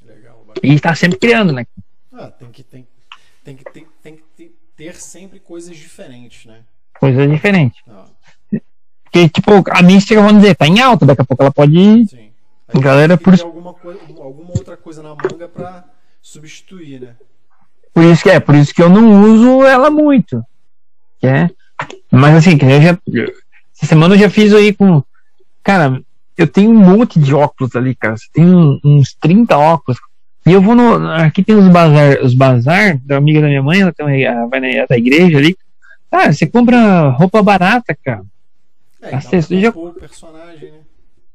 [0.06, 0.46] Legal.
[0.64, 1.66] E tá sempre criando, né?
[2.14, 2.88] Ah, tem que, tem,
[3.44, 6.62] tem que, tem, tem que ter, sempre coisas diferentes, né?
[7.00, 7.82] Coisa diferente.
[7.90, 8.06] Ah,
[9.04, 11.06] Porque, tipo, a mística, vamos dizer, tá em alta.
[11.06, 12.08] Daqui a pouco ela pode ir.
[12.08, 12.30] sim.
[12.76, 15.84] Galera, tem que por- ter alguma, coisa, alguma outra coisa na manga pra
[16.22, 17.16] substituir, né?
[17.94, 20.44] Por isso que é, por isso que eu não uso ela muito.
[21.20, 21.50] Que é.
[22.12, 22.98] Mas assim, que eu já.
[23.76, 25.02] Essa semana eu já fiz aí com.
[25.64, 26.02] Cara,
[26.38, 28.16] eu tenho um monte de óculos ali, cara.
[28.34, 28.46] Tem
[28.84, 30.00] uns 30 óculos.
[30.46, 31.10] E eu vou no.
[31.12, 34.60] Aqui tem os bazar, os bazar da amiga da minha mãe, ela tem uma, vai
[34.60, 35.56] na da igreja ali.
[36.10, 38.22] Cara, você compra roupa barata, cara.
[39.02, 40.80] É, Ah, e dá pra você já- personagem, né?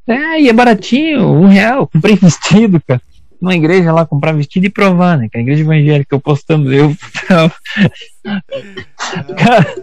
[0.07, 1.87] É, e é baratinho, um real.
[1.87, 3.01] Comprei vestido, cara.
[3.45, 5.29] Numa igreja lá, comprar vestido e provar, né?
[5.31, 6.97] Que a igreja evangélica eu postando eu.
[9.37, 9.75] Cara,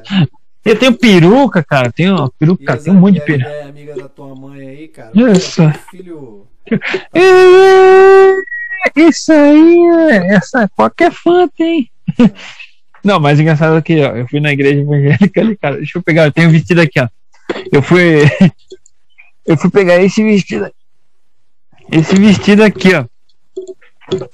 [0.65, 1.91] eu tenho peruca, cara.
[1.91, 3.47] Tenho peruca, cara, tem um monte de peruca.
[3.47, 5.11] a amiga da tua mãe aí, cara.
[5.13, 5.61] Isso.
[5.91, 6.47] Filho.
[7.13, 8.33] É,
[8.99, 9.77] Isso aí,
[10.09, 11.88] é- essa qualquer fã tem.
[13.03, 15.77] Não, mas engraçado é que ó, eu fui na igreja evangélica ali, cara.
[15.77, 17.07] Deixa eu pegar, eu tenho um vestido aqui, ó.
[17.71, 18.21] Eu fui.
[19.45, 20.71] Eu fui pegar esse vestido.
[21.91, 23.05] Esse vestido aqui, ó.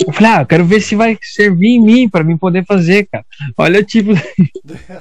[0.06, 3.08] Eu falei, ah, eu quero ver se vai servir em mim pra mim poder fazer,
[3.12, 3.26] cara.
[3.58, 4.12] Olha o tipo.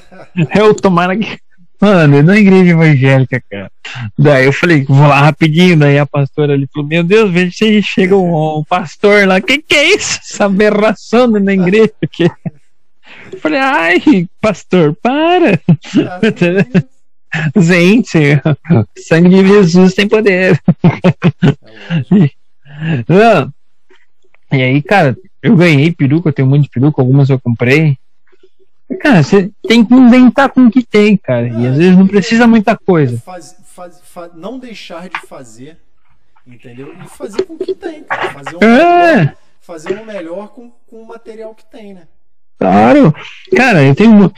[0.55, 1.39] Eu tomara que.
[1.79, 3.71] Mano, na igreja evangélica, cara.
[4.19, 5.77] Daí eu falei, vou lá rapidinho.
[5.77, 9.43] Daí a pastora ali falou: Meu Deus, veja se chega um, um pastor lá.
[9.43, 10.19] Que que é isso?
[10.23, 12.31] Essa aberração na igreja aqui.
[13.31, 15.61] Eu falei, ai, pastor, para.
[17.57, 18.41] Gente,
[18.97, 20.59] sangue de Jesus tem poder.
[23.07, 23.53] Não.
[24.57, 27.97] E aí, cara, eu ganhei peruca, eu tenho um monte de peruca, algumas eu comprei.
[29.01, 31.49] Cara, você tem que inventar com o que tem, cara.
[31.49, 33.19] E às vezes não precisa muita coisa.
[33.19, 35.77] Faz, faz, fa- não deixar de fazer,
[36.47, 36.95] entendeu?
[37.05, 38.31] E fazer com o que tem, cara.
[38.33, 39.17] Fazer um É.
[39.17, 42.03] melhor, fazer um melhor com, com o material que tem, né?
[42.59, 43.13] Claro.
[43.55, 44.33] Cara, eu tenho.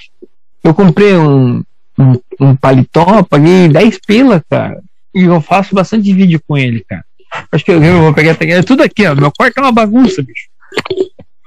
[0.64, 1.62] Eu comprei um,
[1.98, 4.82] um, um paletó, paguei 10 pila, cara.
[5.14, 7.04] E eu faço bastante vídeo com ele, cara.
[7.52, 8.48] Acho que eu, vou pegar até.
[8.50, 9.14] É tudo aqui, ó.
[9.14, 10.48] Meu quarto é uma bagunça, bicho.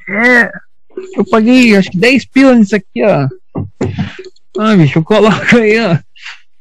[0.09, 0.51] É.
[1.15, 3.27] Eu paguei acho que 10 pila nisso aqui, ó.
[4.59, 5.97] Ah, bicho, eu coloco aí, ó.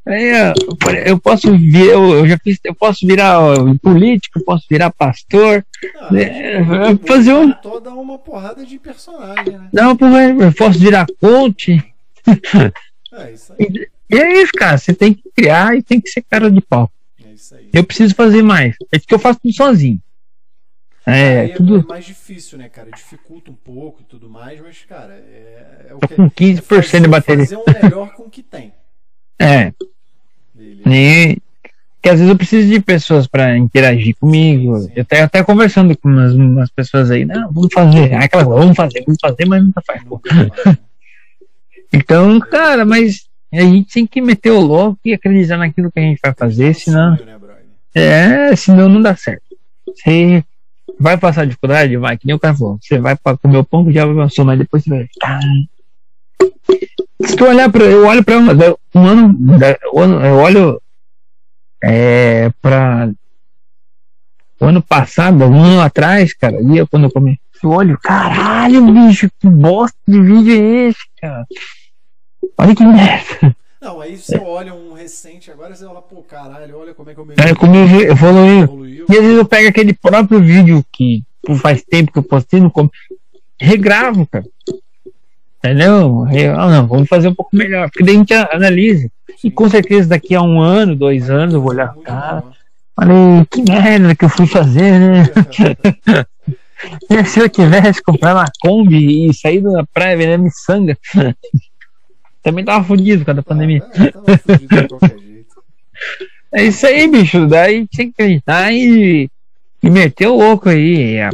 [0.07, 0.55] Aí, ó,
[1.05, 5.65] eu posso vir, eu, eu já fiz, eu posso virar ó, político, posso virar pastor,
[6.01, 6.61] Ah, É,
[6.93, 7.51] o- fazer um-
[7.83, 9.69] dá uma porrada de personagem, né?
[9.73, 11.83] não, porra, eu posso virar coach.
[13.13, 13.89] É isso aí.
[14.13, 14.77] E é isso, cara.
[14.77, 16.91] Você tem que criar e tem que ser cara de pau.
[17.73, 17.79] É.
[17.79, 18.77] Eu preciso fazer mais.
[18.93, 20.01] É porque eu faço tudo sozinho.
[21.07, 21.85] É, Aí tudo.
[21.89, 22.91] mais difícil, né, cara?
[22.91, 26.63] Dificulta um pouco e tudo mais, mas, cara, é, é o Tô que com 15%
[26.63, 27.45] fazer, de bateria.
[27.47, 28.73] Fazer o melhor com o que tem.
[29.39, 29.73] É.
[30.55, 30.83] Beleza.
[30.87, 31.39] E
[32.03, 34.79] que às vezes eu preciso de pessoas pra interagir comigo.
[34.79, 34.93] Sim.
[34.95, 37.25] Eu até, até conversando com umas, umas pessoas aí.
[37.25, 38.15] Não, vamos fazer.
[38.15, 40.03] Aquela vamos fazer, vamos fazer, mas nunca faz.
[41.93, 46.03] Então, cara, mas a gente tem que meter o louco e acreditar naquilo que a
[46.03, 47.17] gente vai fazer, senão.
[47.17, 47.37] Sonho, né?
[47.95, 49.43] É, senão não dá certo.
[49.87, 50.45] Você
[50.99, 51.97] vai passar dificuldade?
[51.97, 52.79] Vai, que nem o cara falou.
[52.81, 55.09] Você vai pra comer o pão que já avançou, mas depois você vai.
[55.23, 55.41] Ah.
[57.27, 57.85] Se tu olhar pra.
[57.85, 60.25] Eu olho pra da- um ano.
[60.25, 60.81] Eu olho.
[61.83, 62.51] É.
[62.63, 63.11] Pra.
[64.61, 67.41] O ano passado, um ano atrás, cara, eu- quando eu comi.
[67.63, 71.47] Eu olho, caralho, bicho, que bosta de vídeo é esse, cara?
[72.57, 73.57] Olha que merda.
[73.81, 77.21] Não, aí você olha um recente agora, você fala, pô, caralho, olha como é que
[77.21, 78.63] eu me Aí como eu evoluiu.
[78.65, 79.07] evoluiu.
[79.09, 81.25] E às vezes eu pego aquele próprio vídeo que
[81.61, 82.91] faz tempo que eu postei no com...
[83.59, 84.45] regravo, cara.
[85.59, 86.27] Entendeu?
[86.57, 87.91] Ah, não, vamos fazer um pouco melhor.
[87.91, 89.11] Porque daí a gente analisa.
[89.43, 92.45] E com certeza daqui a um ano, dois anos, eu vou olhar, cara,
[92.95, 93.17] falei,
[93.51, 95.25] que merda que eu fui fazer, né?
[97.11, 100.97] E se eu tivesse comprado uma Kombi e saído na praia vendendo miçanga,
[102.43, 103.83] também tava fudido com a da pandemia.
[103.95, 105.65] Ah, é, tava fudido de qualquer jeito.
[106.53, 107.47] É isso aí, bicho.
[107.47, 109.31] Daí tem que acreditar e,
[109.83, 111.17] e meter o louco aí.
[111.17, 111.31] É.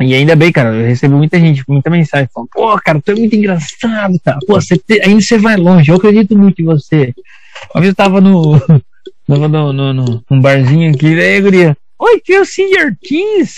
[0.00, 3.14] E ainda bem, cara, eu recebo muita gente, muita mensagem falando, pô, cara, tu é
[3.14, 4.38] muito engraçado, cara.
[4.46, 5.00] Pô, você te...
[5.00, 7.14] ainda você vai longe, eu acredito muito em você.
[7.74, 8.60] Uma vez eu tava no.
[9.26, 13.56] Tava no, no, no, num barzinho aqui, daí, guria, oi, que é o Senior 15?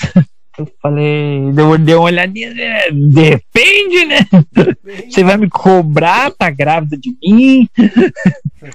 [0.58, 2.90] Eu falei, deu, deu uma olhadinha, né?
[2.90, 4.18] depende, né?
[5.08, 7.68] Você vai me cobrar, tá grávida de mim?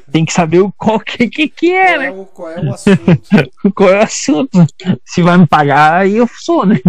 [0.10, 2.26] Tem que saber o qual que, que, que é, né?
[2.34, 3.06] Qual é o assunto?
[3.76, 4.66] qual é o assunto?
[5.04, 6.80] Se vai me pagar, aí eu sou, né?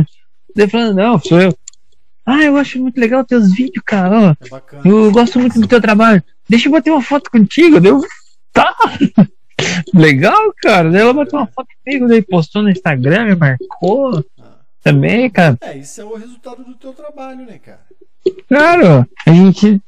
[0.57, 1.53] Ele falando, não, sou eu.
[2.25, 4.37] Ah, eu acho muito legal teus vídeos, cara.
[4.41, 6.23] É bacana, eu gosto muito do teu trabalho.
[6.49, 7.81] Deixa eu bater uma foto contigo.
[7.81, 8.01] Deu,
[8.55, 8.73] tá.
[9.93, 10.89] legal, cara.
[10.91, 14.25] Daí ela bateu uma foto comigo, daí postou no Instagram, me marcou.
[14.85, 15.57] Também, cara.
[15.63, 17.81] É, isso é o resultado do teu trabalho, né, cara?
[18.47, 19.81] Claro, a gente.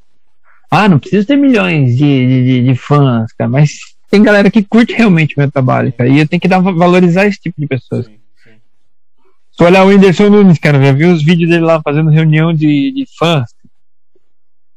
[0.70, 3.78] Ah, não precisa ter milhões de, de, de fãs, cara, mas
[4.10, 6.08] tem galera que curte realmente o meu trabalho, cara.
[6.08, 8.06] E eu tenho que dar, valorizar esse tipo de pessoas.
[8.06, 8.50] Sim, sim.
[9.52, 12.90] Se olhar o Whindersson Nunes, cara, já viu os vídeos dele lá fazendo reunião de,
[12.92, 13.54] de fãs.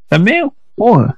[0.10, 1.18] Também, porra.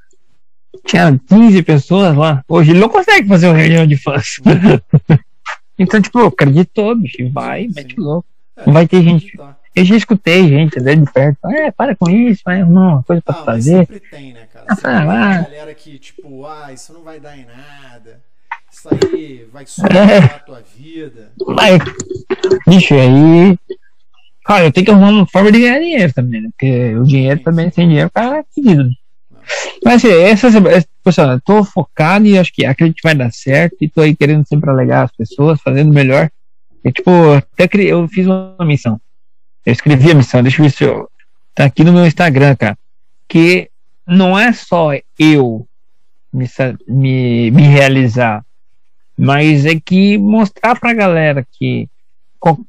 [0.85, 2.43] Tinha 15 pessoas lá.
[2.47, 4.35] Hoje ele não consegue fazer uma reunião de fãs.
[5.77, 7.29] então, tipo, acreditou, bicho.
[7.31, 8.27] Vai, sim, mete louco.
[8.57, 9.37] É, vai ter gente.
[9.73, 11.47] Eu já escutei gente até de perto.
[11.47, 13.87] É, para com isso, vai arrumar uma coisa pra ah, fazer.
[13.87, 14.75] sempre tem, né, cara?
[14.75, 18.19] Sempre ah, tem galera que, tipo, ah, isso não vai dar em nada.
[18.71, 20.17] Isso aí vai sujar é.
[20.17, 21.31] a tua vida.
[21.45, 21.77] Vai.
[22.67, 23.57] Bicho, aí.
[24.45, 26.49] Cara, eu tenho que arrumar uma forma de ganhar dinheiro também, né?
[26.51, 27.75] Porque o dinheiro sim, também, sim.
[27.75, 28.89] sem dinheiro, cara é seguido.
[29.83, 30.49] Mas assim, essa,
[31.03, 34.15] pessoal, eu tô focado e acho que acredito que vai dar certo e tô aí
[34.15, 36.29] querendo sempre alegar as pessoas, fazendo melhor.
[36.83, 38.99] E, tipo, até criei, eu fiz uma missão.
[39.65, 41.09] Eu escrevi a missão, deixa eu ver se eu.
[41.53, 42.77] Tá aqui no meu Instagram, cara.
[43.27, 43.69] Que
[44.07, 45.67] não é só eu
[46.33, 46.45] me,
[46.87, 48.43] me, me realizar,
[49.17, 51.87] mas é que mostrar pra galera que,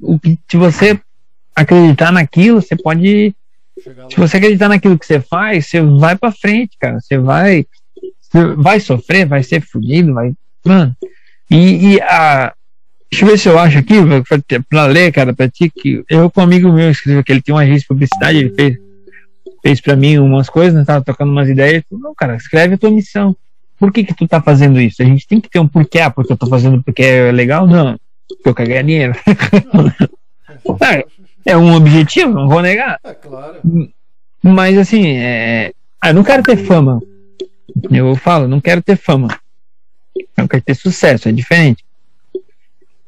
[0.01, 1.01] o que se você
[1.55, 3.35] acreditar naquilo, você pode.
[4.11, 7.01] Se você acreditar naquilo que você faz, você vai pra frente, cara.
[7.01, 7.67] Você vai.
[8.21, 10.33] Você vai sofrer, vai ser fudido, vai.
[10.65, 10.95] Mano.
[11.51, 12.55] E, e a,
[13.13, 13.97] Deixa eu ver se eu acho aqui,
[14.71, 16.91] pra ler, cara, pra ti, que eu com um amigo meu
[17.23, 18.79] que ele tem uma agência de publicidade, ele fez,
[19.63, 22.91] fez pra mim umas coisas, né, tava tocando umas ideias, não, cara, escreve a tua
[22.91, 23.37] missão.
[23.79, 25.03] Por que que tu tá fazendo isso?
[25.03, 27.67] A gente tem que ter um porquê, ah, porque eu tô fazendo porque é legal?
[27.67, 29.13] Não, porque eu quero ganhar dinheiro.
[30.81, 31.05] é,
[31.45, 32.99] é um objetivo, não vou negar.
[33.05, 33.57] É claro.
[34.43, 35.73] Mas assim, é...
[36.01, 36.99] ah, eu não quero ter fama.
[37.91, 39.29] Eu falo, não quero ter fama.
[40.35, 41.85] Eu quero ter sucesso, é diferente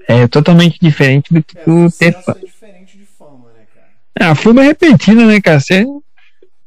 [0.09, 2.14] é totalmente diferente do que é, tu ter.
[2.14, 3.89] É diferente de fama, né, cara?
[4.18, 5.60] É, a fama é repentina, né, cara?
[5.60, 5.85] Você,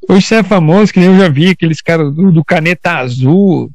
[0.09, 3.71] hoje você é famoso, que nem eu já vi aqueles caras do, do caneta azul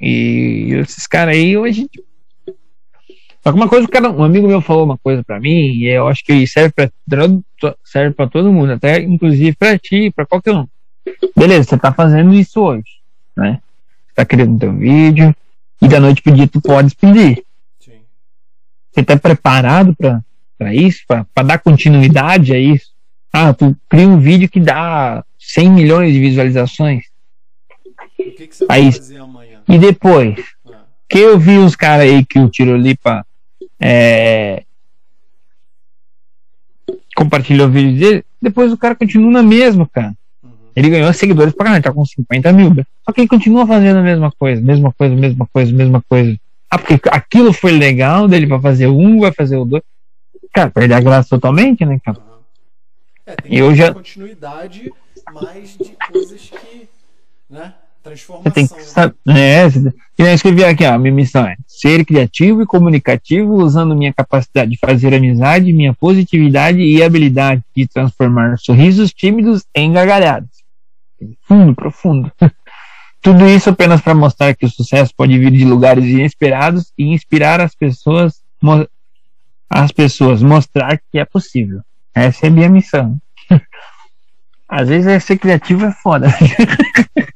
[0.00, 1.88] e esses caras aí hoje.
[3.42, 6.06] Só que uma coisa, cara, um amigo meu falou uma coisa para mim, e eu
[6.06, 6.90] acho que serve para
[7.84, 10.66] serve para todo mundo, até inclusive para ti, para qualquer um.
[11.36, 13.00] Beleza, você tá fazendo isso hoje,
[13.36, 13.60] né?
[14.06, 15.34] Você tá criando teu vídeo,
[15.80, 17.44] e da noite pro dia tu pode pedir.
[18.92, 21.02] Você está preparado para isso?
[21.06, 22.92] Para dar continuidade a isso?
[23.32, 27.04] Ah, tu cria um vídeo que dá 100 milhões de visualizações.
[28.18, 29.60] O que, que você vai aí, fazer amanhã?
[29.66, 30.38] E depois?
[30.66, 30.82] Ah.
[31.08, 33.26] Que eu vi uns caras aí que o Tirolipa
[33.80, 34.64] é,
[37.16, 40.14] compartilhou o vídeo dele, depois o cara continua na mesma, cara.
[40.42, 40.50] Uhum.
[40.76, 42.74] Ele ganhou seguidores pra caramba, tá com 50 mil.
[43.04, 46.38] Só que ele continua fazendo a mesma coisa, mesma coisa, mesma coisa, mesma coisa.
[46.72, 49.82] Ah, porque aquilo foi legal dele vai fazer um, vai fazer o dois.
[50.54, 52.18] Cara, perder a graça totalmente, né, cara?
[53.26, 53.92] É, tem eu já...
[53.92, 54.90] continuidade
[55.34, 56.88] mais de coisas que,
[57.50, 57.74] né?
[58.02, 58.50] Transformação.
[58.50, 59.14] Você tem que saber.
[59.28, 59.66] É,
[60.16, 64.78] eu escrevi aqui, ó, minha missão é ser criativo e comunicativo, usando minha capacidade de
[64.78, 70.48] fazer amizade, minha positividade e habilidade de transformar sorrisos tímidos em gargalhadas.
[71.42, 72.32] Fundo, profundo.
[73.22, 77.60] Tudo isso apenas para mostrar que o sucesso pode vir de lugares inesperados e inspirar
[77.60, 78.42] as pessoas,
[79.70, 81.82] as pessoas mostrar que é possível.
[82.12, 83.16] Essa é a minha missão.
[84.68, 86.28] Às vezes ser criativo é foda.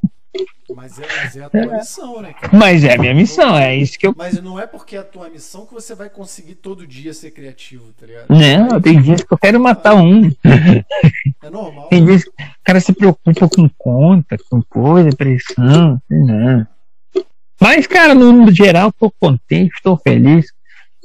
[0.77, 2.55] Mas é, mas é a tua missão, né, cara?
[2.55, 4.15] Mas é a minha missão, é isso que eu.
[4.15, 7.31] Mas não é porque é a tua missão que você vai conseguir todo dia ser
[7.31, 8.27] criativo, tá ligado?
[8.29, 10.31] Não, tem dias que eu quero matar um.
[11.43, 11.89] É normal.
[11.89, 12.35] Tem dias que o
[12.65, 16.67] cara se preocupa com conta, com coisa, pressão, não.
[17.61, 20.47] Mas, cara, no geral, tô contente, estou feliz.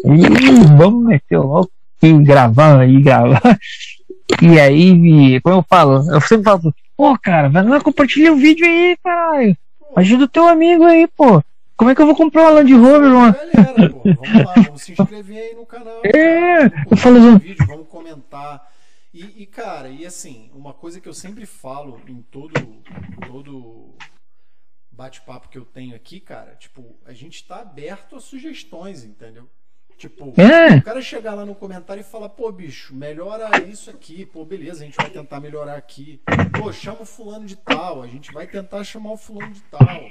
[0.03, 1.71] E vamos meter o louco
[2.01, 3.57] e gravar aí, gravar.
[4.41, 8.63] E aí, como eu falo, eu sempre falo, Pô, cara, vai lá compartilhar o vídeo
[8.63, 9.57] aí, caralho.
[9.95, 11.43] Ajuda o teu amigo aí, pô.
[11.75, 13.33] Como é que eu vou comprar uma Land Rover, mano?
[13.33, 15.99] Galera, pô, vamos lá, vamos se inscrever aí no canal.
[16.05, 17.37] É, eu falo assim.
[17.39, 18.71] Vídeo, vamos comentar.
[19.11, 22.53] E, e, cara, e assim, uma coisa que eu sempre falo em todo,
[23.25, 23.95] todo
[24.91, 29.49] bate-papo que eu tenho aqui, cara, tipo, a gente tá aberto a sugestões, entendeu?
[30.01, 30.77] Tipo, É.
[30.77, 34.81] o cara chegar lá no comentário e falar, pô, bicho, melhora isso aqui, pô, beleza,
[34.81, 36.19] a gente vai tentar melhorar aqui.
[36.57, 40.01] Pô, chama o fulano de tal, a gente vai tentar chamar o fulano de tal.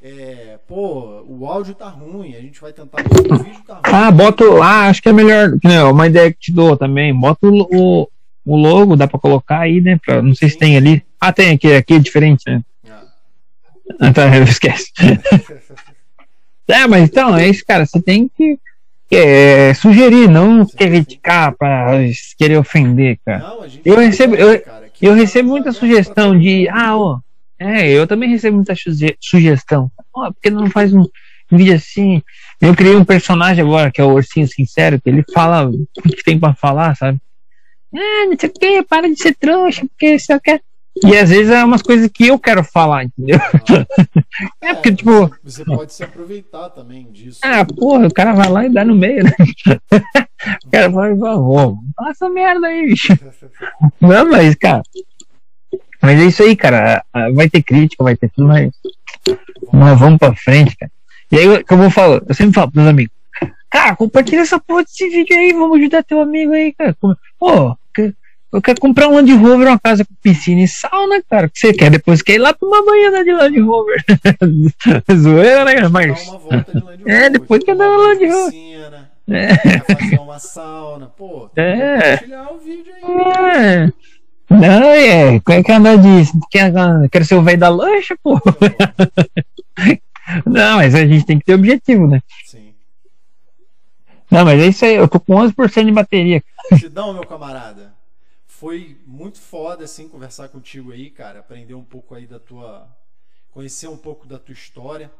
[0.00, 3.82] É, pô, o áudio tá ruim, a gente vai tentar o vídeo tá ruim.
[3.82, 5.50] Ah, bota lá, acho que é melhor.
[5.64, 7.12] Não, uma ideia que te dou também.
[7.12, 8.08] Bota o, o,
[8.46, 9.98] o logo, dá pra colocar aí, né?
[10.06, 11.04] Pra, não sei se tem ali.
[11.20, 12.62] Ah, tem aqui, aqui é diferente, né?
[12.88, 13.02] Ah.
[13.98, 14.92] Ah, tá, esquece.
[16.68, 17.84] É, mas então, é isso, cara.
[17.84, 18.56] Você tem que
[19.12, 21.92] é, sugerir, não Sim, criticar pra
[22.38, 23.38] querer ofender, cara.
[23.40, 27.18] Não, a gente Eu recebo- eu- cara, Eu recebo muita pra sugestão de, ah, ó,
[27.58, 29.90] é, eu também recebo muita suge- sugestão.
[30.14, 31.04] Ó, por que não faz um
[31.50, 32.22] vídeo assim?
[32.60, 36.22] Eu criei um personagem agora, que é o Ursinho Sincero, que ele fala o que
[36.22, 37.18] tem pra falar, sabe?
[37.94, 40.60] Ah, não sei o que, para de ser trouxa, porque só quer.
[41.04, 43.38] E às vezes é umas coisas que eu quero falar, entendeu?
[44.62, 47.40] É, porque, tipo, Você pode se aproveitar também disso.
[47.42, 49.32] ah, porra, o cara vai lá e dá no meio, né?
[50.66, 53.12] O cara vai, ó, fala essa merda aí, bicho.
[54.00, 54.82] Não, mas, cara.
[56.00, 57.04] Mas é isso aí, cara.
[57.12, 58.70] Ah, Vai ter crítica, vai ter tudo, mas.
[59.70, 60.90] Mas vamos pra frente, cara.
[61.30, 63.12] E aí, que eu vou falar, eu sempre falo pros amigos.
[63.68, 66.96] Cara, compartilha essa porra desse vídeo aí, vamos ajudar teu amigo aí, cara.
[67.38, 67.76] Pô,
[68.52, 71.46] eu quero comprar um Land Rover, uma casa com piscina e sauna, cara.
[71.46, 71.90] O que você quer?
[71.90, 74.04] Depois quer ir lá pra uma banhada de Land Rover.
[75.16, 76.20] Zoeira, né, Mas.
[76.24, 76.30] de
[77.10, 78.50] É, depois que tomar eu dar uma banho Land de Rover.
[78.52, 79.46] piscina, É.
[79.56, 81.06] vai fazer uma sauna.
[81.16, 82.16] Pô, É.
[82.16, 83.02] compartilhar o vídeo aí.
[83.56, 83.92] É.
[84.50, 85.40] Não, é.
[85.40, 86.32] Quer que andar disso?
[86.50, 86.72] Quer,
[87.12, 88.40] quer ser o velho da lancha, pô?
[90.46, 92.20] Não, mas a gente tem que ter objetivo, né?
[92.46, 92.72] Sim.
[94.30, 94.94] Não, mas é isso aí.
[94.94, 96.42] Eu tô com 11% de bateria.
[96.78, 97.92] Sidão, meu camarada,
[98.60, 102.86] foi muito foda assim conversar contigo aí, cara, aprender um pouco aí da tua,
[103.50, 105.10] conhecer um pouco da tua história.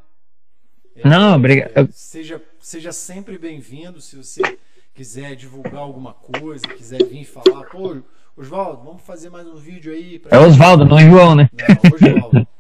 [0.95, 1.73] É, Não, obrigado.
[1.75, 4.43] é, seja, seja sempre bem-vindo se você
[4.95, 8.03] quiser divulgar alguma coisa, quiser vir falar, pô,
[8.37, 10.19] Oswaldo, vamos fazer mais um vídeo aí.
[10.19, 11.49] pra É Oswaldo, não é João, né?
[11.55, 12.47] Não, Oswaldo.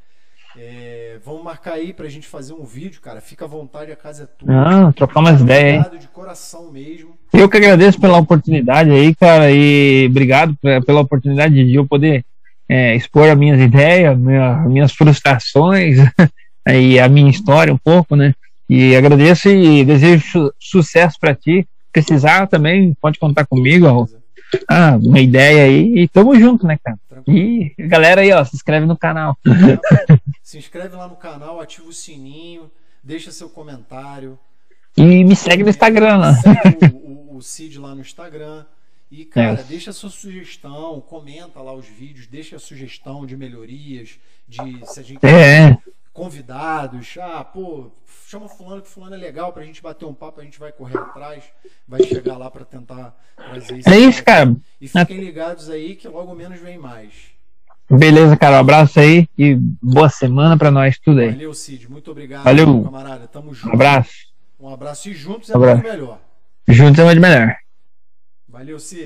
[0.56, 3.20] É, vamos marcar aí pra gente fazer um vídeo, cara.
[3.20, 4.52] Fica à vontade, a casa é tua.
[4.52, 5.78] Não, trocar umas ideias.
[5.86, 7.14] Obrigado de coração mesmo.
[7.32, 12.24] Eu que agradeço pela oportunidade aí, cara, e obrigado pe- pela oportunidade de eu poder
[12.68, 15.98] é, expor as minhas ideias, minha- minhas frustrações
[16.68, 18.34] e a minha história um pouco, né?
[18.68, 21.66] E agradeço e desejo su- sucesso pra ti.
[21.92, 24.08] Precisar também, pode contar comigo.
[24.68, 26.98] Ah, uma ideia aí e tamo junto, né, cara?
[27.08, 27.70] Tranquilo.
[27.78, 29.36] E galera aí, ó, se inscreve no canal.
[30.42, 32.68] Se inscreve lá no canal, ativa o sininho,
[33.04, 34.36] deixa seu comentário.
[34.96, 36.34] E me segue no Instagram lá.
[36.34, 38.64] Segue o, o, o Cid lá no Instagram.
[39.12, 39.62] E, cara, É.
[39.64, 44.18] deixa sua sugestão, comenta lá os vídeos, deixa a sugestão de melhorias,
[44.48, 44.56] de
[44.86, 45.76] se a gente É,
[46.12, 47.16] convidados.
[47.20, 47.90] Ah, pô,
[48.26, 50.98] chama fulano que fulano é legal pra gente bater um papo, a gente vai correr
[50.98, 51.44] atrás,
[51.86, 53.88] vai chegar lá pra tentar trazer isso.
[53.88, 54.54] é isso, cara.
[54.80, 57.12] E fiquem ligados aí que logo menos vem mais.
[57.90, 58.56] Beleza, cara.
[58.56, 61.30] Um abraço aí e boa semana pra nós tudo aí.
[61.30, 61.90] Valeu, Cid.
[61.90, 62.84] Muito obrigado, Valeu.
[62.84, 63.26] camarada.
[63.26, 63.70] Tamo junto.
[63.70, 64.12] Um abraço.
[64.60, 65.82] Um abraço e juntos é Abraço.
[65.82, 66.20] muito melhor.
[66.68, 67.56] Juntos é muito melhor.
[68.48, 68.98] Valeu, Cid.